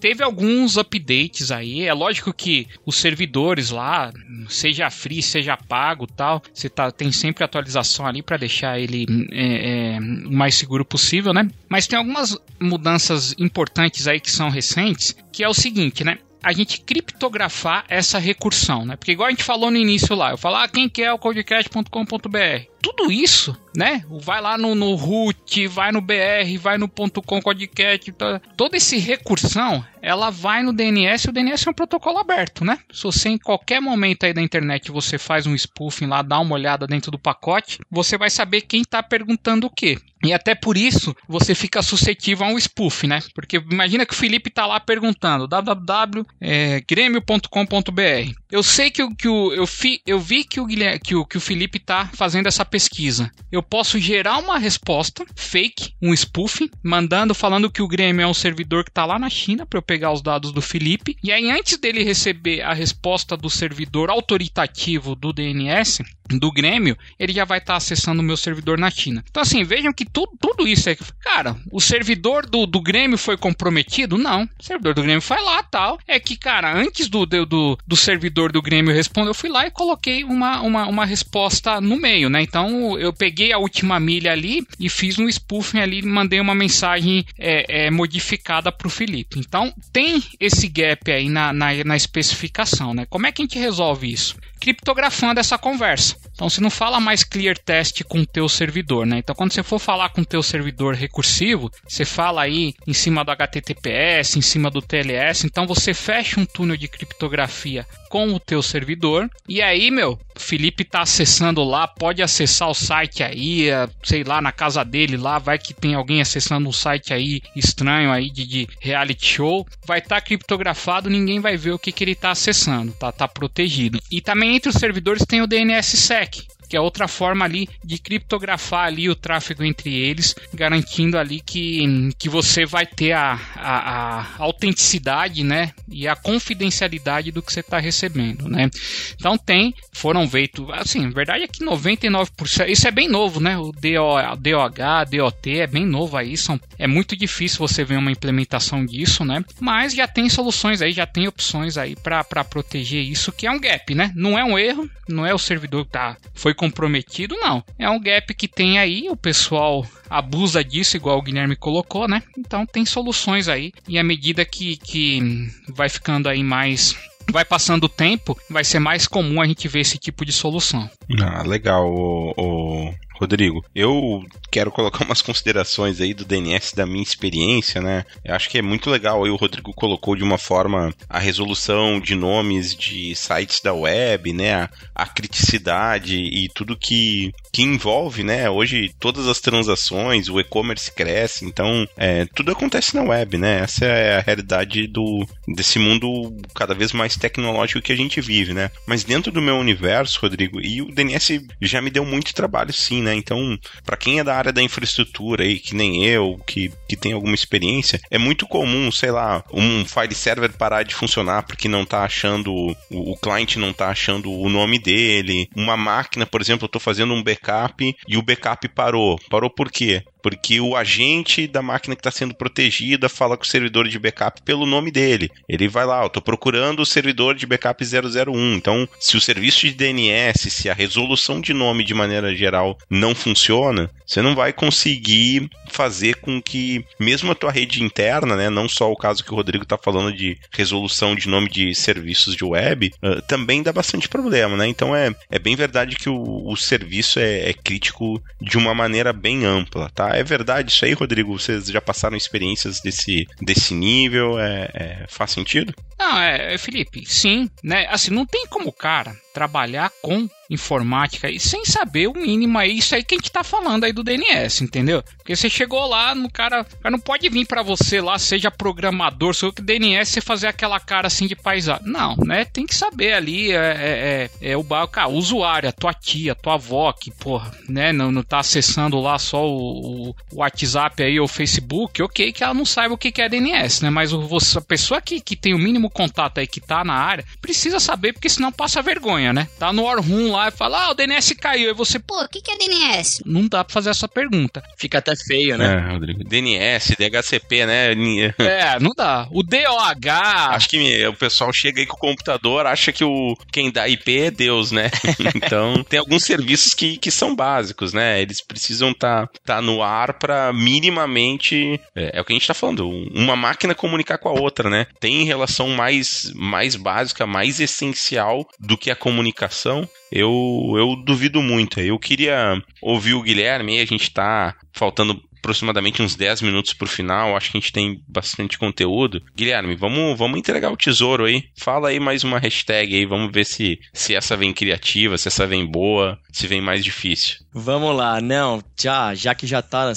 Teve 0.00 0.13
alguns 0.22 0.76
updates 0.76 1.50
aí, 1.50 1.82
é 1.82 1.92
lógico 1.92 2.32
que 2.32 2.66
os 2.84 2.96
servidores 2.96 3.70
lá, 3.70 4.12
seja 4.48 4.90
free, 4.90 5.22
seja 5.22 5.56
pago 5.56 6.06
tal, 6.06 6.42
você 6.52 6.68
tá, 6.68 6.90
tem 6.90 7.10
sempre 7.10 7.44
atualização 7.44 8.06
ali 8.06 8.22
para 8.22 8.36
deixar 8.36 8.78
ele 8.78 9.06
é, 9.32 9.96
é, 9.96 9.98
o 9.98 10.32
mais 10.32 10.54
seguro 10.54 10.84
possível, 10.84 11.32
né? 11.32 11.48
Mas 11.68 11.86
tem 11.86 11.98
algumas 11.98 12.38
mudanças 12.60 13.34
importantes 13.38 14.06
aí 14.06 14.20
que 14.20 14.30
são 14.30 14.48
recentes, 14.48 15.16
que 15.32 15.42
é 15.42 15.48
o 15.48 15.54
seguinte, 15.54 16.04
né? 16.04 16.18
a 16.44 16.52
gente 16.52 16.82
criptografar 16.82 17.86
essa 17.88 18.18
recursão, 18.18 18.84
né? 18.84 18.96
Porque 18.96 19.12
igual 19.12 19.28
a 19.28 19.30
gente 19.30 19.42
falou 19.42 19.70
no 19.70 19.78
início 19.78 20.14
lá, 20.14 20.30
eu 20.30 20.36
falar 20.36 20.64
ah, 20.64 20.68
quem 20.68 20.90
quer 20.90 21.10
o 21.10 21.18
codecast.com.br. 21.18 22.66
Tudo 22.82 23.10
isso, 23.10 23.56
né? 23.76 24.04
Vai 24.08 24.40
lá 24.40 24.56
no, 24.56 24.74
no 24.74 24.94
root, 24.94 25.66
vai 25.66 25.92
no 25.92 26.00
BR, 26.00 26.58
vai 26.60 26.78
no 26.78 26.88
.com 26.88 27.42
codecast, 27.42 28.12
tá? 28.12 28.40
toda 28.56 28.76
esse 28.76 28.98
recursão, 28.98 29.84
ela 30.00 30.30
vai 30.30 30.62
no 30.62 30.72
DNS, 30.72 31.28
o 31.28 31.32
DNS 31.32 31.66
é 31.66 31.70
um 31.70 31.74
protocolo 31.74 32.18
aberto, 32.18 32.64
né? 32.64 32.78
Se 32.92 33.02
você 33.02 33.30
em 33.30 33.38
qualquer 33.38 33.80
momento 33.80 34.24
aí 34.24 34.34
da 34.34 34.42
internet 34.42 34.90
você 34.90 35.18
faz 35.18 35.46
um 35.46 35.54
spoofing 35.54 36.06
lá, 36.06 36.22
dá 36.22 36.38
uma 36.38 36.54
olhada 36.54 36.86
dentro 36.86 37.10
do 37.10 37.18
pacote, 37.18 37.78
você 37.90 38.18
vai 38.18 38.30
saber 38.30 38.62
quem 38.62 38.82
está 38.82 39.02
perguntando 39.02 39.66
o 39.66 39.70
quê. 39.70 39.98
E 40.24 40.32
até 40.32 40.54
por 40.54 40.76
isso 40.76 41.14
você 41.28 41.54
fica 41.54 41.82
suscetível 41.82 42.46
a 42.46 42.48
um 42.48 42.58
spoof, 42.58 43.06
né? 43.06 43.20
Porque 43.34 43.62
imagina 43.70 44.06
que 44.06 44.14
o 44.14 44.16
Felipe 44.16 44.48
está 44.48 44.66
lá 44.66 44.80
perguntando 44.80 45.46
www.grêmio.com.br. 45.46 48.32
Eu 48.50 48.62
sei 48.62 48.90
que, 48.90 49.02
o, 49.02 49.14
que 49.14 49.28
o, 49.28 49.52
eu, 49.52 49.66
fi, 49.66 50.00
eu 50.06 50.18
vi 50.18 50.44
que 50.44 50.58
o, 50.60 50.66
Guilherme, 50.66 50.98
que, 50.98 51.14
o, 51.14 51.26
que 51.26 51.36
o 51.36 51.40
Felipe 51.40 51.76
está 51.76 52.08
fazendo 52.14 52.46
essa 52.46 52.64
pesquisa. 52.64 53.30
Eu 53.52 53.62
posso 53.64 53.98
gerar 53.98 54.38
uma 54.38 54.58
resposta 54.58 55.24
fake, 55.34 55.94
um 56.00 56.12
spoofing, 56.14 56.70
mandando, 56.82 57.34
falando 57.34 57.70
que 57.70 57.82
o 57.82 57.88
Grêmio 57.88 58.22
é 58.22 58.26
um 58.26 58.34
servidor 58.34 58.84
que 58.84 58.90
está 58.90 59.04
lá 59.04 59.18
na 59.18 59.30
China 59.30 59.66
para 59.66 59.78
eu 59.78 59.82
pegar 59.82 60.12
os 60.12 60.22
dados 60.22 60.52
do 60.52 60.62
Felipe. 60.62 61.16
E 61.22 61.32
aí, 61.32 61.50
antes 61.50 61.78
dele 61.78 62.04
receber 62.04 62.62
a 62.62 62.72
resposta 62.72 63.36
do 63.36 63.50
servidor 63.50 64.10
autoritativo 64.10 65.14
do 65.14 65.32
DNS, 65.32 66.02
do 66.28 66.50
Grêmio, 66.50 66.96
ele 67.18 67.32
já 67.32 67.44
vai 67.44 67.58
estar 67.58 67.74
tá 67.74 67.76
acessando 67.76 68.20
o 68.20 68.24
meu 68.24 68.36
servidor 68.36 68.78
na 68.78 68.90
China. 68.90 69.22
Então, 69.28 69.42
assim, 69.42 69.62
vejam 69.64 69.92
que 69.92 70.04
tudo, 70.04 70.32
tudo 70.40 70.66
isso 70.66 70.88
é. 70.88 70.96
Cara, 71.20 71.56
o 71.70 71.80
servidor 71.80 72.46
do, 72.46 72.66
do 72.66 72.80
Grêmio 72.80 73.18
foi 73.18 73.36
comprometido? 73.36 74.16
Não. 74.16 74.48
O 74.58 74.62
servidor 74.62 74.94
do 74.94 75.02
Grêmio 75.02 75.20
foi 75.20 75.40
lá 75.42 75.62
tal. 75.62 75.98
É 76.06 76.18
que, 76.18 76.36
cara, 76.36 76.74
antes 76.74 77.08
do, 77.08 77.26
do, 77.26 77.78
do 77.86 77.96
servidor 77.96 78.52
do 78.52 78.62
Grêmio 78.62 78.94
responder, 78.94 79.28
eu 79.28 79.34
fui 79.34 79.50
lá 79.50 79.66
e 79.66 79.70
coloquei 79.70 80.24
uma, 80.24 80.60
uma, 80.60 80.86
uma 80.86 81.04
resposta 81.04 81.80
no 81.80 81.96
meio, 81.96 82.30
né? 82.30 82.42
Então, 82.42 82.98
eu 82.98 83.12
peguei 83.12 83.52
a 83.52 83.58
última 83.58 84.00
milha 84.00 84.32
ali 84.32 84.66
e 84.78 84.88
fiz 84.88 85.18
um 85.18 85.28
spoofing 85.28 85.80
ali 85.80 86.00
e 86.00 86.06
mandei 86.06 86.40
uma 86.40 86.54
mensagem 86.54 87.24
é, 87.38 87.86
é, 87.86 87.90
modificada 87.90 88.72
para 88.72 88.86
o 88.86 88.90
Felipe. 88.90 89.38
Então, 89.38 89.72
tem 89.92 90.22
esse 90.40 90.68
gap 90.68 91.10
aí 91.10 91.28
na, 91.28 91.52
na, 91.52 91.84
na 91.84 91.96
especificação, 91.96 92.94
né? 92.94 93.06
Como 93.08 93.26
é 93.26 93.32
que 93.32 93.42
a 93.42 93.44
gente 93.44 93.58
resolve 93.58 94.10
isso? 94.10 94.36
Criptografando 94.64 95.38
essa 95.38 95.58
conversa. 95.58 96.16
Então 96.32 96.48
você 96.48 96.58
não 96.58 96.70
fala 96.70 96.98
mais 96.98 97.22
clear 97.22 97.58
test 97.58 98.02
com 98.04 98.20
o 98.20 98.26
teu 98.26 98.48
servidor, 98.48 99.04
né? 99.04 99.18
Então 99.18 99.34
quando 99.34 99.52
você 99.52 99.62
for 99.62 99.78
falar 99.78 100.08
com 100.08 100.22
o 100.22 100.26
teu 100.26 100.42
servidor 100.42 100.94
recursivo, 100.94 101.70
você 101.86 102.02
fala 102.06 102.40
aí 102.40 102.74
em 102.86 102.94
cima 102.94 103.22
do 103.22 103.30
HTTPS, 103.30 104.38
em 104.38 104.40
cima 104.40 104.70
do 104.70 104.80
TLS, 104.80 105.44
então 105.44 105.66
você 105.66 105.92
fecha 105.92 106.40
um 106.40 106.46
túnel 106.46 106.78
de 106.78 106.88
criptografia 106.88 107.86
com 108.14 108.32
o 108.32 108.38
teu 108.38 108.62
servidor. 108.62 109.28
E 109.48 109.60
aí, 109.60 109.90
meu, 109.90 110.16
Felipe 110.36 110.84
tá 110.84 111.00
acessando 111.00 111.64
lá, 111.64 111.88
pode 111.88 112.22
acessar 112.22 112.70
o 112.70 112.74
site 112.74 113.24
aí, 113.24 113.68
é, 113.68 113.88
sei 114.04 114.22
lá, 114.22 114.40
na 114.40 114.52
casa 114.52 114.84
dele 114.84 115.16
lá, 115.16 115.40
vai 115.40 115.58
que 115.58 115.74
tem 115.74 115.96
alguém 115.96 116.20
acessando 116.20 116.68
um 116.68 116.72
site 116.72 117.12
aí 117.12 117.42
estranho 117.56 118.12
aí 118.12 118.30
de, 118.30 118.46
de 118.46 118.68
reality 118.80 119.26
show, 119.26 119.66
vai 119.84 119.98
estar 119.98 120.14
tá 120.14 120.20
criptografado, 120.20 121.10
ninguém 121.10 121.40
vai 121.40 121.56
ver 121.56 121.72
o 121.72 121.78
que, 121.78 121.90
que 121.90 122.04
ele 122.04 122.14
tá 122.14 122.30
acessando, 122.30 122.92
tá, 122.92 123.10
tá 123.10 123.26
protegido. 123.26 123.98
E 124.08 124.20
também 124.20 124.54
entre 124.54 124.68
os 124.70 124.76
servidores 124.76 125.26
tem 125.26 125.42
o 125.42 125.46
DNSSEC, 125.48 126.46
que 126.74 126.78
é 126.78 126.80
outra 126.80 127.06
forma 127.06 127.44
ali 127.44 127.68
de 127.84 128.00
criptografar 128.00 128.86
ali 128.86 129.08
o 129.08 129.14
tráfego 129.14 129.62
entre 129.62 129.94
eles, 129.94 130.34
garantindo 130.52 131.16
ali 131.16 131.38
que, 131.38 132.10
que 132.18 132.28
você 132.28 132.66
vai 132.66 132.84
ter 132.84 133.12
a, 133.12 133.38
a, 133.54 134.18
a 134.18 134.26
autenticidade, 134.38 135.44
né, 135.44 135.72
e 135.88 136.08
a 136.08 136.16
confidencialidade 136.16 137.30
do 137.30 137.40
que 137.40 137.52
você 137.52 137.60
está 137.60 137.78
recebendo, 137.78 138.48
né. 138.48 138.68
Então 139.14 139.38
tem, 139.38 139.72
foram 139.92 140.28
feitos, 140.28 140.66
assim, 140.72 141.06
a 141.06 141.10
verdade 141.10 141.44
é 141.44 141.46
que 141.46 141.64
99%, 141.64 142.68
isso 142.68 142.88
é 142.88 142.90
bem 142.90 143.08
novo, 143.08 143.38
né, 143.38 143.56
o 143.56 143.70
DO, 143.70 144.36
DOH, 144.40 145.04
DOT 145.08 145.60
é 145.60 145.68
bem 145.68 145.86
novo 145.86 146.16
aí, 146.16 146.36
são, 146.36 146.60
é 146.76 146.88
muito 146.88 147.16
difícil 147.16 147.58
você 147.58 147.84
ver 147.84 147.98
uma 147.98 148.10
implementação 148.10 148.84
disso, 148.84 149.24
né, 149.24 149.44
mas 149.60 149.94
já 149.94 150.08
tem 150.08 150.28
soluções 150.28 150.82
aí, 150.82 150.90
já 150.90 151.06
tem 151.06 151.28
opções 151.28 151.78
aí 151.78 151.94
para 151.94 152.42
proteger 152.42 153.04
isso, 153.04 153.30
que 153.30 153.46
é 153.46 153.50
um 153.52 153.60
gap, 153.60 153.94
né, 153.94 154.10
não 154.16 154.36
é 154.36 154.44
um 154.44 154.58
erro, 154.58 154.90
não 155.08 155.24
é 155.24 155.32
o 155.32 155.38
servidor 155.38 155.84
que 155.84 155.92
tá, 155.92 156.16
foi 156.34 156.52
comprometido, 156.64 157.36
não. 157.36 157.62
É 157.78 157.88
um 157.88 158.00
gap 158.00 158.32
que 158.34 158.48
tem 158.48 158.78
aí, 158.78 159.08
o 159.10 159.16
pessoal 159.16 159.86
abusa 160.08 160.64
disso, 160.64 160.96
igual 160.96 161.18
o 161.18 161.22
Guilherme 161.22 161.56
colocou, 161.56 162.08
né? 162.08 162.22
Então 162.38 162.64
tem 162.64 162.84
soluções 162.86 163.48
aí. 163.48 163.72
E 163.86 163.98
à 163.98 164.02
medida 164.02 164.44
que, 164.44 164.76
que 164.76 165.50
vai 165.68 165.88
ficando 165.88 166.28
aí 166.28 166.42
mais 166.42 166.96
vai 167.30 167.44
passando 167.44 167.84
o 167.84 167.88
tempo, 167.88 168.38
vai 168.50 168.62
ser 168.64 168.78
mais 168.78 169.06
comum 169.06 169.40
a 169.40 169.46
gente 169.46 169.66
ver 169.66 169.80
esse 169.80 169.98
tipo 169.98 170.24
de 170.26 170.32
solução. 170.32 170.88
Ah, 171.20 171.42
legal, 171.42 171.90
o, 171.90 172.34
o, 172.36 172.94
Rodrigo, 173.14 173.64
eu 173.74 174.24
quero 174.50 174.70
colocar 174.70 175.04
umas 175.04 175.22
considerações 175.22 176.00
aí 176.00 176.12
do 176.12 176.24
DNS 176.24 176.74
da 176.74 176.86
minha 176.86 177.02
experiência, 177.02 177.80
né? 177.80 178.04
Eu 178.24 178.34
acho 178.34 178.48
que 178.48 178.58
é 178.58 178.62
muito 178.62 178.90
legal 178.90 179.24
aí 179.24 179.30
o 179.30 179.36
Rodrigo 179.36 179.72
colocou 179.72 180.16
de 180.16 180.24
uma 180.24 180.38
forma 180.38 180.92
a 181.08 181.18
resolução 181.18 182.00
de 182.00 182.14
nomes 182.14 182.74
de 182.74 183.14
sites 183.14 183.60
da 183.60 183.72
web, 183.72 184.32
né? 184.32 184.54
A, 184.54 184.70
a 184.94 185.06
criticidade 185.06 186.16
e 186.16 186.48
tudo 186.48 186.76
que, 186.76 187.32
que 187.52 187.62
envolve, 187.62 188.24
né? 188.24 188.50
Hoje 188.50 188.92
todas 188.98 189.28
as 189.28 189.40
transações, 189.40 190.28
o 190.28 190.40
e-commerce 190.40 190.90
cresce, 190.90 191.44
então 191.44 191.86
é, 191.96 192.26
tudo 192.34 192.52
acontece 192.52 192.94
na 192.94 193.02
web, 193.02 193.38
né? 193.38 193.60
Essa 193.60 193.84
é 193.84 194.18
a 194.18 194.20
realidade 194.20 194.86
do, 194.86 195.26
desse 195.48 195.78
mundo 195.78 196.36
cada 196.54 196.74
vez 196.74 196.92
mais 196.92 197.16
tecnológico 197.16 197.82
que 197.82 197.92
a 197.92 197.96
gente 197.96 198.20
vive, 198.20 198.52
né? 198.52 198.70
Mas 198.86 199.04
dentro 199.04 199.30
do 199.30 199.42
meu 199.42 199.56
universo, 199.56 200.18
Rodrigo, 200.20 200.60
e 200.60 200.82
o 200.82 200.92
DNS 200.92 201.46
já 201.60 201.80
me 201.80 201.90
deu 201.90 202.04
muito 202.04 202.34
trabalho 202.34 202.72
sim, 202.72 203.03
né? 203.04 203.14
Então, 203.14 203.58
para 203.84 203.96
quem 203.96 204.18
é 204.18 204.24
da 204.24 204.34
área 204.34 204.52
da 204.52 204.62
infraestrutura 204.62 205.44
aí, 205.44 205.58
que 205.58 205.74
nem 205.74 206.04
eu, 206.04 206.40
que, 206.46 206.72
que 206.88 206.96
tem 206.96 207.12
alguma 207.12 207.34
experiência, 207.34 208.00
é 208.10 208.18
muito 208.18 208.46
comum, 208.46 208.90
sei 208.90 209.10
lá, 209.10 209.44
um 209.52 209.84
file 209.84 210.14
server 210.14 210.52
parar 210.52 210.82
de 210.82 210.94
funcionar 210.94 211.44
porque 211.44 211.68
não 211.68 211.84
tá 211.84 212.02
achando, 212.04 212.52
o, 212.52 212.74
o 212.90 213.16
cliente 213.16 213.58
não 213.58 213.72
tá 213.72 213.88
achando 213.88 214.32
o 214.32 214.48
nome 214.48 214.78
dele. 214.78 215.48
Uma 215.54 215.76
máquina, 215.76 216.26
por 216.26 216.40
exemplo, 216.40 216.64
eu 216.64 216.68
tô 216.68 216.80
fazendo 216.80 217.14
um 217.14 217.22
backup 217.22 217.94
e 218.08 218.16
o 218.16 218.22
backup 218.22 218.68
parou. 218.68 219.18
Parou 219.30 219.50
por 219.50 219.70
quê? 219.70 220.02
Porque 220.24 220.58
o 220.58 220.74
agente 220.74 221.46
da 221.46 221.60
máquina 221.60 221.94
que 221.94 222.00
está 222.00 222.10
sendo 222.10 222.34
protegida 222.34 223.10
fala 223.10 223.36
com 223.36 223.44
o 223.44 223.46
servidor 223.46 223.86
de 223.86 223.98
backup 223.98 224.40
pelo 224.40 224.64
nome 224.64 224.90
dele. 224.90 225.30
Ele 225.46 225.68
vai 225.68 225.84
lá, 225.84 226.00
eu 226.00 226.06
estou 226.06 226.22
procurando 226.22 226.80
o 226.80 226.86
servidor 226.86 227.34
de 227.34 227.44
backup 227.44 227.84
001. 227.84 228.54
Então, 228.54 228.88
se 228.98 229.18
o 229.18 229.20
serviço 229.20 229.66
de 229.66 229.74
DNS, 229.74 230.50
se 230.50 230.70
a 230.70 230.72
resolução 230.72 231.42
de 231.42 231.52
nome 231.52 231.84
de 231.84 231.92
maneira 231.92 232.34
geral 232.34 232.78
não 232.88 233.14
funciona, 233.14 233.90
você 234.06 234.22
não 234.22 234.34
vai 234.34 234.50
conseguir 234.50 235.50
fazer 235.68 236.16
com 236.16 236.40
que, 236.40 236.82
mesmo 236.98 237.30
a 237.30 237.34
tua 237.34 237.50
rede 237.50 237.82
interna, 237.82 238.34
né, 238.34 238.48
não 238.48 238.66
só 238.66 238.90
o 238.90 238.96
caso 238.96 239.22
que 239.22 239.30
o 239.30 239.36
Rodrigo 239.36 239.64
está 239.64 239.76
falando 239.76 240.10
de 240.10 240.38
resolução 240.50 241.14
de 241.14 241.28
nome 241.28 241.50
de 241.50 241.74
serviços 241.74 242.34
de 242.34 242.44
web, 242.44 242.90
uh, 243.02 243.20
também 243.28 243.62
dá 243.62 243.74
bastante 243.74 244.08
problema, 244.08 244.56
né? 244.56 244.66
Então 244.66 244.96
é, 244.96 245.14
é 245.30 245.38
bem 245.38 245.54
verdade 245.54 245.96
que 245.96 246.08
o, 246.08 246.48
o 246.48 246.56
serviço 246.56 247.18
é, 247.18 247.50
é 247.50 247.52
crítico 247.52 248.22
de 248.40 248.56
uma 248.56 248.74
maneira 248.74 249.12
bem 249.12 249.44
ampla, 249.44 249.90
tá? 249.94 250.13
É 250.14 250.22
verdade 250.22 250.70
isso 250.70 250.84
aí, 250.84 250.92
Rodrigo? 250.92 251.38
Vocês 251.38 251.66
já 251.66 251.80
passaram 251.80 252.16
experiências 252.16 252.80
desse, 252.80 253.26
desse 253.40 253.74
nível? 253.74 254.38
É, 254.38 254.70
é, 254.74 255.06
faz 255.08 255.32
sentido? 255.32 255.74
Não, 255.98 256.20
é, 256.20 256.56
Felipe, 256.58 257.04
sim, 257.06 257.48
né? 257.62 257.86
Assim, 257.90 258.10
não 258.10 258.26
tem 258.26 258.46
como 258.46 258.68
o 258.68 258.72
cara 258.72 259.16
trabalhar 259.32 259.90
com 260.02 260.28
informática 260.54 261.30
e 261.30 261.38
sem 261.38 261.64
saber 261.64 262.08
o 262.08 262.14
mínimo 262.14 262.58
aí, 262.58 262.78
isso 262.78 262.94
aí 262.94 263.04
que 263.04 263.14
a 263.14 263.18
gente 263.18 263.30
tá 263.30 263.44
falando 263.44 263.84
aí 263.84 263.92
do 263.92 264.02
DNS, 264.02 264.62
entendeu? 264.62 265.02
Porque 265.18 265.34
você 265.34 265.50
chegou 265.50 265.86
lá, 265.86 266.14
no 266.14 266.30
cara, 266.30 266.64
cara 266.64 266.90
não 266.90 266.98
pode 266.98 267.28
vir 267.28 267.46
para 267.46 267.62
você 267.62 268.00
lá, 268.00 268.18
seja 268.18 268.50
programador, 268.50 269.34
sou 269.34 269.52
que 269.52 269.62
DNS, 269.62 270.10
você 270.10 270.20
fazer 270.20 270.46
aquela 270.46 270.78
cara 270.78 271.06
assim 271.06 271.26
de 271.26 271.34
paisagem. 271.34 271.86
Não, 271.86 272.16
né? 272.16 272.44
Tem 272.44 272.66
que 272.66 272.74
saber 272.74 273.14
ali, 273.14 273.52
é, 273.52 273.56
é, 273.56 274.30
é, 274.40 274.50
é 274.52 274.56
o, 274.56 274.64
cara, 274.88 275.08
o 275.08 275.14
usuário, 275.14 275.68
a 275.68 275.72
tua 275.72 275.92
tia, 275.92 276.32
a 276.32 276.34
tua 276.34 276.54
avó, 276.54 276.92
que, 276.92 277.10
porra, 277.10 277.52
né, 277.68 277.92
não, 277.92 278.12
não 278.12 278.22
tá 278.22 278.38
acessando 278.38 279.00
lá 279.00 279.18
só 279.18 279.46
o, 279.46 280.10
o, 280.10 280.14
WhatsApp 280.32 281.02
aí 281.02 281.18
ou 281.18 281.24
o 281.24 281.28
Facebook, 281.28 282.02
ok, 282.02 282.32
que 282.32 282.44
ela 282.44 282.54
não 282.54 282.64
saiba 282.64 282.94
o 282.94 282.98
que 282.98 283.20
é 283.20 283.28
DNS, 283.28 283.82
né? 283.82 283.90
Mas 283.90 284.12
o, 284.12 284.20
você, 284.22 284.58
a 284.58 284.62
pessoa 284.62 285.00
que, 285.00 285.20
que 285.20 285.36
tem 285.36 285.54
o 285.54 285.58
mínimo 285.58 285.90
contato 285.90 286.38
aí, 286.38 286.46
que 286.46 286.60
tá 286.60 286.84
na 286.84 286.94
área, 286.94 287.24
precisa 287.40 287.80
saber, 287.80 288.12
porque 288.12 288.28
senão 288.28 288.52
passa 288.52 288.82
vergonha, 288.82 289.32
né? 289.32 289.48
Tá 289.58 289.72
no 289.72 289.82
War 289.82 290.00
Room 290.00 290.30
lá 290.44 290.48
e 290.48 290.50
fala, 290.50 290.84
ah, 290.84 290.90
o 290.90 290.94
DNS 290.94 291.34
caiu. 291.34 291.70
E 291.70 291.74
você, 291.74 291.98
pô, 291.98 292.22
o 292.22 292.28
que, 292.28 292.40
que 292.40 292.50
é 292.50 292.58
DNS? 292.58 293.22
Não 293.24 293.48
dá 293.48 293.64
pra 293.64 293.72
fazer 293.72 293.90
essa 293.90 294.08
pergunta. 294.08 294.62
Fica 294.76 294.98
até 294.98 295.14
feio, 295.16 295.56
né? 295.56 295.74
É, 295.74 295.92
Rodrigo. 295.92 296.24
DNS, 296.24 296.94
DHCP, 296.98 297.66
né? 297.66 297.94
É, 298.38 298.78
não 298.80 298.90
dá. 298.96 299.26
O 299.30 299.42
DOH. 299.42 300.50
Acho 300.50 300.68
que 300.68 301.06
o 301.06 301.14
pessoal 301.14 301.52
chega 301.52 301.80
aí 301.80 301.86
com 301.86 301.96
o 301.96 302.00
computador, 302.00 302.66
acha 302.66 302.92
que 302.92 303.04
o 303.04 303.36
quem 303.52 303.70
dá 303.70 303.88
IP 303.88 304.18
é 304.18 304.30
Deus, 304.30 304.70
né? 304.70 304.90
então, 305.34 305.82
tem 305.84 305.98
alguns 305.98 306.24
serviços 306.24 306.74
que, 306.74 306.96
que 306.96 307.10
são 307.10 307.34
básicos, 307.34 307.92
né? 307.92 308.20
Eles 308.20 308.40
precisam 308.44 308.90
estar 308.90 309.26
tá, 309.26 309.56
tá 309.56 309.62
no 309.62 309.82
ar 309.82 310.14
para 310.14 310.52
minimamente. 310.52 311.80
É, 311.94 312.18
é, 312.18 312.20
o 312.20 312.24
que 312.24 312.32
a 312.32 312.36
gente 312.36 312.46
tá 312.46 312.54
falando, 312.54 312.88
uma 312.88 313.36
máquina 313.36 313.74
comunicar 313.74 314.18
com 314.18 314.28
a 314.28 314.32
outra, 314.32 314.68
né? 314.68 314.86
Tem 315.00 315.24
relação 315.24 315.68
mais, 315.68 316.32
mais 316.34 316.76
básica, 316.76 317.26
mais 317.26 317.60
essencial 317.60 318.46
do 318.58 318.76
que 318.76 318.90
a 318.90 318.96
comunicação 318.96 319.88
eu, 320.14 320.74
eu 320.76 320.94
duvido 320.94 321.42
muito. 321.42 321.80
Eu 321.80 321.98
queria 321.98 322.62
ouvir 322.80 323.14
o 323.14 323.22
Guilherme, 323.22 323.80
a 323.80 323.84
gente 323.84 324.04
está 324.04 324.54
faltando 324.72 325.20
aproximadamente 325.38 326.00
uns 326.00 326.14
10 326.14 326.40
minutos 326.40 326.72
pro 326.72 326.86
final, 326.86 327.36
acho 327.36 327.50
que 327.50 327.58
a 327.58 327.60
gente 327.60 327.72
tem 327.72 328.00
bastante 328.08 328.56
conteúdo. 328.56 329.20
Guilherme, 329.36 329.74
vamos, 329.74 330.16
vamos 330.16 330.38
entregar 330.38 330.70
o 330.70 330.76
tesouro 330.76 331.24
aí. 331.24 331.44
Fala 331.58 331.88
aí 331.88 331.98
mais 331.98 332.22
uma 332.22 332.38
hashtag 332.38 332.94
aí, 332.94 333.04
vamos 333.04 333.32
ver 333.32 333.44
se, 333.44 333.80
se 333.92 334.14
essa 334.14 334.36
vem 334.36 334.54
criativa, 334.54 335.18
se 335.18 335.26
essa 335.26 335.46
vem 335.46 335.66
boa, 335.66 336.16
se 336.32 336.46
vem 336.46 336.60
mais 336.60 336.84
difícil. 336.84 337.40
Vamos 337.52 337.94
lá, 337.94 338.20
não, 338.20 338.62
já, 338.80 339.14
já 339.14 339.34
que 339.34 339.48
já 339.48 339.60
tá 339.60 339.92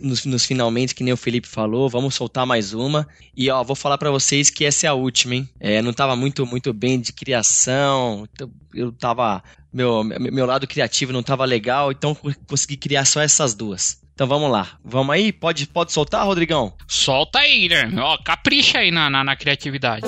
nos, 0.00 0.24
nos 0.24 0.44
finalmente, 0.44 0.94
que 0.94 1.02
nem 1.02 1.12
o 1.12 1.16
Felipe 1.16 1.48
falou, 1.48 1.88
vamos 1.88 2.14
soltar 2.14 2.46
mais 2.46 2.72
uma. 2.72 3.06
E 3.36 3.50
ó, 3.50 3.62
vou 3.62 3.76
falar 3.76 3.98
para 3.98 4.10
vocês 4.10 4.50
que 4.50 4.64
essa 4.64 4.86
é 4.86 4.88
a 4.88 4.94
última, 4.94 5.34
hein? 5.34 5.48
É, 5.60 5.82
não 5.82 5.92
tava 5.92 6.14
muito, 6.16 6.46
muito 6.46 6.72
bem 6.72 7.00
de 7.00 7.12
criação, 7.12 8.26
eu 8.74 8.92
tava. 8.92 9.42
Meu, 9.78 10.02
meu 10.02 10.44
lado 10.44 10.66
criativo 10.66 11.12
não 11.12 11.22
tava 11.22 11.44
legal, 11.44 11.92
então 11.92 12.12
consegui 12.48 12.76
criar 12.76 13.04
só 13.04 13.20
essas 13.20 13.54
duas. 13.54 14.00
Então 14.12 14.26
vamos 14.26 14.50
lá. 14.50 14.70
Vamos 14.84 15.14
aí? 15.14 15.30
Pode, 15.32 15.68
pode 15.68 15.92
soltar, 15.92 16.26
Rodrigão? 16.26 16.74
Solta 16.88 17.38
aí, 17.38 17.60
Guilherme. 17.60 18.00
Ó, 18.00 18.18
capricha 18.18 18.78
aí 18.78 18.90
na, 18.90 19.08
na, 19.08 19.22
na 19.22 19.36
criatividade. 19.36 20.04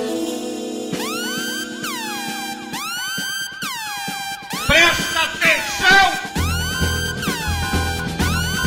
Presta 4.67 5.21
atenção! 5.21 6.11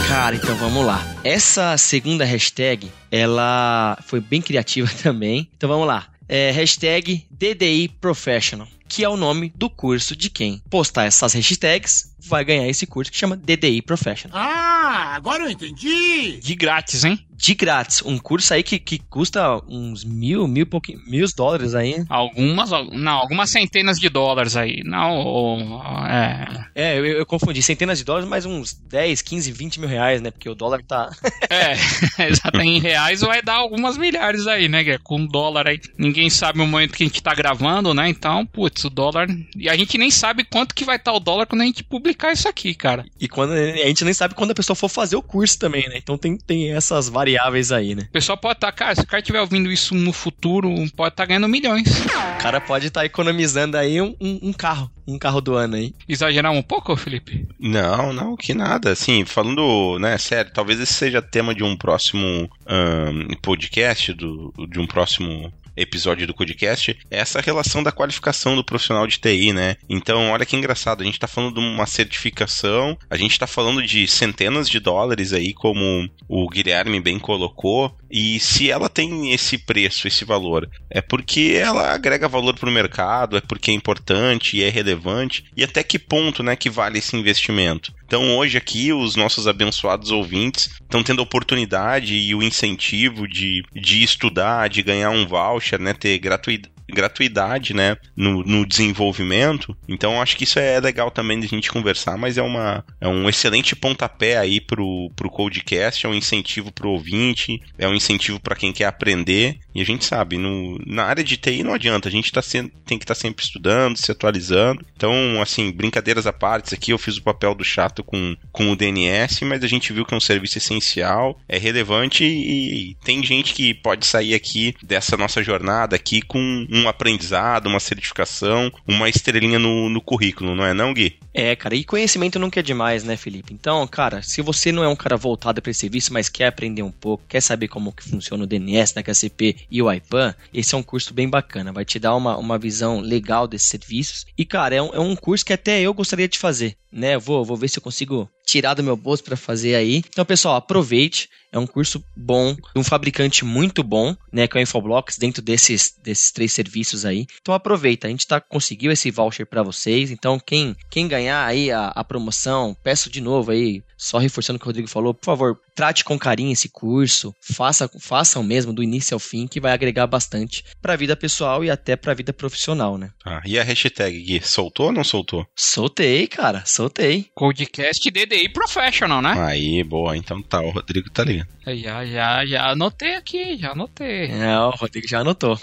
Cara, 0.08 0.36
então 0.36 0.56
vamos 0.56 0.86
lá. 0.86 1.06
Essa 1.22 1.76
segunda 1.76 2.24
hashtag, 2.24 2.90
ela 3.10 3.98
foi 4.06 4.20
bem 4.20 4.40
criativa 4.40 4.90
também. 5.02 5.50
Então 5.54 5.68
vamos 5.68 5.86
lá. 5.86 6.06
É, 6.26 6.50
hashtag 6.50 7.26
DDI 7.30 7.88
Professional, 8.00 8.66
que 8.94 9.02
é 9.02 9.08
o 9.08 9.16
nome 9.16 9.52
do 9.56 9.68
curso 9.68 10.14
de 10.14 10.30
quem 10.30 10.62
postar 10.70 11.06
essas 11.06 11.32
hashtags 11.34 12.13
vai 12.26 12.44
ganhar 12.44 12.68
esse 12.68 12.86
curso 12.86 13.10
que 13.10 13.18
chama 13.18 13.36
DDI 13.36 13.82
Professional. 13.82 14.38
Ah, 14.38 15.14
agora 15.14 15.44
eu 15.44 15.50
entendi! 15.50 16.38
De 16.38 16.54
grátis, 16.54 17.04
hein? 17.04 17.18
De 17.36 17.54
grátis. 17.54 18.02
Um 18.02 18.16
curso 18.16 18.54
aí 18.54 18.62
que, 18.62 18.78
que 18.78 18.98
custa 18.98 19.60
uns 19.68 20.04
mil, 20.04 20.46
mil, 20.46 20.66
pouquinho, 20.66 21.00
mil 21.06 21.24
dólares 21.36 21.74
aí. 21.74 22.04
Algumas, 22.08 22.70
não, 22.92 23.12
algumas 23.12 23.50
centenas 23.50 23.98
de 23.98 24.08
dólares 24.08 24.56
aí. 24.56 24.82
Não, 24.84 25.82
é. 26.06 26.64
É, 26.74 26.98
eu, 26.98 27.04
eu 27.04 27.26
confundi. 27.26 27.60
Centenas 27.60 27.98
de 27.98 28.04
dólares, 28.04 28.28
mais 28.28 28.46
uns 28.46 28.72
10, 28.72 29.20
15, 29.20 29.52
20 29.52 29.80
mil 29.80 29.88
reais, 29.88 30.22
né? 30.22 30.30
Porque 30.30 30.48
o 30.48 30.54
dólar 30.54 30.82
tá. 30.86 31.10
é, 31.50 31.72
exato. 32.30 32.60
Em 32.60 32.78
reais 32.78 33.20
vai 33.20 33.42
dar 33.42 33.56
algumas 33.56 33.98
milhares 33.98 34.46
aí, 34.46 34.68
né? 34.68 34.96
Com 34.98 35.26
dólar 35.26 35.66
aí. 35.66 35.80
Ninguém 35.98 36.30
sabe 36.30 36.60
o 36.60 36.66
momento 36.66 36.92
que 36.92 37.02
a 37.02 37.06
gente 37.06 37.22
tá 37.22 37.34
gravando, 37.34 37.92
né? 37.92 38.08
Então, 38.08 38.46
putz, 38.46 38.84
o 38.84 38.90
dólar. 38.90 39.28
E 39.56 39.68
a 39.68 39.76
gente 39.76 39.98
nem 39.98 40.10
sabe 40.10 40.44
quanto 40.44 40.74
que 40.74 40.84
vai 40.84 40.96
estar 40.96 41.10
tá 41.10 41.16
o 41.16 41.20
dólar 41.20 41.46
quando 41.46 41.62
a 41.62 41.66
gente 41.66 41.82
publica 41.82 42.13
explicar 42.14 42.32
isso 42.32 42.48
aqui, 42.48 42.74
cara. 42.74 43.04
E 43.20 43.28
quando 43.28 43.52
a 43.52 43.86
gente 43.86 44.04
nem 44.04 44.14
sabe 44.14 44.34
quando 44.34 44.52
a 44.52 44.54
pessoa 44.54 44.76
for 44.76 44.88
fazer 44.88 45.16
o 45.16 45.22
curso 45.22 45.58
também, 45.58 45.88
né? 45.88 45.96
Então 45.96 46.16
tem, 46.16 46.36
tem 46.36 46.72
essas 46.72 47.08
variáveis 47.08 47.72
aí, 47.72 47.94
né? 47.94 48.04
O 48.08 48.12
pessoal 48.12 48.38
pode 48.38 48.56
estar, 48.56 48.68
tá, 48.68 48.72
cara, 48.72 48.94
se 48.94 49.02
o 49.02 49.06
cara 49.06 49.20
estiver 49.20 49.40
ouvindo 49.40 49.70
isso 49.70 49.94
no 49.94 50.12
futuro, 50.12 50.68
pode 50.96 51.12
estar 51.12 51.22
tá 51.22 51.26
ganhando 51.26 51.48
milhões. 51.48 51.88
O 51.88 52.42
cara 52.44 52.60
pode 52.60 52.86
estar 52.86 53.00
tá 53.00 53.06
economizando 53.06 53.76
aí 53.76 54.00
um, 54.00 54.14
um, 54.20 54.38
um, 54.42 54.52
carro, 54.52 54.90
um 55.06 55.18
carro 55.18 55.40
do 55.40 55.54
ano 55.54 55.76
aí. 55.76 55.94
Exagerar 56.08 56.52
um 56.52 56.62
pouco, 56.62 56.96
Felipe? 56.96 57.46
Não, 57.58 58.12
não, 58.12 58.36
que 58.36 58.54
nada. 58.54 58.92
Assim, 58.92 59.24
falando, 59.24 59.98
né, 59.98 60.16
sério, 60.18 60.52
talvez 60.52 60.78
esse 60.80 60.92
seja 60.92 61.20
tema 61.20 61.54
de 61.54 61.64
um 61.64 61.76
próximo 61.76 62.50
um, 62.66 63.36
podcast, 63.42 64.12
do, 64.12 64.52
de 64.70 64.78
um 64.78 64.86
próximo 64.86 65.52
episódio 65.76 66.26
do 66.26 66.34
podcast, 66.34 66.96
é 67.10 67.18
essa 67.18 67.40
relação 67.40 67.82
da 67.82 67.92
qualificação 67.92 68.54
do 68.54 68.64
profissional 68.64 69.06
de 69.06 69.18
TI, 69.18 69.52
né? 69.52 69.76
Então, 69.88 70.30
olha 70.30 70.46
que 70.46 70.56
engraçado, 70.56 71.02
a 71.02 71.04
gente 71.04 71.18
tá 71.18 71.26
falando 71.26 71.54
de 71.54 71.60
uma 71.60 71.86
certificação, 71.86 72.96
a 73.08 73.16
gente 73.16 73.38
tá 73.38 73.46
falando 73.46 73.82
de 73.82 74.06
centenas 74.06 74.68
de 74.68 74.80
dólares 74.80 75.32
aí, 75.32 75.52
como 75.52 76.08
o 76.28 76.48
Guilherme 76.48 77.00
bem 77.00 77.18
colocou, 77.18 77.96
e 78.10 78.38
se 78.40 78.70
ela 78.70 78.88
tem 78.88 79.32
esse 79.32 79.58
preço, 79.58 80.06
esse 80.06 80.24
valor, 80.24 80.68
é 80.90 81.00
porque 81.00 81.58
ela 81.60 81.92
agrega 81.92 82.28
valor 82.28 82.54
para 82.54 82.68
o 82.68 82.72
mercado, 82.72 83.36
é 83.36 83.40
porque 83.40 83.70
é 83.70 83.74
importante 83.74 84.56
e 84.56 84.62
é 84.62 84.68
relevante, 84.68 85.44
e 85.56 85.64
até 85.64 85.82
que 85.82 85.98
ponto, 85.98 86.42
né, 86.42 86.54
que 86.56 86.70
vale 86.70 86.98
esse 86.98 87.16
investimento. 87.16 87.92
Então, 88.14 88.36
hoje 88.36 88.56
aqui, 88.56 88.92
os 88.92 89.16
nossos 89.16 89.48
abençoados 89.48 90.12
ouvintes 90.12 90.70
estão 90.80 91.02
tendo 91.02 91.18
a 91.18 91.24
oportunidade 91.24 92.14
e 92.14 92.32
o 92.32 92.44
incentivo 92.44 93.26
de, 93.26 93.64
de 93.74 94.04
estudar, 94.04 94.68
de 94.68 94.84
ganhar 94.84 95.10
um 95.10 95.26
voucher, 95.26 95.80
né, 95.80 95.92
ter 95.92 96.16
gratuidade 96.20 96.73
gratuidade, 96.88 97.74
né, 97.74 97.96
no, 98.16 98.42
no 98.42 98.66
desenvolvimento. 98.66 99.76
Então 99.88 100.20
acho 100.20 100.36
que 100.36 100.44
isso 100.44 100.58
é 100.58 100.80
legal 100.80 101.10
também 101.10 101.38
de 101.38 101.46
a 101.46 101.48
gente 101.48 101.70
conversar, 101.70 102.16
mas 102.16 102.38
é, 102.38 102.42
uma, 102.42 102.84
é 103.00 103.08
um 103.08 103.28
excelente 103.28 103.74
pontapé 103.74 104.36
aí 104.36 104.60
pro, 104.60 105.10
pro 105.16 105.30
Codecast, 105.30 106.06
é 106.06 106.08
um 106.08 106.14
incentivo 106.14 106.72
pro 106.72 106.90
ouvinte, 106.90 107.60
é 107.78 107.88
um 107.88 107.94
incentivo 107.94 108.40
para 108.40 108.56
quem 108.56 108.72
quer 108.72 108.86
aprender. 108.86 109.58
E 109.74 109.80
a 109.80 109.84
gente 109.84 110.04
sabe, 110.04 110.38
no, 110.38 110.78
na 110.86 111.04
área 111.04 111.24
de 111.24 111.36
TI 111.36 111.62
não 111.62 111.74
adianta, 111.74 112.08
a 112.08 112.12
gente 112.12 112.30
tá 112.32 112.40
tem 112.86 112.98
que 112.98 113.04
estar 113.04 113.14
tá 113.14 113.20
sempre 113.20 113.44
estudando, 113.44 113.96
se 113.96 114.10
atualizando. 114.10 114.84
Então, 114.96 115.40
assim, 115.42 115.72
brincadeiras 115.72 116.26
à 116.26 116.32
parte, 116.32 116.74
aqui 116.74 116.92
eu 116.92 116.98
fiz 116.98 117.16
o 117.16 117.22
papel 117.22 117.54
do 117.54 117.64
chato 117.64 118.04
com, 118.04 118.36
com 118.52 118.70
o 118.70 118.76
DNS, 118.76 119.44
mas 119.44 119.64
a 119.64 119.66
gente 119.66 119.92
viu 119.92 120.04
que 120.04 120.14
é 120.14 120.16
um 120.16 120.20
serviço 120.20 120.58
essencial, 120.58 121.40
é 121.48 121.58
relevante 121.58 122.24
e, 122.24 122.90
e 122.90 122.94
tem 123.04 123.24
gente 123.24 123.54
que 123.54 123.74
pode 123.74 124.06
sair 124.06 124.34
aqui 124.34 124.74
dessa 124.82 125.16
nossa 125.16 125.42
jornada 125.42 125.96
aqui 125.96 126.22
com 126.22 126.66
um 126.74 126.88
aprendizado, 126.88 127.66
uma 127.66 127.78
certificação, 127.78 128.72
uma 128.86 129.08
estrelinha 129.08 129.58
no, 129.58 129.88
no 129.88 130.00
currículo, 130.00 130.54
não 130.56 130.66
é 130.66 130.74
não, 130.74 130.92
Gui? 130.92 131.18
É, 131.32 131.54
cara, 131.54 131.76
e 131.76 131.84
conhecimento 131.84 132.38
nunca 132.38 132.58
é 132.58 132.62
demais, 132.62 133.04
né, 133.04 133.16
Felipe? 133.16 133.54
Então, 133.54 133.86
cara, 133.86 134.22
se 134.22 134.42
você 134.42 134.72
não 134.72 134.82
é 134.82 134.88
um 134.88 134.96
cara 134.96 135.16
voltado 135.16 135.62
para 135.62 135.70
esse 135.70 135.80
serviço, 135.80 136.12
mas 136.12 136.28
quer 136.28 136.46
aprender 136.46 136.82
um 136.82 136.90
pouco, 136.90 137.24
quer 137.28 137.40
saber 137.40 137.68
como 137.68 137.92
que 137.92 138.02
funciona 138.02 138.42
o 138.42 138.46
DNS, 138.46 138.94
né, 138.96 139.02
HCP 139.02 139.56
e 139.70 139.80
o 139.80 139.92
IPAN, 139.92 140.34
esse 140.52 140.74
é 140.74 140.78
um 140.78 140.82
curso 140.82 141.14
bem 141.14 141.28
bacana, 141.28 141.72
vai 141.72 141.84
te 141.84 141.98
dar 141.98 142.16
uma, 142.16 142.36
uma 142.36 142.58
visão 142.58 143.00
legal 143.00 143.46
desses 143.46 143.68
serviços. 143.68 144.26
E, 144.36 144.44
cara, 144.44 144.74
é 144.74 144.82
um, 144.82 144.94
é 144.94 145.00
um 145.00 145.14
curso 145.14 145.44
que 145.44 145.52
até 145.52 145.80
eu 145.80 145.94
gostaria 145.94 146.28
de 146.28 146.38
fazer, 146.38 146.76
né? 146.90 147.16
Vou, 147.18 147.44
vou 147.44 147.56
ver 147.56 147.68
se 147.68 147.78
eu 147.78 147.82
consigo 147.82 148.28
tirar 148.44 148.74
do 148.74 148.82
meu 148.82 148.96
bolso 148.96 149.24
para 149.24 149.36
fazer 149.36 149.74
aí. 149.74 150.02
Então, 150.08 150.24
pessoal, 150.24 150.56
aproveite. 150.56 151.28
É 151.54 151.58
um 151.58 151.68
curso 151.68 152.04
bom, 152.16 152.56
um 152.74 152.82
fabricante 152.82 153.44
muito 153.44 153.84
bom, 153.84 154.16
né, 154.32 154.48
que 154.48 154.58
é 154.58 154.60
o 154.60 154.62
Infoblox, 154.64 155.16
dentro 155.16 155.40
desses, 155.40 155.94
desses 156.02 156.32
três 156.32 156.52
serviços 156.52 157.04
aí. 157.04 157.28
Então 157.40 157.54
aproveita, 157.54 158.08
a 158.08 158.10
gente 158.10 158.26
tá 158.26 158.40
conseguiu 158.40 158.90
esse 158.90 159.08
voucher 159.08 159.46
para 159.46 159.62
vocês. 159.62 160.10
Então 160.10 160.36
quem, 160.44 160.74
quem 160.90 161.06
ganhar 161.06 161.46
aí 161.46 161.70
a, 161.70 161.92
a 161.94 162.02
promoção, 162.02 162.76
peço 162.82 163.08
de 163.08 163.20
novo 163.20 163.52
aí, 163.52 163.84
só 163.96 164.18
reforçando 164.18 164.56
o 164.56 164.58
que 164.58 164.66
o 164.66 164.68
Rodrigo 164.68 164.88
falou, 164.88 165.14
por 165.14 165.26
favor, 165.26 165.60
trate 165.74 166.04
com 166.04 166.18
carinho 166.18 166.52
esse 166.52 166.68
curso, 166.68 167.34
faça, 167.40 167.90
façam 168.00 168.42
mesmo 168.42 168.72
do 168.72 168.82
início 168.82 169.14
ao 169.14 169.18
fim, 169.18 169.46
que 169.46 169.60
vai 169.60 169.72
agregar 169.72 170.06
bastante 170.06 170.64
para 170.80 170.92
a 170.92 170.96
vida 170.96 171.16
pessoal 171.16 171.64
e 171.64 171.70
até 171.70 171.96
para 171.96 172.12
a 172.12 172.14
vida 172.14 172.32
profissional, 172.32 172.96
né? 172.96 173.10
Ah, 173.24 173.42
e 173.44 173.58
a 173.58 173.62
hashtag, 173.62 174.18
Gui, 174.20 174.40
soltou 174.42 174.86
ou 174.86 174.92
não 174.92 175.04
soltou? 175.04 175.46
Soltei, 175.56 176.26
cara, 176.26 176.62
soltei. 176.64 177.26
Codecast 177.34 178.10
DDI 178.10 178.48
Professional, 178.50 179.20
né? 179.20 179.34
Aí, 179.38 179.82
boa, 179.82 180.16
então 180.16 180.42
tá, 180.42 180.60
o 180.60 180.70
Rodrigo 180.70 181.10
tá 181.10 181.24
ligado. 181.24 181.48
Já, 181.66 182.04
já, 182.04 182.46
já 182.46 182.70
anotei 182.70 183.14
aqui, 183.14 183.56
já 183.56 183.72
anotei. 183.72 184.26
É, 184.26 184.58
o 184.58 184.70
Rodrigo 184.70 185.08
já 185.08 185.20
anotou. 185.20 185.58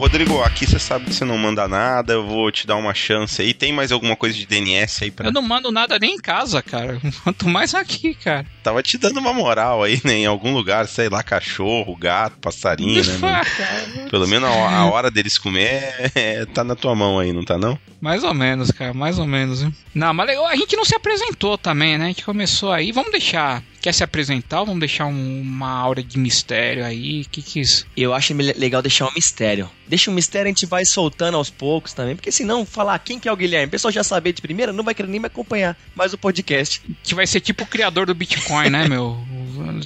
Rodrigo, 0.00 0.40
aqui 0.42 0.66
você 0.66 0.78
sabe 0.78 1.04
que 1.04 1.12
você 1.12 1.26
não 1.26 1.36
manda 1.36 1.68
nada, 1.68 2.14
eu 2.14 2.26
vou 2.26 2.50
te 2.50 2.66
dar 2.66 2.76
uma 2.76 2.94
chance 2.94 3.42
aí. 3.42 3.52
Tem 3.52 3.70
mais 3.70 3.92
alguma 3.92 4.16
coisa 4.16 4.34
de 4.34 4.46
DNS 4.46 5.04
aí 5.04 5.10
pra. 5.10 5.28
Eu 5.28 5.32
não 5.32 5.42
mando 5.42 5.70
nada 5.70 5.98
nem 5.98 6.14
em 6.14 6.18
casa, 6.18 6.62
cara. 6.62 6.98
Quanto 7.22 7.46
mais 7.46 7.74
aqui, 7.74 8.14
cara. 8.14 8.46
Tava 8.62 8.82
te 8.82 8.96
dando 8.96 9.20
uma 9.20 9.34
moral 9.34 9.82
aí, 9.82 10.00
né? 10.02 10.14
Em 10.14 10.24
algum 10.24 10.54
lugar, 10.54 10.88
sei 10.88 11.10
lá, 11.10 11.22
cachorro, 11.22 11.94
gato, 11.94 12.38
passarinho, 12.38 13.04
né? 13.04 13.42
Pelo 14.10 14.26
menos 14.26 14.48
a, 14.48 14.86
hora 14.86 15.10
deles 15.10 15.36
comer 15.36 16.10
é, 16.14 16.46
tá 16.46 16.64
na 16.64 16.74
tua 16.74 16.94
mão 16.94 17.18
aí, 17.18 17.30
não 17.30 17.44
tá 17.44 17.58
não? 17.58 17.78
Mais 18.00 18.24
ou 18.24 18.32
menos, 18.32 18.70
cara, 18.70 18.94
mais 18.94 19.18
ou 19.18 19.26
menos. 19.26 19.62
Hein? 19.62 19.74
Não, 19.94 20.14
mas 20.14 20.30
a 20.30 20.56
gente 20.56 20.76
não 20.76 20.84
se 20.86 20.94
apresentou 20.94 21.58
também, 21.58 21.98
né? 21.98 22.06
A 22.06 22.08
gente 22.08 22.24
começou 22.24 22.72
aí. 22.72 22.90
Vamos 22.90 23.12
deixar 23.12 23.62
Quer 23.80 23.94
se 23.94 24.04
apresentar 24.04 24.60
ou 24.60 24.66
vamos 24.66 24.80
deixar 24.80 25.06
um, 25.06 25.40
uma 25.40 25.70
aura 25.70 26.02
de 26.02 26.18
mistério 26.18 26.84
aí? 26.84 27.22
O 27.22 27.28
que 27.30 27.40
que 27.40 27.58
é 27.58 27.62
isso? 27.62 27.86
Eu 27.96 28.12
acho 28.12 28.34
legal 28.34 28.82
deixar 28.82 29.06
um 29.06 29.14
mistério. 29.14 29.70
Deixa 29.88 30.10
um 30.10 30.14
mistério, 30.14 30.46
a 30.46 30.50
gente 30.50 30.66
vai 30.66 30.84
soltando 30.84 31.36
aos 31.36 31.50
poucos 31.50 31.92
também, 31.92 32.14
porque 32.14 32.30
senão 32.30 32.66
falar 32.66 32.98
quem 32.98 33.18
que 33.18 33.28
é 33.28 33.32
o 33.32 33.36
Guilherme, 33.36 33.68
o 33.68 33.70
pessoal 33.70 33.90
já 33.90 34.04
saber 34.04 34.32
de 34.32 34.42
primeira, 34.42 34.72
não 34.72 34.84
vai 34.84 34.94
querer 34.94 35.08
nem 35.08 35.18
me 35.18 35.26
acompanhar 35.26 35.76
mais 35.94 36.12
o 36.12 36.18
podcast. 36.18 36.82
Que 37.02 37.14
vai 37.14 37.26
ser 37.26 37.40
tipo 37.40 37.64
o 37.64 37.66
criador 37.66 38.06
do 38.06 38.14
Bitcoin, 38.14 38.70
né, 38.70 38.86
meu? 38.86 39.18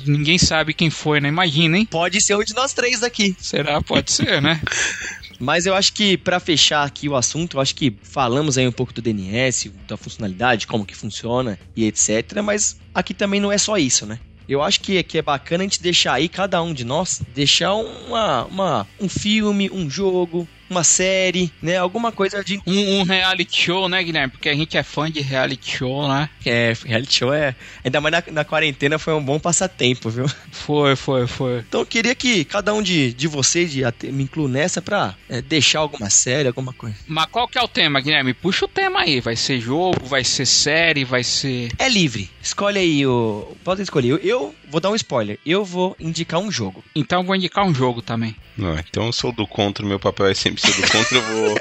Ninguém 0.06 0.38
sabe 0.38 0.74
quem 0.74 0.90
foi, 0.90 1.20
né? 1.20 1.28
Imagina, 1.28 1.78
hein? 1.78 1.86
Pode 1.86 2.20
ser 2.20 2.36
um 2.36 2.44
de 2.44 2.54
nós 2.54 2.72
três 2.72 3.02
aqui. 3.02 3.34
Será? 3.38 3.80
Pode 3.80 4.10
ser, 4.12 4.42
né? 4.42 4.60
Mas 5.38 5.66
eu 5.66 5.74
acho 5.74 5.92
que 5.92 6.16
para 6.16 6.40
fechar 6.40 6.84
aqui 6.84 7.08
o 7.08 7.16
assunto, 7.16 7.56
eu 7.56 7.60
acho 7.60 7.74
que 7.74 7.94
falamos 8.02 8.56
aí 8.56 8.66
um 8.66 8.72
pouco 8.72 8.92
do 8.92 9.02
DNS, 9.02 9.70
da 9.86 9.96
funcionalidade, 9.96 10.66
como 10.66 10.86
que 10.86 10.96
funciona 10.96 11.58
e 11.76 11.84
etc. 11.84 12.40
Mas 12.42 12.78
aqui 12.94 13.12
também 13.12 13.40
não 13.40 13.52
é 13.52 13.58
só 13.58 13.76
isso, 13.76 14.06
né? 14.06 14.18
Eu 14.48 14.62
acho 14.62 14.80
que, 14.80 15.02
que 15.02 15.18
é 15.18 15.22
bacana 15.22 15.62
a 15.62 15.66
gente 15.66 15.82
deixar 15.82 16.14
aí, 16.14 16.28
cada 16.28 16.62
um 16.62 16.74
de 16.74 16.84
nós, 16.84 17.22
deixar 17.34 17.74
uma, 17.74 18.44
uma, 18.44 18.86
um 19.00 19.08
filme, 19.08 19.70
um 19.70 19.88
jogo, 19.88 20.46
uma 20.68 20.84
série, 20.84 21.52
né? 21.62 21.76
Alguma 21.76 22.12
coisa 22.12 22.42
de. 22.42 22.60
Um, 22.66 23.00
um, 23.00 23.02
reality 23.02 23.62
show, 23.62 23.88
né, 23.88 24.02
Guilherme? 24.02 24.32
Porque 24.32 24.48
a 24.48 24.54
gente 24.54 24.76
é 24.76 24.82
fã 24.82 25.10
de 25.10 25.20
reality 25.20 25.78
show, 25.78 26.08
né? 26.08 26.28
É, 26.44 26.72
reality 26.84 27.14
show 27.14 27.32
é. 27.32 27.54
Ainda 27.84 28.00
mais 28.00 28.12
na, 28.12 28.22
na 28.32 28.44
quarentena 28.44 28.98
foi 28.98 29.14
um 29.14 29.22
bom 29.22 29.38
passatempo, 29.38 30.10
viu? 30.10 30.26
Foi, 30.50 30.96
foi, 30.96 31.26
foi. 31.26 31.58
Então 31.58 31.80
eu 31.80 31.86
queria 31.86 32.14
que 32.14 32.44
cada 32.44 32.72
um 32.72 32.82
de, 32.82 33.12
de 33.12 33.28
vocês 33.28 33.70
de, 33.70 33.82
me 34.10 34.24
inclua 34.24 34.48
nessa 34.48 34.80
pra 34.80 35.14
é, 35.28 35.42
deixar 35.42 35.80
alguma 35.80 36.08
série, 36.08 36.48
alguma 36.48 36.72
coisa. 36.72 36.96
Mas 37.06 37.26
qual 37.26 37.46
que 37.48 37.58
é 37.58 37.62
o 37.62 37.68
tema, 37.68 38.00
Guilherme? 38.00 38.32
Puxa 38.32 38.64
o 38.64 38.68
tema 38.68 39.00
aí. 39.00 39.20
Vai 39.20 39.36
ser 39.36 39.60
jogo, 39.60 40.04
vai 40.04 40.24
ser 40.24 40.46
série, 40.46 41.04
vai 41.04 41.22
ser. 41.22 41.70
É 41.78 41.88
livre. 41.88 42.30
Escolhe 42.42 42.78
aí 42.78 43.06
o. 43.06 43.54
Pode 43.62 43.82
escolher. 43.82 44.20
Eu 44.24 44.54
vou 44.74 44.80
dar 44.80 44.90
um 44.90 44.96
spoiler. 44.96 45.38
Eu 45.46 45.64
vou 45.64 45.96
indicar 46.00 46.40
um 46.40 46.50
jogo. 46.50 46.84
Então 46.96 47.20
eu 47.20 47.26
vou 47.26 47.36
indicar 47.36 47.64
um 47.64 47.72
jogo 47.72 48.02
também. 48.02 48.34
Não, 48.56 48.76
então 48.76 49.06
eu 49.06 49.12
sou 49.12 49.30
do 49.30 49.46
contra, 49.46 49.86
meu 49.86 50.00
papel 50.00 50.26
é 50.26 50.34
sempre 50.34 50.60
ser 50.60 50.74
do 50.74 50.90
contra, 50.90 51.16
eu 51.16 51.22
vou, 51.22 51.58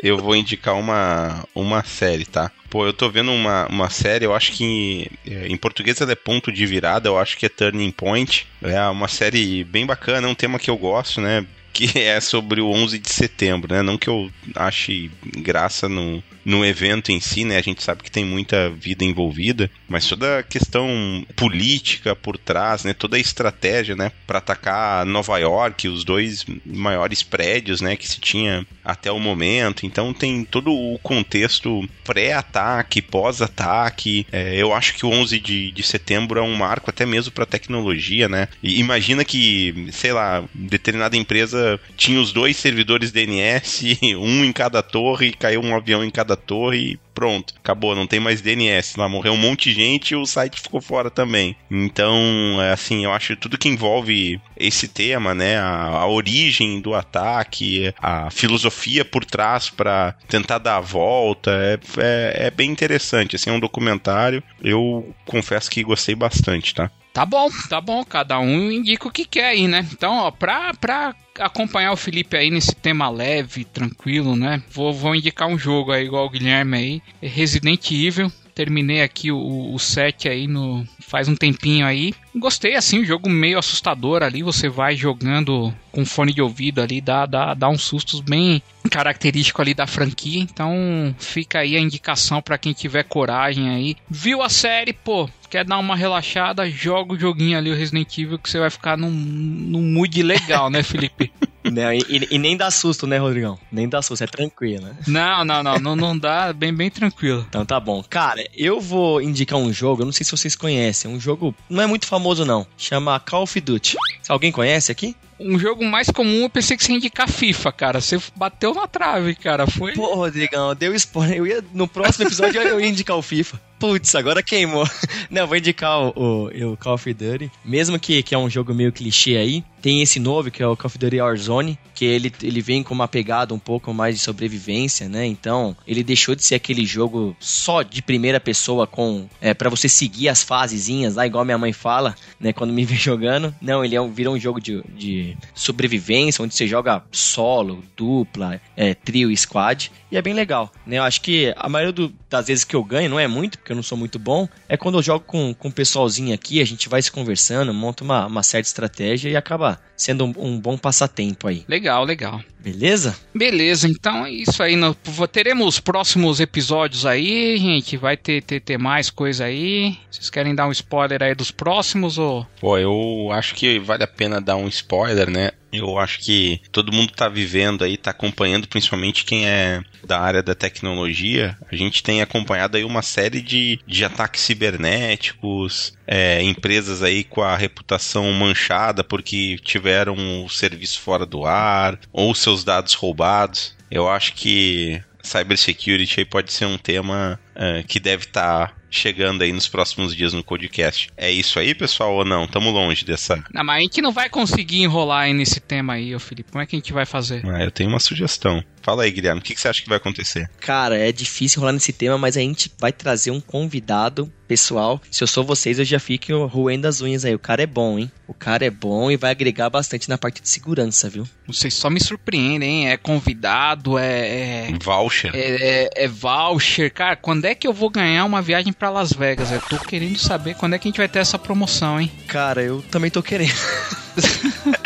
eu 0.00 0.18
vou 0.18 0.36
indicar 0.36 0.76
uma, 0.76 1.44
uma 1.54 1.82
série, 1.82 2.24
tá? 2.24 2.52
Pô, 2.70 2.86
eu 2.86 2.92
tô 2.92 3.10
vendo 3.10 3.32
uma, 3.32 3.66
uma 3.66 3.90
série, 3.90 4.24
eu 4.24 4.34
acho 4.34 4.52
que 4.52 5.10
é, 5.26 5.48
em 5.48 5.56
português 5.56 6.00
ela 6.00 6.12
é 6.12 6.16
ponto 6.16 6.52
de 6.52 6.64
virada, 6.64 7.08
eu 7.08 7.18
acho 7.18 7.36
que 7.36 7.46
é 7.46 7.48
Turning 7.48 7.90
Point. 7.90 8.46
É 8.62 8.80
uma 8.88 9.08
série 9.08 9.64
bem 9.64 9.84
bacana, 9.84 10.28
é 10.28 10.30
um 10.30 10.34
tema 10.34 10.58
que 10.58 10.70
eu 10.70 10.76
gosto, 10.76 11.20
né? 11.20 11.44
Que 11.72 11.98
é 11.98 12.20
sobre 12.20 12.60
o 12.60 12.70
11 12.70 12.98
de 12.98 13.10
setembro, 13.10 13.74
né? 13.74 13.82
Não 13.82 13.96
que 13.96 14.06
eu 14.06 14.30
ache 14.54 15.10
graça 15.38 15.88
no, 15.88 16.22
no 16.44 16.64
evento 16.64 17.12
em 17.12 17.20
si, 17.20 17.44
né? 17.44 17.56
A 17.56 17.62
gente 17.62 17.82
sabe 17.82 18.02
que 18.02 18.10
tem 18.10 18.24
muita 18.24 18.70
vida 18.70 19.04
envolvida, 19.04 19.70
mas 19.88 20.06
toda 20.06 20.38
a 20.38 20.42
questão 20.42 21.24
política 21.36 22.14
por 22.14 22.36
trás, 22.38 22.84
né? 22.84 22.92
Toda 22.92 23.16
a 23.16 23.20
estratégia, 23.20 23.94
né? 23.94 24.12
Para 24.26 24.38
atacar 24.38 25.06
Nova 25.06 25.38
York, 25.38 25.88
os 25.88 26.04
dois 26.04 26.44
maiores 26.64 27.22
prédios, 27.22 27.80
né? 27.80 27.96
Que 27.96 28.08
se 28.08 28.20
tinha 28.20 28.66
até 28.84 29.10
o 29.10 29.18
momento. 29.18 29.86
Então 29.86 30.12
tem 30.12 30.44
todo 30.44 30.72
o 30.72 30.98
contexto 30.98 31.88
pré-ataque, 32.04 33.02
pós-ataque. 33.02 34.26
É, 34.32 34.56
eu 34.56 34.72
acho 34.72 34.94
que 34.94 35.06
o 35.06 35.10
11 35.10 35.38
de, 35.38 35.70
de 35.70 35.82
setembro 35.82 36.38
é 36.38 36.42
um 36.42 36.54
marco 36.54 36.90
até 36.90 37.06
mesmo 37.06 37.32
para 37.32 37.46
tecnologia, 37.46 38.28
né? 38.28 38.48
E 38.62 38.80
imagina 38.80 39.24
que, 39.24 39.88
sei 39.92 40.12
lá, 40.12 40.44
determinada 40.54 41.16
empresa 41.16 41.78
tinha 41.96 42.20
os 42.20 42.32
dois 42.32 42.56
servidores 42.56 43.12
DNS, 43.12 43.98
um 44.18 44.44
em 44.44 44.52
cada 44.52 44.82
torre, 44.82 45.28
e 45.28 45.32
caiu 45.32 45.60
um 45.60 45.74
avião 45.74 46.04
em 46.04 46.10
cada 46.10 46.31
da 46.32 46.36
torre 46.36 46.92
e 46.92 46.98
pronto, 47.14 47.54
acabou, 47.58 47.94
não 47.94 48.06
tem 48.06 48.18
mais 48.18 48.40
DNS. 48.40 48.98
Lá 48.98 49.08
morreu 49.08 49.32
um 49.32 49.38
monte 49.38 49.70
de 49.70 49.76
gente 49.76 50.12
e 50.12 50.16
o 50.16 50.26
site 50.26 50.60
ficou 50.60 50.80
fora 50.80 51.10
também. 51.10 51.54
Então, 51.70 52.60
é 52.60 52.72
assim, 52.72 53.04
eu 53.04 53.12
acho 53.12 53.36
tudo 53.36 53.58
que 53.58 53.68
envolve 53.68 54.40
esse 54.56 54.88
tema, 54.88 55.34
né, 55.34 55.58
a, 55.58 55.88
a 55.88 56.06
origem 56.06 56.80
do 56.80 56.94
ataque, 56.94 57.92
a 58.00 58.30
filosofia 58.30 59.04
por 59.04 59.24
trás 59.24 59.68
para 59.68 60.14
tentar 60.28 60.58
dar 60.58 60.76
a 60.76 60.80
volta, 60.80 61.50
é, 61.50 61.78
é, 61.98 62.46
é 62.46 62.50
bem 62.50 62.70
interessante. 62.70 63.36
Assim, 63.36 63.50
é 63.50 63.52
um 63.52 63.60
documentário. 63.60 64.42
Eu 64.62 65.14
confesso 65.26 65.70
que 65.70 65.82
gostei 65.82 66.14
bastante, 66.14 66.74
tá? 66.74 66.90
Tá 67.12 67.26
bom, 67.26 67.48
tá 67.68 67.80
bom. 67.80 68.02
Cada 68.04 68.38
um 68.40 68.70
indica 68.70 69.06
o 69.06 69.10
que 69.10 69.26
quer 69.26 69.48
aí, 69.48 69.68
né? 69.68 69.86
Então, 69.92 70.16
ó, 70.16 70.30
pra, 70.30 70.72
pra 70.74 71.14
acompanhar 71.38 71.92
o 71.92 71.96
Felipe 71.96 72.36
aí 72.36 72.50
nesse 72.50 72.74
tema 72.74 73.08
leve, 73.08 73.64
tranquilo, 73.64 74.36
né? 74.36 74.62
Vou, 74.70 74.92
vou 74.92 75.14
indicar 75.14 75.48
um 75.48 75.58
jogo 75.58 75.92
aí, 75.92 76.04
igual 76.04 76.26
o 76.26 76.30
Guilherme 76.30 76.76
aí. 76.76 77.02
Resident 77.20 77.90
Evil. 77.90 78.30
Terminei 78.54 79.00
aqui 79.00 79.32
o, 79.32 79.72
o 79.74 79.78
set 79.78 80.28
aí 80.28 80.46
no 80.46 80.86
faz 81.00 81.28
um 81.28 81.34
tempinho 81.34 81.86
aí. 81.86 82.14
Gostei 82.34 82.74
assim, 82.74 83.00
o 83.00 83.04
jogo 83.04 83.28
meio 83.28 83.58
assustador 83.58 84.22
ali, 84.22 84.42
você 84.42 84.68
vai 84.68 84.96
jogando 84.96 85.72
com 85.90 86.04
fone 86.06 86.32
de 86.32 86.40
ouvido 86.40 86.80
ali, 86.80 87.00
dá, 87.00 87.26
dá, 87.26 87.52
dá 87.52 87.68
uns 87.68 87.82
sustos 87.82 88.20
bem 88.20 88.62
característico 88.90 89.60
ali 89.60 89.74
da 89.74 89.86
franquia. 89.86 90.40
Então 90.40 91.14
fica 91.18 91.58
aí 91.58 91.76
a 91.76 91.80
indicação 91.80 92.40
para 92.40 92.58
quem 92.58 92.72
tiver 92.72 93.04
coragem 93.04 93.68
aí. 93.68 93.96
Viu 94.08 94.42
a 94.42 94.48
série, 94.48 94.92
pô, 94.92 95.28
quer 95.50 95.64
dar 95.64 95.78
uma 95.78 95.94
relaxada, 95.94 96.68
joga 96.70 97.12
o 97.12 97.18
joguinho 97.18 97.58
ali, 97.58 97.70
o 97.70 97.76
Resident 97.76 98.16
Evil, 98.16 98.38
que 98.38 98.48
você 98.48 98.58
vai 98.58 98.70
ficar 98.70 98.96
num, 98.96 99.10
num 99.10 99.82
mood 99.82 100.22
legal, 100.22 100.70
né, 100.70 100.82
Felipe? 100.82 101.30
Não, 101.64 101.92
e, 101.92 102.26
e, 102.28 102.38
nem 102.38 102.56
dá 102.56 102.72
susto, 102.72 103.06
né, 103.06 103.18
Rodrigão? 103.18 103.56
Nem 103.70 103.88
dá 103.88 104.02
susto, 104.02 104.24
é 104.24 104.26
tranquilo, 104.26 104.84
né? 104.84 104.96
Não, 105.06 105.44
não, 105.44 105.62
não, 105.62 105.78
não, 105.78 105.94
não 105.94 106.18
dá, 106.18 106.52
bem, 106.52 106.74
bem 106.74 106.90
tranquilo. 106.90 107.46
Então 107.48 107.64
tá 107.64 107.78
bom. 107.78 108.02
Cara, 108.10 108.44
eu 108.52 108.80
vou 108.80 109.22
indicar 109.22 109.56
um 109.56 109.72
jogo, 109.72 110.02
eu 110.02 110.06
não 110.06 110.12
sei 110.12 110.24
se 110.24 110.32
vocês 110.32 110.56
conhecem, 110.56 111.08
um 111.08 111.20
jogo 111.20 111.54
não 111.70 111.80
é 111.80 111.86
muito 111.86 112.06
famoso 112.06 112.21
não, 112.44 112.66
chama 112.76 113.18
Call 113.20 113.42
of 113.42 113.60
Duty. 113.60 113.96
Alguém 114.28 114.52
conhece 114.52 114.90
aqui? 114.92 115.16
Um 115.38 115.58
jogo 115.58 115.84
mais 115.84 116.08
comum, 116.10 116.42
eu 116.42 116.50
pensei 116.50 116.76
que 116.76 116.84
você 116.84 116.92
ia 116.92 116.98
indicar 116.98 117.28
FIFA, 117.28 117.72
cara. 117.72 118.00
Você 118.00 118.20
bateu 118.36 118.74
na 118.74 118.86
trave, 118.86 119.34
cara. 119.34 119.66
Foi. 119.66 119.92
Pô, 119.92 120.14
Rodrigão, 120.14 120.74
deu 120.74 120.94
spoiler. 120.94 121.38
Eu 121.38 121.46
ia, 121.46 121.64
no 121.72 121.88
próximo 121.88 122.26
episódio 122.26 122.60
eu 122.60 122.80
ia 122.80 122.88
indicar 122.88 123.16
o 123.16 123.22
FIFA. 123.22 123.60
Putz, 123.82 124.14
agora 124.14 124.44
queimou. 124.44 124.88
Não, 125.28 125.44
vou 125.44 125.56
indicar 125.56 126.00
o, 126.00 126.12
o, 126.14 126.72
o, 126.72 126.76
Call 126.76 126.94
of 126.94 127.12
Duty. 127.12 127.50
Mesmo 127.64 127.98
que, 127.98 128.22
que 128.22 128.32
é 128.32 128.38
um 128.38 128.48
jogo 128.48 128.72
meio 128.72 128.92
clichê 128.92 129.36
aí, 129.36 129.64
tem 129.80 130.00
esse 130.00 130.20
novo 130.20 130.52
que 130.52 130.62
é 130.62 130.66
o 130.66 130.76
Call 130.76 130.86
of 130.86 130.96
Duty 130.96 131.20
Warzone, 131.20 131.76
que 131.92 132.04
ele, 132.04 132.32
ele 132.44 132.60
vem 132.60 132.84
com 132.84 132.94
uma 132.94 133.08
pegada 133.08 133.52
um 133.52 133.58
pouco 133.58 133.92
mais 133.92 134.14
de 134.14 134.20
sobrevivência, 134.20 135.08
né? 135.08 135.26
Então, 135.26 135.76
ele 135.84 136.04
deixou 136.04 136.36
de 136.36 136.44
ser 136.44 136.54
aquele 136.54 136.86
jogo 136.86 137.36
só 137.40 137.82
de 137.82 138.00
primeira 138.00 138.38
pessoa 138.38 138.86
com 138.86 139.26
é, 139.40 139.52
para 139.52 139.68
você 139.68 139.88
seguir 139.88 140.28
as 140.28 140.44
fasezinhas 140.44 141.16
lá, 141.16 141.26
igual 141.26 141.44
minha 141.44 141.58
mãe 141.58 141.72
fala, 141.72 142.14
né? 142.38 142.52
Quando 142.52 142.72
me 142.72 142.84
vê 142.84 142.94
jogando. 142.94 143.52
Não, 143.60 143.84
ele 143.84 143.96
é 143.96 144.00
um, 144.00 144.12
virou 144.12 144.36
um 144.36 144.38
jogo 144.38 144.60
de, 144.60 144.80
de 144.96 145.31
sobrevivência, 145.54 146.42
onde 146.42 146.54
você 146.54 146.66
joga 146.66 147.02
solo, 147.10 147.82
dupla, 147.96 148.60
é, 148.76 148.94
trio 148.94 149.30
e 149.30 149.36
squad. 149.36 149.90
E 150.10 150.16
é 150.16 150.22
bem 150.22 150.34
legal, 150.34 150.70
né? 150.86 150.98
Eu 150.98 151.02
acho 151.02 151.20
que 151.20 151.52
a 151.56 151.68
maioria 151.68 151.92
do, 151.92 152.14
das 152.28 152.46
vezes 152.46 152.64
que 152.64 152.76
eu 152.76 152.84
ganho, 152.84 153.10
não 153.10 153.20
é 153.20 153.26
muito, 153.26 153.58
porque 153.58 153.72
eu 153.72 153.76
não 153.76 153.82
sou 153.82 153.96
muito 153.96 154.18
bom, 154.18 154.48
é 154.68 154.76
quando 154.76 154.98
eu 154.98 155.02
jogo 155.02 155.24
com, 155.26 155.54
com 155.54 155.68
o 155.68 155.72
pessoalzinho 155.72 156.34
aqui, 156.34 156.60
a 156.60 156.64
gente 156.64 156.88
vai 156.88 157.00
se 157.00 157.10
conversando, 157.10 157.72
monta 157.72 158.04
uma, 158.04 158.26
uma 158.26 158.42
certa 158.42 158.68
estratégia 158.68 159.30
e 159.30 159.36
acaba 159.36 159.80
sendo 159.96 160.24
um, 160.24 160.34
um 160.36 160.60
bom 160.60 160.76
passatempo 160.76 161.46
aí. 161.46 161.64
Legal, 161.68 162.04
legal. 162.04 162.40
Beleza? 162.58 163.16
Beleza, 163.34 163.88
então 163.88 164.24
é 164.24 164.30
isso 164.30 164.62
aí. 164.62 164.76
No, 164.76 164.94
teremos 165.30 165.80
próximos 165.80 166.38
episódios 166.38 167.04
aí, 167.04 167.56
gente. 167.56 167.96
Vai 167.96 168.16
ter, 168.16 168.40
ter, 168.42 168.60
ter 168.60 168.78
mais 168.78 169.10
coisa 169.10 169.46
aí. 169.46 169.96
Vocês 170.08 170.30
querem 170.30 170.54
dar 170.54 170.68
um 170.68 170.72
spoiler 170.72 171.22
aí 171.22 171.34
dos 171.34 171.50
próximos 171.50 172.18
ou. 172.18 172.46
Pô, 172.60 172.78
eu 172.78 173.32
acho 173.32 173.56
que 173.56 173.80
vale 173.80 174.04
a 174.04 174.06
pena 174.06 174.40
dar 174.40 174.54
um 174.54 174.68
spoiler, 174.68 175.11
né? 175.26 175.50
Eu 175.72 175.98
acho 175.98 176.20
que 176.20 176.60
todo 176.70 176.92
mundo 176.92 177.10
está 177.10 177.28
vivendo 177.28 177.82
aí, 177.82 177.94
está 177.94 178.10
acompanhando, 178.10 178.68
principalmente 178.68 179.24
quem 179.24 179.46
é 179.46 179.82
da 180.04 180.20
área 180.20 180.42
da 180.42 180.54
tecnologia. 180.54 181.56
A 181.70 181.74
gente 181.74 182.02
tem 182.02 182.20
acompanhado 182.20 182.76
aí 182.76 182.84
uma 182.84 183.00
série 183.00 183.40
de, 183.40 183.80
de 183.86 184.04
ataques 184.04 184.42
cibernéticos, 184.42 185.94
é, 186.06 186.42
empresas 186.42 187.02
aí 187.02 187.24
com 187.24 187.42
a 187.42 187.56
reputação 187.56 188.30
manchada 188.32 189.02
porque 189.02 189.58
tiveram 189.62 190.44
o 190.44 190.48
serviço 190.50 191.00
fora 191.00 191.24
do 191.24 191.46
ar 191.46 191.98
ou 192.12 192.34
seus 192.34 192.64
dados 192.64 192.92
roubados. 192.94 193.74
Eu 193.90 194.10
acho 194.10 194.34
que 194.34 195.02
cybersecurity 195.22 196.20
aí 196.20 196.26
pode 196.26 196.52
ser 196.52 196.66
um 196.66 196.76
tema 196.76 197.38
é, 197.54 197.82
que 197.82 198.00
deve 198.00 198.24
estar 198.24 198.68
tá 198.68 198.74
chegando 198.92 199.42
aí 199.42 199.52
nos 199.52 199.66
próximos 199.66 200.14
dias 200.14 200.32
no 200.32 200.44
podcast. 200.44 201.08
É 201.16 201.30
isso 201.30 201.58
aí, 201.58 201.74
pessoal, 201.74 202.14
ou 202.14 202.24
não? 202.24 202.46
Tamo 202.46 202.70
longe 202.70 203.04
dessa. 203.04 203.42
Não, 203.52 203.64
mas 203.64 203.78
a 203.78 203.80
gente 203.80 204.02
não 204.02 204.12
vai 204.12 204.28
conseguir 204.28 204.82
enrolar 204.82 205.22
aí 205.22 205.32
nesse 205.32 205.58
tema 205.58 205.94
aí, 205.94 206.14
ô 206.14 206.20
Felipe. 206.20 206.52
Como 206.52 206.62
é 206.62 206.66
que 206.66 206.76
a 206.76 206.78
gente 206.78 206.92
vai 206.92 207.06
fazer? 207.06 207.42
Ah, 207.46 207.64
eu 207.64 207.70
tenho 207.70 207.88
uma 207.88 207.98
sugestão. 207.98 208.62
Fala 208.82 209.04
aí, 209.04 209.10
Guilherme, 209.10 209.40
o 209.40 209.42
que, 209.42 209.54
que 209.54 209.60
você 209.60 209.68
acha 209.68 209.80
que 209.80 209.88
vai 209.88 209.96
acontecer? 209.96 210.50
Cara, 210.60 210.98
é 210.98 211.10
difícil 211.12 211.60
rolar 211.60 211.72
nesse 211.72 211.92
tema, 211.92 212.18
mas 212.18 212.36
a 212.36 212.40
gente 212.40 212.70
vai 212.78 212.92
trazer 212.92 213.30
um 213.30 213.40
convidado 213.40 214.30
pessoal. 214.46 215.00
Se 215.10 215.22
eu 215.22 215.26
sou 215.28 215.44
vocês, 215.44 215.78
eu 215.78 215.84
já 215.84 215.98
fico 215.98 216.46
roendo 216.46 216.86
as 216.86 217.00
unhas 217.00 217.24
aí. 217.24 217.34
O 217.34 217.38
cara 217.38 217.62
é 217.62 217.66
bom, 217.66 217.98
hein? 217.98 218.10
O 218.26 218.34
cara 218.34 218.66
é 218.66 218.70
bom 218.70 219.10
e 219.10 219.16
vai 219.16 219.30
agregar 219.30 219.70
bastante 219.70 220.08
na 220.08 220.18
parte 220.18 220.42
de 220.42 220.48
segurança, 220.48 221.08
viu? 221.08 221.26
Vocês 221.46 221.72
só 221.74 221.88
me 221.88 222.00
surpreendem, 222.00 222.82
hein? 222.82 222.90
É 222.90 222.96
convidado, 222.96 223.96
é. 223.96 224.68
é 224.68 224.78
voucher. 224.82 225.30
É, 225.34 225.38
é, 225.38 225.90
é, 226.04 226.08
voucher. 226.08 226.92
Cara, 226.92 227.14
quando 227.14 227.41
é 227.44 227.54
que 227.54 227.66
eu 227.66 227.72
vou 227.72 227.90
ganhar 227.90 228.24
uma 228.24 228.42
viagem 228.42 228.72
para 228.72 228.90
Las 228.90 229.12
Vegas? 229.12 229.50
Eu 229.50 229.60
tô 229.60 229.78
querendo 229.78 230.18
saber 230.18 230.54
quando 230.54 230.74
é 230.74 230.78
que 230.78 230.88
a 230.88 230.90
gente 230.90 230.98
vai 230.98 231.08
ter 231.08 231.18
essa 231.20 231.38
promoção, 231.38 232.00
hein? 232.00 232.10
Cara, 232.26 232.62
eu 232.62 232.82
também 232.90 233.10
tô 233.10 233.22
querendo. 233.22 233.52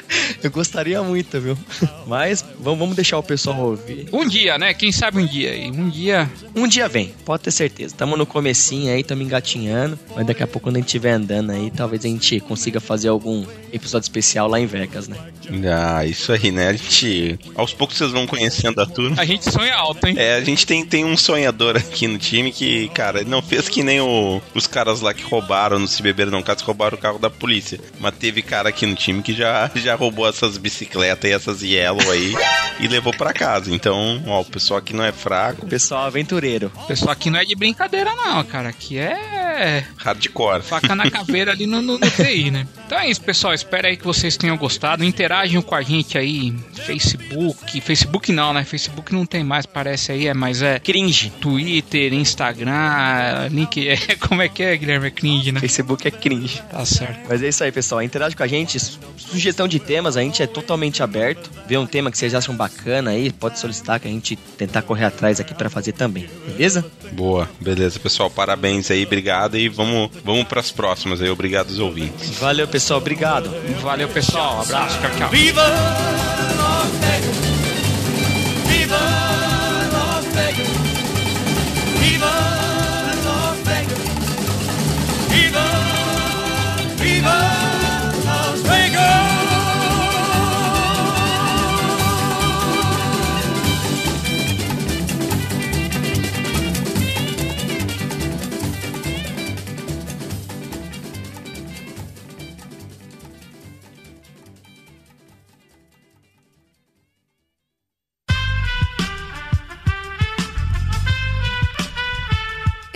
Eu 0.47 0.51
gostaria 0.53 1.03
muito, 1.03 1.41
viu? 1.41 1.59
Mas 2.07 2.45
vamos 2.61 2.95
deixar 2.95 3.19
o 3.19 3.23
pessoal 3.23 3.59
ouvir. 3.59 4.09
Um 4.13 4.25
dia, 4.29 4.57
né? 4.57 4.73
Quem 4.73 4.93
sabe 4.93 5.19
um 5.19 5.27
dia 5.27 5.51
aí. 5.51 5.73
Um 5.73 5.89
dia. 5.89 6.31
Um 6.55 6.69
dia 6.69 6.89
vem, 6.89 7.13
pode 7.25 7.43
ter 7.43 7.51
certeza. 7.51 7.97
Tamo 7.97 8.17
no 8.17 8.25
comecinho 8.25 8.95
aí, 8.95 9.03
tamo 9.03 9.23
engatinhando. 9.23 9.99
Mas 10.15 10.25
daqui 10.25 10.45
a 10.45 10.47
pouco, 10.47 10.69
quando 10.69 10.77
a 10.77 10.79
gente 10.79 10.87
estiver 10.87 11.11
andando 11.11 11.51
aí, 11.51 11.69
talvez 11.69 12.05
a 12.05 12.09
gente 12.09 12.39
consiga 12.39 12.79
fazer 12.79 13.09
algum 13.09 13.45
episódio 13.73 14.05
especial 14.05 14.47
lá 14.47 14.61
em 14.61 14.67
Vegas, 14.67 15.09
né? 15.09 15.17
Ah, 15.69 16.05
isso 16.05 16.33
aí, 16.33 16.53
né? 16.53 16.69
A 16.69 16.73
gente. 16.73 17.41
Aos 17.57 17.75
poucos 17.75 17.97
vocês 17.97 18.13
vão 18.13 18.25
conhecendo 18.25 18.81
a 18.81 18.87
turma. 18.87 19.21
A 19.21 19.25
gente 19.25 19.51
sonha 19.51 19.75
alto, 19.75 20.07
hein? 20.07 20.15
É, 20.17 20.37
a 20.37 20.45
gente 20.45 20.65
tem, 20.65 20.85
tem 20.85 21.05
um 21.05 21.17
sonhador 21.17 21.77
aqui 21.77 22.07
no 22.07 22.19
time 22.19 22.53
que, 22.53 22.89
cara, 22.91 23.25
não 23.25 23.43
fez 23.43 23.69
que 23.69 23.83
nem 23.83 24.01
o, 24.01 24.41
os 24.55 24.69
caras 24.69 25.01
lá 25.01 25.13
que 25.13 25.25
roubaram 25.25 25.81
no 25.81 25.89
Se 25.89 26.01
Beber 26.03 26.31
Não 26.31 26.43
Caso, 26.43 26.65
roubaram 26.65 26.97
o 26.97 27.01
carro 27.01 27.19
da 27.19 27.29
polícia. 27.29 27.81
Mas 27.99 28.15
teve 28.15 28.43
cara 28.43 28.69
aqui 28.69 28.87
no 28.87 28.95
time 28.95 29.23
que 29.23 29.33
já, 29.33 29.69
já 29.75 29.97
roubou 29.97 30.25
essas 30.37 30.59
bicicletas 30.59 31.31
e 31.31 31.33
essas 31.33 31.63
Yellow 31.63 32.11
aí 32.11 32.35
e 32.79 32.87
levou 32.87 33.13
para 33.17 33.33
casa. 33.33 33.75
Então, 33.75 34.23
ó, 34.27 34.41
o 34.41 34.45
pessoal 34.45 34.79
aqui 34.79 34.93
não 34.93 35.05
é 35.05 35.13
fraco. 35.13 35.67
Pessoal 35.67 36.05
aventureiro. 36.05 36.71
O 36.75 36.87
pessoal 36.87 37.13
aqui 37.13 37.31
não 37.31 37.41
é 37.41 37.45
de 37.45 37.55
brincadeira, 37.55 38.15
não, 38.15 38.45
cara. 38.45 38.69
Aqui 38.69 38.99
é. 38.99 39.46
Hardcore. 39.97 40.63
Faca 40.63 40.95
na 40.95 41.11
caveira 41.11 41.53
ali 41.53 41.67
no, 41.67 41.83
no, 41.83 41.99
no 41.99 42.11
TI, 42.11 42.51
né? 42.51 42.67
Então 42.87 42.99
é 42.99 43.11
isso, 43.11 43.21
pessoal. 43.21 43.53
Espero 43.53 43.89
aí 43.89 43.97
que 43.97 44.05
vocês 44.05 44.37
tenham 44.37 44.57
gostado. 44.57 45.05
Interajam 45.05 45.61
com 45.61 45.75
a 45.75 45.83
gente 45.83 46.17
aí. 46.17 46.55
Facebook. 46.75 47.81
Facebook 47.81 48.33
não, 48.33 48.53
né? 48.53 48.65
Facebook 48.65 49.13
não 49.13 49.27
tem 49.27 49.43
mais, 49.43 49.67
parece 49.67 50.13
aí, 50.13 50.29
é, 50.29 50.35
mas 50.35 50.63
é. 50.63 50.79
Cringe. 50.79 51.31
Twitter, 51.41 52.13
Instagram, 52.13 53.49
link. 53.51 53.87
É, 54.09 54.15
como 54.17 54.43
é 54.43 54.49
que 54.49 54.63
é, 54.63 54.77
Guilherme? 54.77 55.07
É 55.07 55.11
cringe, 55.11 55.53
né? 55.53 55.61
Facebook 55.61 56.07
é 56.07 56.11
cringe. 56.11 56.63
Tá 56.71 56.85
certo. 56.85 57.21
Mas 57.29 57.43
é 57.43 57.49
isso 57.49 57.65
aí, 57.65 57.73
pessoal. 57.73 58.03
Interage 58.03 58.37
com 58.37 58.43
a 58.43 58.47
gente. 58.47 58.79
Sugestão 58.79 59.67
de 59.67 59.79
temas, 59.79 60.17
a 60.17 60.23
gente 60.23 60.43
é 60.43 60.47
totalmente 60.47 61.03
aberto. 61.03 61.51
Vê 61.67 61.77
um 61.77 61.87
tema 61.87 62.11
que 62.11 62.19
vocês 62.19 62.35
acham 62.35 62.55
bacana 62.55 63.11
aí, 63.11 63.33
pode 63.33 63.59
solicitar 63.59 63.99
que 63.99 64.07
a 64.07 64.11
gente 64.11 64.37
tentar 64.37 64.83
correr 64.83 65.05
atrás 65.05 65.41
aqui 65.41 65.55
para 65.55 65.71
fazer 65.71 65.93
também. 65.93 66.29
Beleza? 66.47 66.85
Boa, 67.13 67.49
beleza, 67.61 67.99
pessoal. 67.99 68.31
Parabéns 68.31 68.91
aí, 68.91 69.07
obrigado 69.47 69.57
e 69.57 69.69
vamos, 69.69 70.11
vamos 70.25 70.45
para 70.45 70.61
as 70.61 70.71
próximas 70.71 71.21
aí. 71.23 71.31
Obrigado 71.31 71.69
aos 71.69 71.79
ouvintes. 71.79 72.39
Valeu, 72.39 72.67
pessoal. 72.69 73.01
Obrigado. 73.01 73.51
Valeu, 73.81 74.09
pessoal. 74.09 74.59
Um 74.59 74.61
abraço. 74.63 74.99
Tchau, 75.01 75.11
tchau. 75.19 75.29
Viva 75.31 75.63
Las 75.63 76.91
Vegas. 77.01 77.37
Viva 78.67 78.99
Las 79.93 80.25
Vegas. 80.35 80.69
Viva 82.01 82.33
Las 83.25 83.59
Vegas. 83.65 83.99
Viva, 85.31 85.65
viva 86.99 87.66